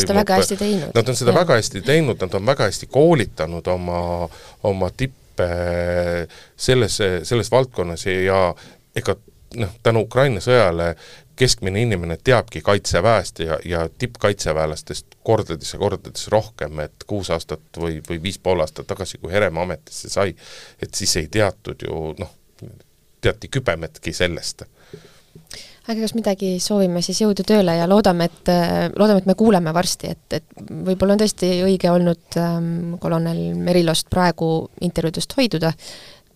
Nad 0.96 1.10
on 1.10 1.16
seda 1.16 1.32
ja. 1.32 1.40
väga 1.40 1.60
hästi 1.60 1.82
teinud, 1.82 2.18
nad 2.22 2.34
on 2.34 2.46
väga 2.46 2.70
hästi 2.70 2.90
koolitanud 2.90 3.68
oma, 3.68 4.02
oma 4.64 4.90
tippe 4.98 5.50
selles, 6.58 6.98
selles 7.24 7.52
valdkonnas 7.52 8.06
ja 8.10 8.42
ega 8.96 9.16
noh, 9.56 9.78
tänu 9.84 10.06
Ukraina 10.08 10.42
sõjale 10.44 10.96
keskmine 11.40 11.82
inimene 11.82 12.18
teabki 12.24 12.62
Kaitseväest 12.62 13.40
ja, 13.40 13.60
ja 13.66 13.86
tippkaitseväelastest 13.98 15.16
kordades 15.24 15.74
ja 15.74 15.80
kordades 15.80 16.28
rohkem, 16.28 16.80
et 16.84 17.08
kuus 17.08 17.30
aastat 17.32 17.80
või, 17.80 18.02
või 18.10 18.20
viis 18.24 18.40
pool 18.44 18.60
aastat 18.60 18.90
tagasi, 18.90 19.22
kui 19.22 19.32
Herem 19.32 19.58
ametisse 19.62 20.12
sai, 20.12 20.36
et 20.82 21.00
siis 21.00 21.16
ei 21.22 21.30
teatud 21.32 21.88
ju 21.88 22.12
noh, 22.20 22.36
teati 23.22 23.48
kübemetki 23.52 24.14
sellest. 24.16 24.66
aga 25.90 25.98
kas 26.02 26.14
midagi 26.14 26.52
soovime 26.62 27.02
siis 27.02 27.22
jõudu 27.24 27.44
tööle 27.48 27.74
ja 27.80 27.88
loodame, 27.90 28.30
et, 28.30 28.52
loodame, 28.96 29.24
et 29.24 29.32
me 29.32 29.36
kuuleme 29.40 29.74
varsti, 29.74 30.12
et, 30.12 30.42
et 30.42 30.64
võib-olla 30.70 31.16
on 31.16 31.24
tõesti 31.24 31.54
õige 31.66 31.92
olnud 31.92 32.38
ähm, 32.38 32.96
kolonel 33.00 33.42
Merilost 33.58 34.12
praegu 34.12 34.70
intervjuudest 34.86 35.38
hoiduda, 35.40 35.74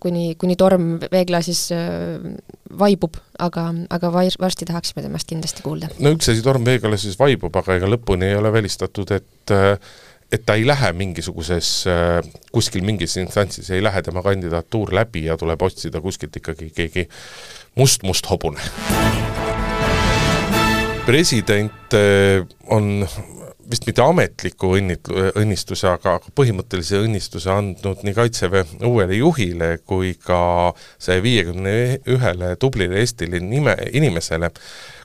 kuni, 0.03 0.33
kuni 0.39 0.55
torm 0.59 0.95
veeklaasis 1.11 1.65
äh, 1.75 2.31
vaibub, 2.79 3.17
aga, 3.41 3.67
aga 3.93 4.11
varsti 4.13 4.67
tahaksime 4.69 5.05
temast 5.05 5.29
kindlasti 5.29 5.65
kuulda. 5.65 5.91
no 6.03 6.13
üks 6.15 6.31
asi, 6.31 6.43
torm 6.45 6.65
veeklaasis 6.67 7.17
vaibub, 7.19 7.53
aga 7.61 7.79
ega 7.79 7.91
lõpuni 7.91 8.31
ei 8.31 8.39
ole 8.39 8.51
välistatud, 8.53 9.13
et 9.15 9.55
äh, 9.55 9.77
et 10.33 10.41
ta 10.47 10.55
ei 10.57 10.65
lähe 10.65 10.89
mingisuguses, 10.97 11.67
äh, 11.89 12.17
kuskil 12.51 12.85
mingis 12.85 13.17
instantsis 13.21 13.69
ei 13.71 13.83
lähe 13.83 14.01
tema 14.01 14.23
kandidatuur 14.25 14.93
läbi 14.95 15.27
ja 15.27 15.37
tuleb 15.37 15.61
otsida 15.61 16.01
kuskilt 16.01 16.41
ikkagi 16.41 16.71
keegi 16.73 17.07
must-must 17.77 18.29
hobune. 18.31 18.61
president 21.05 21.95
on 22.71 23.05
vist 23.73 23.87
mitte 23.89 24.03
ametliku 24.05 24.73
õnnitlu-, 24.77 25.31
õnnistuse, 25.39 25.87
aga 25.95 26.17
põhimõttelise 26.37 27.01
õnnistuse 27.01 27.51
andnud 27.53 28.03
nii 28.05 28.15
Kaitseväe 28.17 28.65
uuele 28.85 29.17
juhile 29.17 29.71
kui 29.87 30.13
ka 30.21 30.73
saja 31.01 31.23
viiekümne 31.25 31.73
ühele 32.13 32.53
tublile 32.61 33.01
Eestile 33.01 33.41
nime, 33.41 33.75
inimesele. 33.93 34.51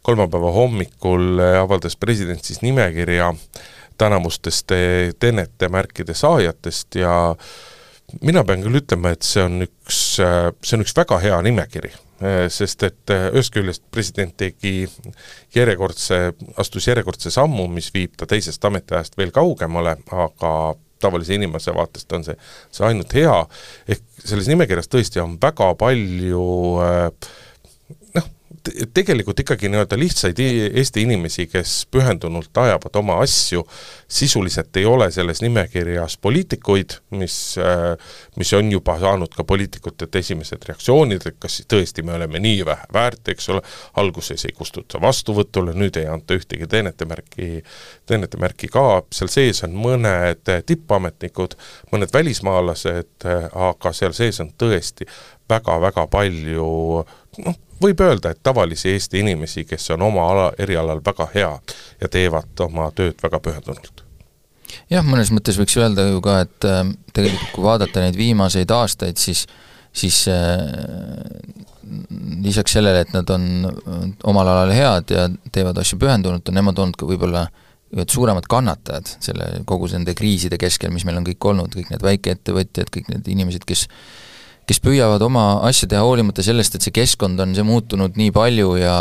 kolmapäeva 0.03 0.51
hommikul 0.53 1.41
avaldas 1.61 1.97
president 1.97 2.45
siis 2.45 2.63
nimekirja 2.63 3.33
tänavustest 3.99 4.73
teenete 5.21 5.69
märkide 5.69 6.15
saajatest 6.15 7.01
ja 7.01 7.15
mina 8.23 8.45
pean 8.45 8.63
küll 8.63 8.81
ütlema, 8.81 9.13
et 9.13 9.27
see 9.27 9.43
on 9.45 9.65
üks, 9.67 10.03
see 10.19 10.77
on 10.77 10.85
üks 10.85 10.97
väga 10.97 11.19
hea 11.25 11.41
nimekiri 11.45 11.93
sest 12.51 12.83
et 12.83 13.13
äh, 13.15 13.29
ühest 13.31 13.55
küljest 13.55 13.85
president 13.95 14.35
tegi 14.41 14.89
järjekordse, 15.55 16.33
astus 16.59 16.89
järjekordse 16.91 17.31
sammu, 17.31 17.69
mis 17.71 17.93
viib 17.95 18.17
ta 18.19 18.27
teisest 18.27 18.65
ametiajast 18.65 19.19
veel 19.19 19.31
kaugemale, 19.35 19.97
aga 20.11 20.53
tavalise 20.99 21.37
inimese 21.39 21.71
vaatest 21.75 22.13
on 22.17 22.27
see, 22.27 22.35
see 22.75 22.87
ainult 22.89 23.15
hea, 23.15 23.37
ehk 23.87 24.03
selles 24.19 24.49
nimekirjas 24.51 24.91
tõesti 24.91 25.23
on 25.23 25.37
väga 25.43 25.71
palju 25.79 26.49
äh, 26.83 27.31
tegelikult 28.95 29.41
ikkagi 29.41 29.69
nii-öelda 29.69 29.99
lihtsaid 29.99 30.41
Eesti 30.41 31.03
inimesi, 31.03 31.47
kes 31.51 31.87
pühendunult 31.91 32.57
ajavad 32.59 32.97
oma 33.01 33.19
asju, 33.23 33.65
sisuliselt 34.09 34.77
ei 34.77 34.85
ole 34.89 35.11
selles 35.15 35.43
nimekirjas 35.43 36.19
poliitikuid, 36.23 36.99
mis, 37.11 37.57
mis 38.37 38.53
on 38.57 38.73
juba 38.73 38.99
saanud 39.01 39.35
ka 39.37 39.45
poliitikutelt 39.45 40.17
esimesed 40.21 40.65
reaktsioonid, 40.69 41.27
et 41.27 41.39
kas 41.41 41.61
tõesti 41.69 42.05
me 42.07 42.17
oleme 42.19 42.41
nii 42.43 42.65
vähe 42.67 42.91
väärt, 42.95 43.29
eks 43.29 43.49
ole, 43.55 43.63
alguses 44.01 44.45
ei 44.49 44.57
kustuta 44.57 45.01
vastuvõtule, 45.03 45.75
nüüd 45.77 45.97
ei 46.01 46.09
anta 46.11 46.39
ühtegi 46.39 46.67
teenetemärki, 46.71 47.63
teenetemärki 48.07 48.73
ka, 48.73 48.87
seal 49.15 49.33
sees 49.33 49.63
on 49.67 49.77
mõned 49.79 50.55
tippametnikud, 50.67 51.59
mõned 51.93 52.13
välismaalased, 52.15 53.29
aga 53.53 53.93
seal 53.97 54.17
sees 54.17 54.41
on 54.45 54.53
tõesti 54.59 55.09
väga-väga 55.49 56.07
palju 56.13 56.69
noh, 57.45 57.57
võib 57.83 58.01
öelda, 58.05 58.33
et 58.33 58.43
tavalisi 58.43 58.93
Eesti 58.95 59.23
inimesi, 59.23 59.65
kes 59.69 59.91
on 59.95 60.03
oma 60.09 60.27
ala, 60.33 60.51
erialal 60.59 61.01
väga 61.05 61.29
hea 61.35 61.55
ja 62.01 62.11
teevad 62.11 62.67
oma 62.67 62.91
tööd 62.95 63.19
väga 63.23 63.41
pühendunult. 63.41 64.05
jah, 64.91 65.05
mõnes 65.05 65.33
mõttes 65.35 65.59
võiks 65.61 65.77
öelda 65.79 66.09
ju 66.09 66.21
ka, 66.25 66.41
et 66.47 66.69
äh, 66.69 66.85
tegelikult 67.13 67.55
kui 67.55 67.65
vaadata 67.65 68.05
neid 68.05 68.17
viimaseid 68.17 68.71
aastaid, 68.71 69.17
siis 69.17 69.47
siis 69.99 70.29
äh, 70.29 70.59
lisaks 72.45 72.73
sellele, 72.77 73.01
et 73.01 73.15
nad 73.17 73.31
on 73.33 73.49
äh, 73.69 74.05
omal 74.29 74.49
alal 74.49 74.75
head 74.75 75.15
ja 75.15 75.29
teevad 75.53 75.79
asju 75.81 75.99
pühendunult, 76.01 76.49
on 76.49 76.59
nemad 76.61 76.79
olnud 76.79 76.99
ka 76.99 77.09
võib-olla 77.09 77.47
ühed 77.97 78.13
suuremad 78.13 78.45
kannatajad 78.51 79.09
selle, 79.25 79.49
kogu 79.69 79.89
nende 79.95 80.13
kriiside 80.17 80.59
keskel, 80.61 80.93
mis 80.93 81.07
meil 81.09 81.21
on 81.21 81.27
kõik 81.29 81.47
olnud, 81.51 81.73
kõik 81.73 81.93
need 81.95 82.05
väikeettevõtjad, 82.05 82.91
kõik 82.93 83.09
need 83.15 83.31
inimesed, 83.33 83.65
kes 83.69 83.87
kes 84.69 84.81
püüavad 84.85 85.23
oma 85.25 85.45
asja 85.69 85.89
teha 85.89 86.05
hoolimata 86.05 86.45
sellest, 86.45 86.77
et 86.77 86.85
see 86.85 86.95
keskkond 86.95 87.41
on 87.41 87.55
see 87.57 87.67
muutunud 87.67 88.19
nii 88.21 88.33
palju 88.37 88.75
ja 88.81 88.97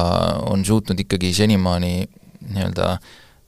on 0.48 0.64
suutnud 0.68 1.00
ikkagi 1.04 1.34
senimaani 1.36 1.94
nii-öelda 2.48 2.92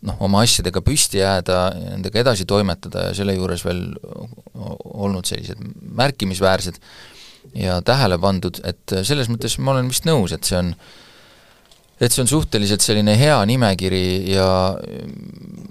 noh, 0.07 0.17
oma 0.23 0.43
asjadega 0.45 0.83
püsti 0.83 1.21
jääda, 1.21 1.59
nendega 1.95 2.21
edasi 2.21 2.47
toimetada 2.47 3.09
ja 3.09 3.15
selle 3.15 3.35
juures 3.37 3.63
veel 3.67 3.85
olnud 4.59 5.27
sellised 5.27 5.61
märkimisväärsed 5.99 6.79
ja 7.59 7.79
tähele 7.85 8.19
pandud, 8.21 8.59
et 8.67 8.99
selles 9.07 9.31
mõttes 9.31 9.55
ma 9.63 9.73
olen 9.73 9.89
vist 9.91 10.07
nõus, 10.07 10.35
et 10.35 10.47
see 10.47 10.59
on 10.59 10.73
et 11.99 12.13
see 12.13 12.23
on 12.23 12.29
suhteliselt 12.31 12.83
selline 12.83 13.15
hea 13.19 13.35
nimekiri 13.47 14.31
ja 14.31 14.45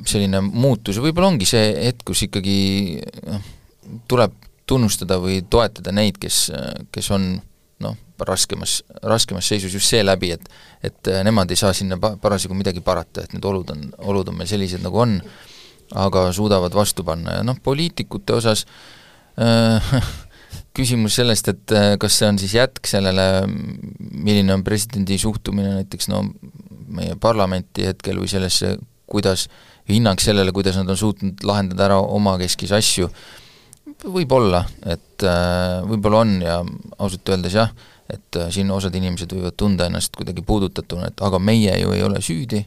selline 0.09 0.43
muutus. 0.45 0.99
Ja 0.99 1.05
võib-olla 1.05 1.31
ongi 1.33 1.49
see 1.49 1.71
hetk, 1.87 2.05
kus 2.11 2.27
ikkagi 2.27 2.59
noh, 3.25 3.47
tuleb 4.11 4.35
tunnustada 4.69 5.19
või 5.23 5.41
toetada 5.51 5.93
neid, 5.95 6.19
kes, 6.21 6.49
kes 6.93 7.11
on 7.17 7.31
noh, 7.83 7.97
raskemas, 8.27 8.83
raskemas 9.03 9.49
seisus 9.49 9.75
just 9.75 9.91
seeläbi, 9.91 10.33
et 10.37 10.49
et 10.85 11.11
nemad 11.27 11.51
ei 11.51 11.59
saa 11.59 11.73
sinna 11.75 11.99
pa-, 11.99 12.15
parasjagu 12.21 12.55
midagi 12.55 12.83
parata, 12.85 13.25
et 13.25 13.35
need 13.35 13.45
olud 13.45 13.71
on, 13.75 13.89
olud 14.13 14.29
on 14.31 14.37
meil 14.39 14.51
sellised, 14.51 14.83
nagu 14.85 15.01
on, 15.03 15.17
aga 15.99 16.29
suudavad 16.35 16.75
vastu 16.75 17.03
panna. 17.07 17.39
Ja 17.39 17.47
noh, 17.47 17.59
poliitikute 17.65 18.37
osas 18.37 18.63
äh, 19.43 19.89
küsimus 20.77 21.19
sellest, 21.19 21.51
et 21.51 21.75
äh, 21.75 21.95
kas 21.99 22.21
see 22.21 22.29
on 22.31 22.39
siis 22.39 22.55
jätk 22.59 22.87
sellele, 22.87 23.27
milline 23.99 24.55
on 24.55 24.63
presidendi 24.67 25.19
suhtumine 25.19 25.81
näiteks 25.81 26.11
no 26.13 26.23
meie 26.89 27.19
parlamenti 27.21 27.89
hetkel 27.91 28.23
või 28.23 28.31
sellesse, 28.31 28.77
kuidas, 29.11 29.49
hinnang 29.91 30.21
sellele, 30.21 30.53
kuidas 30.55 30.79
nad 30.79 30.89
on 30.93 30.99
suutnud 31.01 31.43
lahendada 31.49 31.89
ära 31.89 31.99
omakeskis 32.03 32.75
asju 32.77 33.11
äh,, 33.11 33.29
võib-olla, 34.07 34.63
et 34.87 35.25
äh, 35.27 35.79
võib-olla 35.87 36.23
on 36.23 36.35
ja 36.43 36.59
ausalt 36.99 37.31
öeldes 37.33 37.55
jah, 37.57 37.71
et 38.09 38.39
äh, 38.39 38.51
siin 38.55 38.71
osad 38.73 38.95
inimesed 38.95 39.33
võivad 39.35 39.57
tunda 39.59 39.89
ennast 39.89 40.15
kuidagi 40.17 40.45
puudutatuna, 40.47 41.11
et 41.11 41.23
aga 41.25 41.41
meie 41.43 41.75
ju 41.81 41.95
ei 41.97 42.05
ole 42.07 42.23
süüdi. 42.25 42.63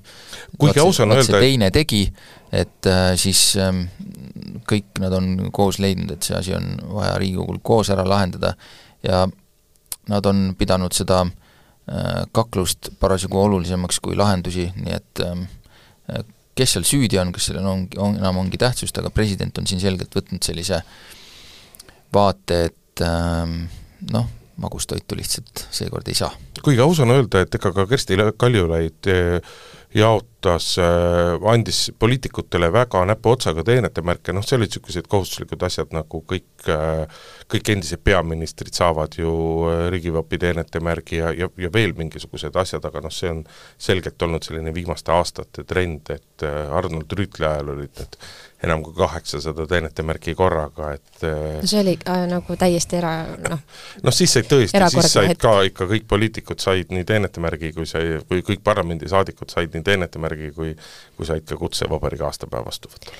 kuigi 0.60 0.82
aus 0.84 1.00
on 1.00 1.16
öelda, 1.16 1.38
et 1.38 1.48
teine 1.48 1.70
tegi, 1.72 2.04
et 2.52 2.90
äh, 2.90 3.14
siis 3.20 3.56
ähm, 3.62 3.86
kõik 4.68 5.00
nad 5.00 5.16
on 5.16 5.52
koos 5.56 5.80
leidnud, 5.80 6.12
et 6.12 6.28
see 6.28 6.36
asi 6.38 6.56
on 6.58 6.76
vaja 6.98 7.16
Riigikogul 7.22 7.62
koos 7.64 7.90
ära 7.94 8.06
lahendada 8.08 8.56
ja 9.08 9.24
nad 10.12 10.26
on 10.26 10.52
pidanud 10.58 10.94
seda 10.96 11.24
kaklust 12.32 12.92
parasjagu 13.02 13.40
olulisemaks 13.42 13.98
kui 14.00 14.14
lahendusi, 14.16 14.68
nii 14.78 14.94
et 14.96 15.22
ähm, 15.26 15.42
kes 16.56 16.76
seal 16.76 16.86
süüdi 16.88 17.18
on, 17.20 17.34
kas 17.36 17.50
sellel 17.50 17.66
on, 17.68 17.82
on, 17.98 18.16
enam 18.22 18.38
ongi 18.40 18.60
tähtsust, 18.62 18.96
aga 19.02 19.10
president 19.12 19.58
on 19.58 19.68
siin 19.68 19.82
selgelt 19.82 20.14
võtnud 20.16 20.46
sellise 20.46 20.78
äh, 20.78 20.94
vaate, 22.14 22.64
et 22.70 23.03
ähm, 23.05 23.64
noh, 24.12 24.30
magustoitu 24.62 25.18
lihtsalt 25.18 25.66
seekord 25.72 26.07
ei 26.07 26.18
saa. 26.18 26.32
kuigi 26.64 26.82
aus 26.84 26.99
on 26.99 27.14
öelda, 27.16 27.41
et 27.45 27.55
ega 27.55 27.74
ka 27.76 27.88
Kersti 27.89 28.18
Kaljulaid 28.38 29.09
eh, 29.12 29.53
jaotas, 30.46 30.76
andis 31.46 31.92
poliitikutele 32.00 32.72
väga 32.74 33.06
näpuotsaga 33.06 33.64
teenetemärke, 33.64 34.34
noh, 34.34 34.44
see 34.44 34.58
olid 34.58 34.72
niisugused 34.72 35.08
kohustuslikud 35.10 35.64
asjad, 35.64 35.92
nagu 35.94 36.24
kõik, 36.28 36.66
kõik 37.52 37.72
endised 37.74 38.02
peaministrid 38.04 38.74
saavad 38.74 39.18
ju 39.18 39.32
riigivapi 39.92 40.38
teenetemärgi 40.38 41.18
ja, 41.22 41.32
ja, 41.34 41.50
ja 41.58 41.72
veel 41.74 41.94
mingisugused 41.98 42.56
asjad, 42.56 42.86
aga 42.86 43.02
noh, 43.02 43.14
see 43.14 43.30
on 43.30 43.44
selgelt 43.78 44.22
olnud 44.22 44.44
selline 44.46 44.74
viimaste 44.74 45.12
aastate 45.12 45.64
trend, 45.68 46.10
et 46.10 46.48
Arnold 46.48 47.12
Rüütli 47.18 47.46
ajal 47.46 47.76
olid 47.76 47.94
need 48.00 48.18
enam 48.64 48.84
kui 48.86 48.94
kaheksasada 48.94 49.66
teenetemärki 49.68 50.36
korraga, 50.38 50.92
et 50.94 51.24
no 51.24 51.70
see 51.70 51.82
oli 51.82 51.96
äh, 52.06 52.26
nagu 52.30 52.58
täiesti 52.60 53.00
era-, 53.00 53.26
noh 53.42 53.58
noh, 54.06 54.14
siis 54.14 54.36
said 54.36 54.50
tõesti, 54.50 54.82
siis 54.94 55.10
said 55.10 55.32
hetk. 55.32 55.42
ka 55.42 55.54
ikka 55.66 55.88
kõik 55.89 56.06
poliitikud 56.10 56.62
said 56.62 56.94
nii 56.94 57.06
teenetemärgi, 57.08 57.72
kui 57.74 57.89
sai, 57.89 58.20
või 58.30 58.44
kõik 58.46 58.62
parlamendisaadikud 58.66 59.54
said 59.54 59.74
nii 59.74 59.86
teenetemärgi, 59.88 60.31
kui 60.56 60.74
kui 61.18 61.28
said 61.28 61.46
ka 61.48 61.58
kutse 61.60 61.90
vabariigi 61.90 62.28
aastapäeva 62.28 62.70
vastuvõtule 62.70 63.16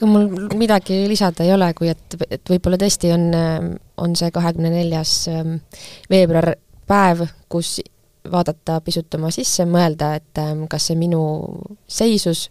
ega 0.00 0.08
mul 0.08 0.48
midagi 0.56 1.04
lisada 1.08 1.44
ei 1.44 1.52
ole, 1.52 1.68
kui 1.76 1.90
et, 1.92 2.16
et 2.30 2.52
võib-olla 2.52 2.78
tõesti 2.80 3.12
on, 3.12 3.26
on 4.00 4.16
see 4.16 4.32
kahekümne 4.32 4.72
neljas 4.72 5.12
ähm, 5.28 5.58
veebruar 6.10 6.54
päev, 6.88 7.26
kus 7.52 7.78
vaadata 8.32 8.80
pisut 8.84 9.14
oma 9.16 9.30
sisse, 9.34 9.66
mõelda, 9.68 10.14
et 10.16 10.40
ähm, 10.40 10.64
kas 10.72 10.88
see 10.88 10.96
minu 10.96 11.20
seisus, 11.88 12.48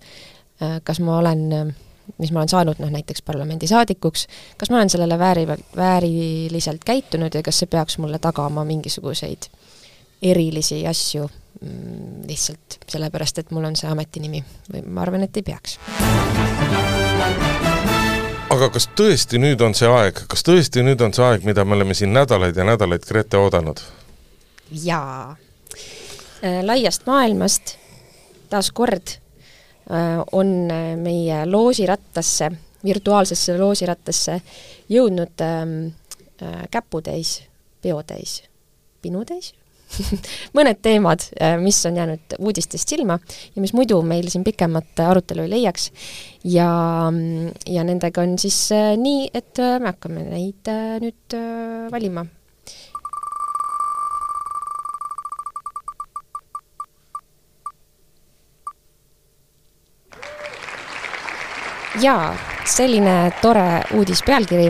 äh, 0.61 0.77
kas 0.85 1.01
ma 1.01 1.17
olen 1.23 1.73
mis 2.17 2.31
ma 2.33 2.41
olen 2.41 2.49
saanud 2.49 2.79
noh, 2.81 2.89
näiteks 2.93 3.21
parlamendisaadikuks, 3.25 4.27
kas 4.57 4.69
ma 4.69 4.79
olen 4.79 4.89
sellele 4.89 5.17
väärivalt, 5.19 5.65
vääriliselt 5.77 6.85
käitunud 6.85 7.33
ja 7.33 7.43
kas 7.45 7.61
see 7.61 7.69
peaks 7.69 7.99
mulle 8.01 8.19
tagama 8.21 8.65
mingisuguseid 8.65 9.49
erilisi 10.21 10.81
asju 10.89 11.29
lihtsalt 12.27 12.79
sellepärast, 12.87 13.41
et 13.41 13.51
mul 13.51 13.65
on 13.67 13.75
see 13.75 13.89
ametinimi 13.89 14.43
või 14.71 14.83
ma 14.87 15.03
arvan, 15.03 15.25
et 15.25 15.37
ei 15.37 15.43
peaks. 15.43 15.77
aga 18.49 18.69
kas 18.73 18.89
tõesti 18.95 19.41
nüüd 19.41 19.61
on 19.65 19.75
see 19.75 19.89
aeg, 19.91 20.23
kas 20.31 20.45
tõesti 20.47 20.85
nüüd 20.85 21.01
on 21.05 21.13
see 21.13 21.25
aeg, 21.25 21.47
mida 21.47 21.65
me 21.65 21.75
oleme 21.75 21.97
siin 21.97 22.13
nädalaid 22.15 22.57
ja 22.57 22.67
nädalaid, 22.67 23.07
Grete, 23.07 23.37
oodanud? 23.37 23.81
jaa. 24.71 25.35
Äh, 26.39 26.61
laiast 26.63 27.09
maailmast 27.09 27.75
taas 28.49 28.71
kord 28.71 29.19
Äh, 29.89 30.23
on 30.31 30.71
äh, 30.71 30.97
meie 30.97 31.45
loosirattasse, 31.49 32.51
virtuaalsesse 32.85 33.55
loosirattasse 33.57 34.35
jõudnud 34.89 35.41
ähm, 35.41 35.71
äh, 36.43 36.67
käputäis, 36.69 37.39
peotäis, 37.81 38.43
pinutäis 39.01 39.55
mõned 40.57 40.81
teemad, 40.85 41.23
mis 41.63 41.79
on 41.89 41.99
jäänud 41.99 42.37
uudistest 42.39 42.89
silma 42.89 43.19
ja 43.55 43.63
mis 43.63 43.73
muidu 43.77 44.01
meil 44.05 44.29
siin 44.29 44.43
pikemat 44.47 45.03
arutelu 45.05 45.45
ei 45.45 45.53
leiaks. 45.57 45.91
ja, 46.43 46.71
ja 47.67 47.85
nendega 47.87 48.25
on 48.25 48.37
siis 48.41 48.67
nii, 48.73 49.29
et 49.33 49.63
me 49.79 49.93
hakkame 49.93 50.27
neid 50.29 50.73
nüüd 51.03 51.39
valima 51.91 52.25
jaa, 62.01 62.35
selline 62.65 63.31
tore 63.41 63.81
uudispealkiri 63.97 64.69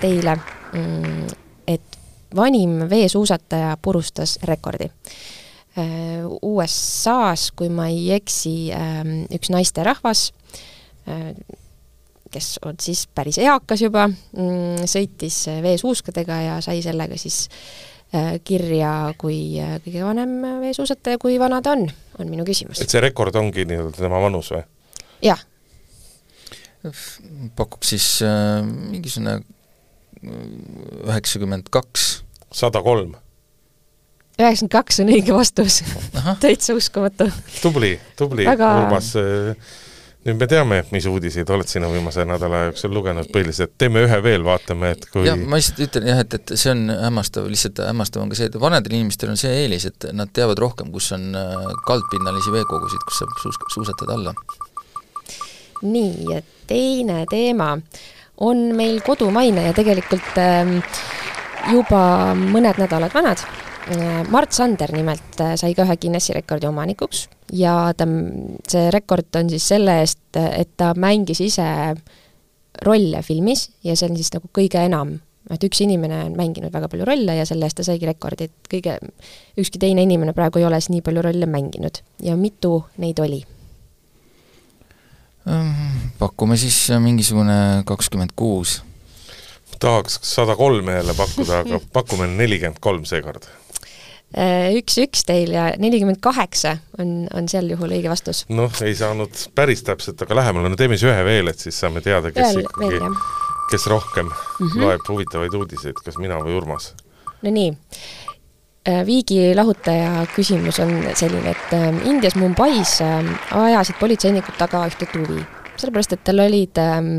teile, 0.00 0.36
mm, 0.72 1.26
et 1.66 1.99
vanim 2.36 2.78
veesuusataja 2.90 3.76
purustas 3.82 4.38
rekordi. 4.42 4.90
Äh, 5.78 6.26
USA-s, 6.42 7.52
kui 7.56 7.70
ma 7.72 7.86
ei 7.90 8.10
eksi, 8.16 8.72
ähm, 8.74 9.12
üks 9.34 9.52
naisterahvas, 9.54 10.32
äh, 11.08 11.30
kes 12.30 12.58
on 12.66 12.78
siis 12.82 13.06
päris 13.14 13.38
eakas 13.42 13.82
juba, 13.82 14.08
mm, 14.08 14.82
sõitis 14.90 15.44
veesuuskadega 15.62 16.40
ja 16.46 16.58
sai 16.62 16.82
sellega 16.82 17.18
siis 17.18 17.48
äh, 18.14 18.38
kirja 18.44 19.14
kui 19.18 19.58
kõige 19.86 20.04
vanem 20.06 20.36
veesuusataja, 20.62 21.18
kui 21.22 21.38
vana 21.42 21.62
ta 21.62 21.74
on, 21.78 21.86
on 22.18 22.30
minu 22.30 22.46
küsimus. 22.46 22.82
et 22.82 22.90
see 22.90 23.02
rekord 23.02 23.34
ongi 23.38 23.66
nii-öelda 23.66 24.02
tema 24.02 24.22
vanus 24.22 24.50
või? 24.54 24.62
jah 25.26 25.42
pakuks 27.56 27.92
siis 27.92 28.06
äh, 28.24 28.62
mingisugune 28.64 29.34
äh, 29.40 29.42
üheksakümmend 30.22 31.70
kaks. 31.72 32.22
sada 32.52 32.82
kolm. 32.82 33.14
üheksakümmend 34.38 34.72
kaks 34.72 35.00
on 35.00 35.12
õige 35.14 35.36
vastus 35.36 35.82
täitsa 36.44 36.74
uskumatu. 36.76 37.30
tubli, 37.62 37.98
tubli 38.16 38.48
Väga..., 38.48 38.74
Urmas. 38.84 39.14
Äh, 39.16 39.56
nüüd 40.26 40.36
me 40.36 40.46
teame, 40.50 40.82
mis 40.92 41.06
uudiseid 41.08 41.48
oled 41.48 41.68
sina 41.68 41.88
viimase 41.88 42.26
nädala 42.28 42.66
jooksul 42.66 42.92
lugenud 42.92 43.30
põhiliselt, 43.32 43.72
teeme 43.80 44.02
ühe 44.04 44.18
veel, 44.24 44.44
vaatame, 44.44 44.92
et 44.96 45.06
kui 45.12 45.24
jah, 45.24 45.40
ma 45.40 45.56
lihtsalt 45.56 45.80
ütlen 45.86 46.10
jah, 46.12 46.20
et, 46.20 46.36
et 46.36 46.52
see 46.60 46.74
on 46.74 46.92
hämmastav, 46.92 47.48
lihtsalt 47.48 47.80
hämmastav 47.86 48.24
on 48.26 48.32
ka 48.32 48.36
see, 48.36 48.50
et 48.52 48.60
vanadel 48.60 48.98
inimestel 48.98 49.32
on 49.32 49.40
see 49.40 49.52
eelis, 49.62 49.88
et 49.88 50.10
nad 50.16 50.32
teavad 50.36 50.60
rohkem, 50.60 50.92
kus 50.92 51.08
on 51.16 51.30
äh, 51.40 51.56
kaldpinnalisi 51.88 52.52
veekogusid, 52.52 53.06
kus 53.08 53.22
saab 53.22 53.36
suus-, 53.40 53.60
suusatada 53.72 54.18
alla. 54.18 54.36
nii, 55.80 56.36
et 56.36 56.56
teine 56.68 57.22
teema 57.30 57.72
on 58.40 58.70
meil 58.76 59.00
kodumaine 59.04 59.66
ja 59.68 59.74
tegelikult 59.76 60.38
ähm, 60.40 60.78
juba 61.72 62.32
mõned 62.38 62.80
nädalad 62.80 63.14
vanad. 63.14 63.42
Äh, 63.90 64.22
Mart 64.32 64.56
Sander 64.56 64.92
nimelt 64.94 65.40
äh, 65.40 65.54
sai 65.60 65.74
ka 65.76 65.84
ühe 65.86 65.96
Guinessi 66.00 66.34
rekordi 66.36 66.68
omanikuks 66.68 67.26
ja 67.56 67.92
ta, 67.96 68.06
see 68.68 68.88
rekord 68.94 69.40
on 69.40 69.50
siis 69.52 69.66
selle 69.72 70.00
eest, 70.02 70.22
et 70.36 70.76
ta 70.80 70.92
mängis 70.96 71.40
ise 71.44 71.66
rolle 72.86 73.22
filmis 73.26 73.68
ja 73.84 73.96
see 73.96 74.10
on 74.10 74.16
siis 74.16 74.32
nagu 74.36 74.50
kõige 74.56 74.82
enam, 74.86 75.16
et 75.50 75.64
üks 75.66 75.82
inimene 75.84 76.24
on 76.28 76.36
mänginud 76.38 76.72
väga 76.72 76.88
palju 76.92 77.08
rolle 77.08 77.34
ja 77.40 77.46
selle 77.48 77.66
eest 77.66 77.80
ta 77.80 77.86
saigi 77.88 78.08
rekordi, 78.08 78.46
et 78.46 78.70
kõige, 78.70 78.98
ükski 79.60 79.80
teine 79.82 80.04
inimene 80.06 80.36
praegu 80.36 80.60
ei 80.60 80.68
ole 80.68 80.80
siis 80.80 80.94
nii 80.94 81.06
palju 81.06 81.24
rolle 81.26 81.48
mänginud 81.50 82.04
ja 82.24 82.36
mitu 82.38 82.78
neid 83.02 83.20
oli 83.20 83.42
pakume 86.18 86.56
siis 86.60 86.76
mingisugune 87.00 87.82
kakskümmend 87.88 88.34
kuus. 88.36 88.82
tahaks 89.80 90.18
sada 90.22 90.56
kolme 90.56 90.92
jälle 90.92 91.14
pakkuda, 91.16 91.58
aga 91.64 91.80
pakume 91.96 92.26
nelikümmend 92.26 92.78
kolm 92.80 93.04
seekord. 93.08 93.48
Äh, 94.36 94.76
üks-üks 94.78 95.24
teil 95.26 95.50
ja 95.56 95.72
nelikümmend 95.78 96.20
kaheksa 96.22 96.76
on, 97.02 97.26
on 97.34 97.48
sel 97.50 97.72
juhul 97.72 97.96
õige 97.96 98.12
vastus. 98.12 98.44
noh, 98.48 98.70
ei 98.84 98.94
saanud 98.94 99.48
päris 99.54 99.82
täpselt, 99.82 100.22
aga 100.22 100.38
lähemale, 100.42 100.70
no 100.70 100.78
teeme 100.78 100.98
siis 100.98 101.10
ühe 101.10 101.24
veel, 101.26 101.50
et 101.50 101.58
siis 101.58 101.80
saame 101.80 102.04
teada, 102.04 102.30
kes 102.30 102.52
Ühel 102.52 102.66
ikkagi, 102.68 103.00
kes 103.72 103.86
rohkem 103.90 104.28
mm 104.28 104.66
-hmm. 104.66 104.84
loeb 104.84 105.08
huvitavaid 105.08 105.54
uudiseid, 105.54 105.98
kas 106.04 106.20
mina 106.22 106.38
või 106.44 106.54
Urmas. 106.60 106.92
no 107.42 107.50
nii 107.50 107.72
Äh, 107.72 108.19
Viigi 108.80 109.50
lahutaja 109.52 110.22
küsimus 110.32 110.78
on 110.80 110.94
selline, 111.12 111.52
et 111.52 111.72
ähm, 111.76 111.98
Indias 112.08 112.32
Mumbais 112.40 112.94
ähm, 113.04 113.28
ajasid 113.52 113.98
politseinikud 114.00 114.56
taga 114.56 114.86
ühte 114.88 115.04
tuvi, 115.12 115.42
sellepärast 115.76 116.16
et 116.16 116.22
tal 116.24 116.40
olid 116.46 116.80
ähm, 116.80 117.10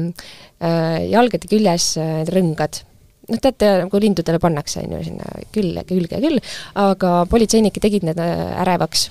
äh, 0.57 1.05
jalgade 1.12 1.45
küljes 1.51 1.91
äh, 2.01 2.24
rõngad. 2.34 2.82
noh, 3.30 3.38
teate, 3.45 3.70
nagu 3.84 4.01
lindudele 4.01 4.41
pannakse, 4.41 4.82
on 4.82 4.97
ju, 4.97 5.03
sinna 5.12 5.38
külge, 5.53 5.86
külge 5.93 6.26
küll, 6.26 6.41
aga 6.82 7.14
politseinikud 7.30 7.86
tegid 7.86 8.09
need 8.09 8.18
ärevaks. 8.18 9.07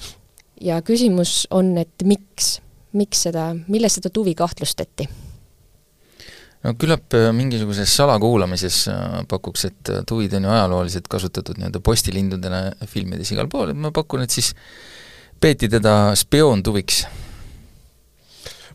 ja 0.60 0.82
küsimus 0.82 1.44
on, 1.54 1.76
et 1.78 2.02
miks, 2.02 2.56
miks 2.98 3.28
seda, 3.30 3.52
milles 3.70 3.94
seda 3.94 4.10
tuvi 4.10 4.34
kahtlustati 4.34 5.06
no 6.64 6.74
küllap 6.80 7.14
äh, 7.16 7.30
mingisuguses 7.36 7.92
salakuulamises 7.96 8.82
äh, 8.92 9.16
pakuks, 9.28 9.64
et 9.70 9.92
äh, 9.92 10.04
tuvid 10.08 10.34
on 10.36 10.48
ju 10.48 10.52
ajalooliselt 10.52 11.08
kasutatud 11.10 11.60
nii-öelda 11.60 11.82
postilindudena 11.84 12.62
filmides 12.90 13.32
igal 13.34 13.48
pool, 13.52 13.72
et 13.72 13.80
ma 13.80 13.92
pakun, 13.94 14.24
et 14.26 14.34
siis 14.34 14.52
peeti 15.40 15.70
teda 15.72 16.14
spioontuviks. 16.18 17.02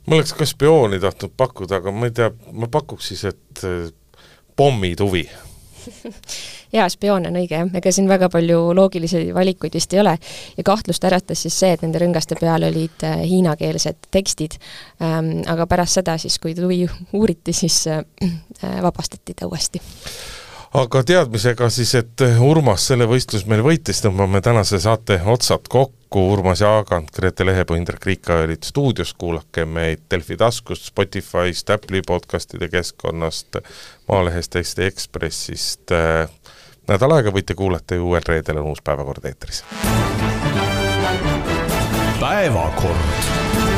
ma 0.05 0.17
oleks 0.17 0.33
ka 0.37 0.47
spiooni 0.49 0.99
tahtnud 1.01 1.37
pakkuda, 1.37 1.81
aga 1.81 1.93
ma 1.93 2.09
ei 2.09 2.15
tea, 2.15 2.31
ma 2.53 2.69
pakuks 2.71 3.13
siis, 3.13 3.25
et 3.29 3.65
pommituvi 4.55 5.25
jaa, 6.73 6.87
spioon 6.89 7.27
on 7.29 7.39
õige 7.39 7.59
jah, 7.59 7.73
ega 7.79 7.91
siin 7.93 8.09
väga 8.09 8.29
palju 8.33 8.73
loogilisi 8.77 9.27
valikuid 9.35 9.75
vist 9.75 9.93
ei 9.93 10.01
ole. 10.03 10.17
ja 10.57 10.63
kahtlust 10.63 11.03
äratas 11.03 11.45
siis 11.45 11.59
see, 11.59 11.73
et 11.75 11.83
nende 11.85 12.01
rõngaste 12.01 12.37
peal 12.39 12.67
olid 12.67 13.03
äh, 13.03 13.21
hiinakeelsed 13.25 14.09
tekstid. 14.11 14.57
Ähm,, 15.01 15.43
aga 15.47 15.67
pärast 15.67 15.99
seda 15.99 16.17
siis, 16.21 16.39
kui 16.39 16.55
tuvi 16.55 16.85
uuriti, 17.13 17.53
siis 17.53 17.85
äh, 17.87 18.03
äh, 18.23 18.81
vabastati 18.81 19.33
ta 19.33 19.47
uuesti. 19.47 19.81
Aga 20.75 21.05
teadmisega 21.07 21.69
siis, 21.71 21.93
et 21.95 22.21
Urmas 22.43 22.83
selle 22.89 23.05
võistlus 23.07 23.45
meil 23.47 23.61
võitis, 23.63 24.01
tõmbame 24.03 24.41
tänase 24.43 24.75
saate 24.83 25.21
otsad 25.31 25.69
kokku, 25.71 26.23
Urmas 26.33 26.59
Jaagant, 26.59 27.13
Grete 27.15 27.45
Lehepõe, 27.47 27.77
Indrek 27.79 28.03
Riika 28.09 28.41
olid 28.43 28.67
stuudios, 28.67 29.13
kuulake 29.15 29.63
meid 29.63 30.03
Delfi 30.11 30.35
taskust, 30.35 30.89
Spotify'st, 30.89 31.71
Apple'i 31.71 32.03
podcastide 32.03 32.67
keskkonnast, 32.73 33.61
Maalehest, 34.09 34.59
Eesti 34.59 34.89
Ekspressist 34.89 35.95
äh,, 35.95 36.27
nädal 36.87 37.15
aega 37.17 37.33
võite 37.33 37.55
kuulata 37.57 37.97
ja 37.97 38.03
uuel 38.03 38.25
reedel 38.27 38.61
on 38.61 38.71
uus 38.73 38.81
päevakord 38.85 39.25
eetris. 39.25 39.63
päevakord 42.19 43.74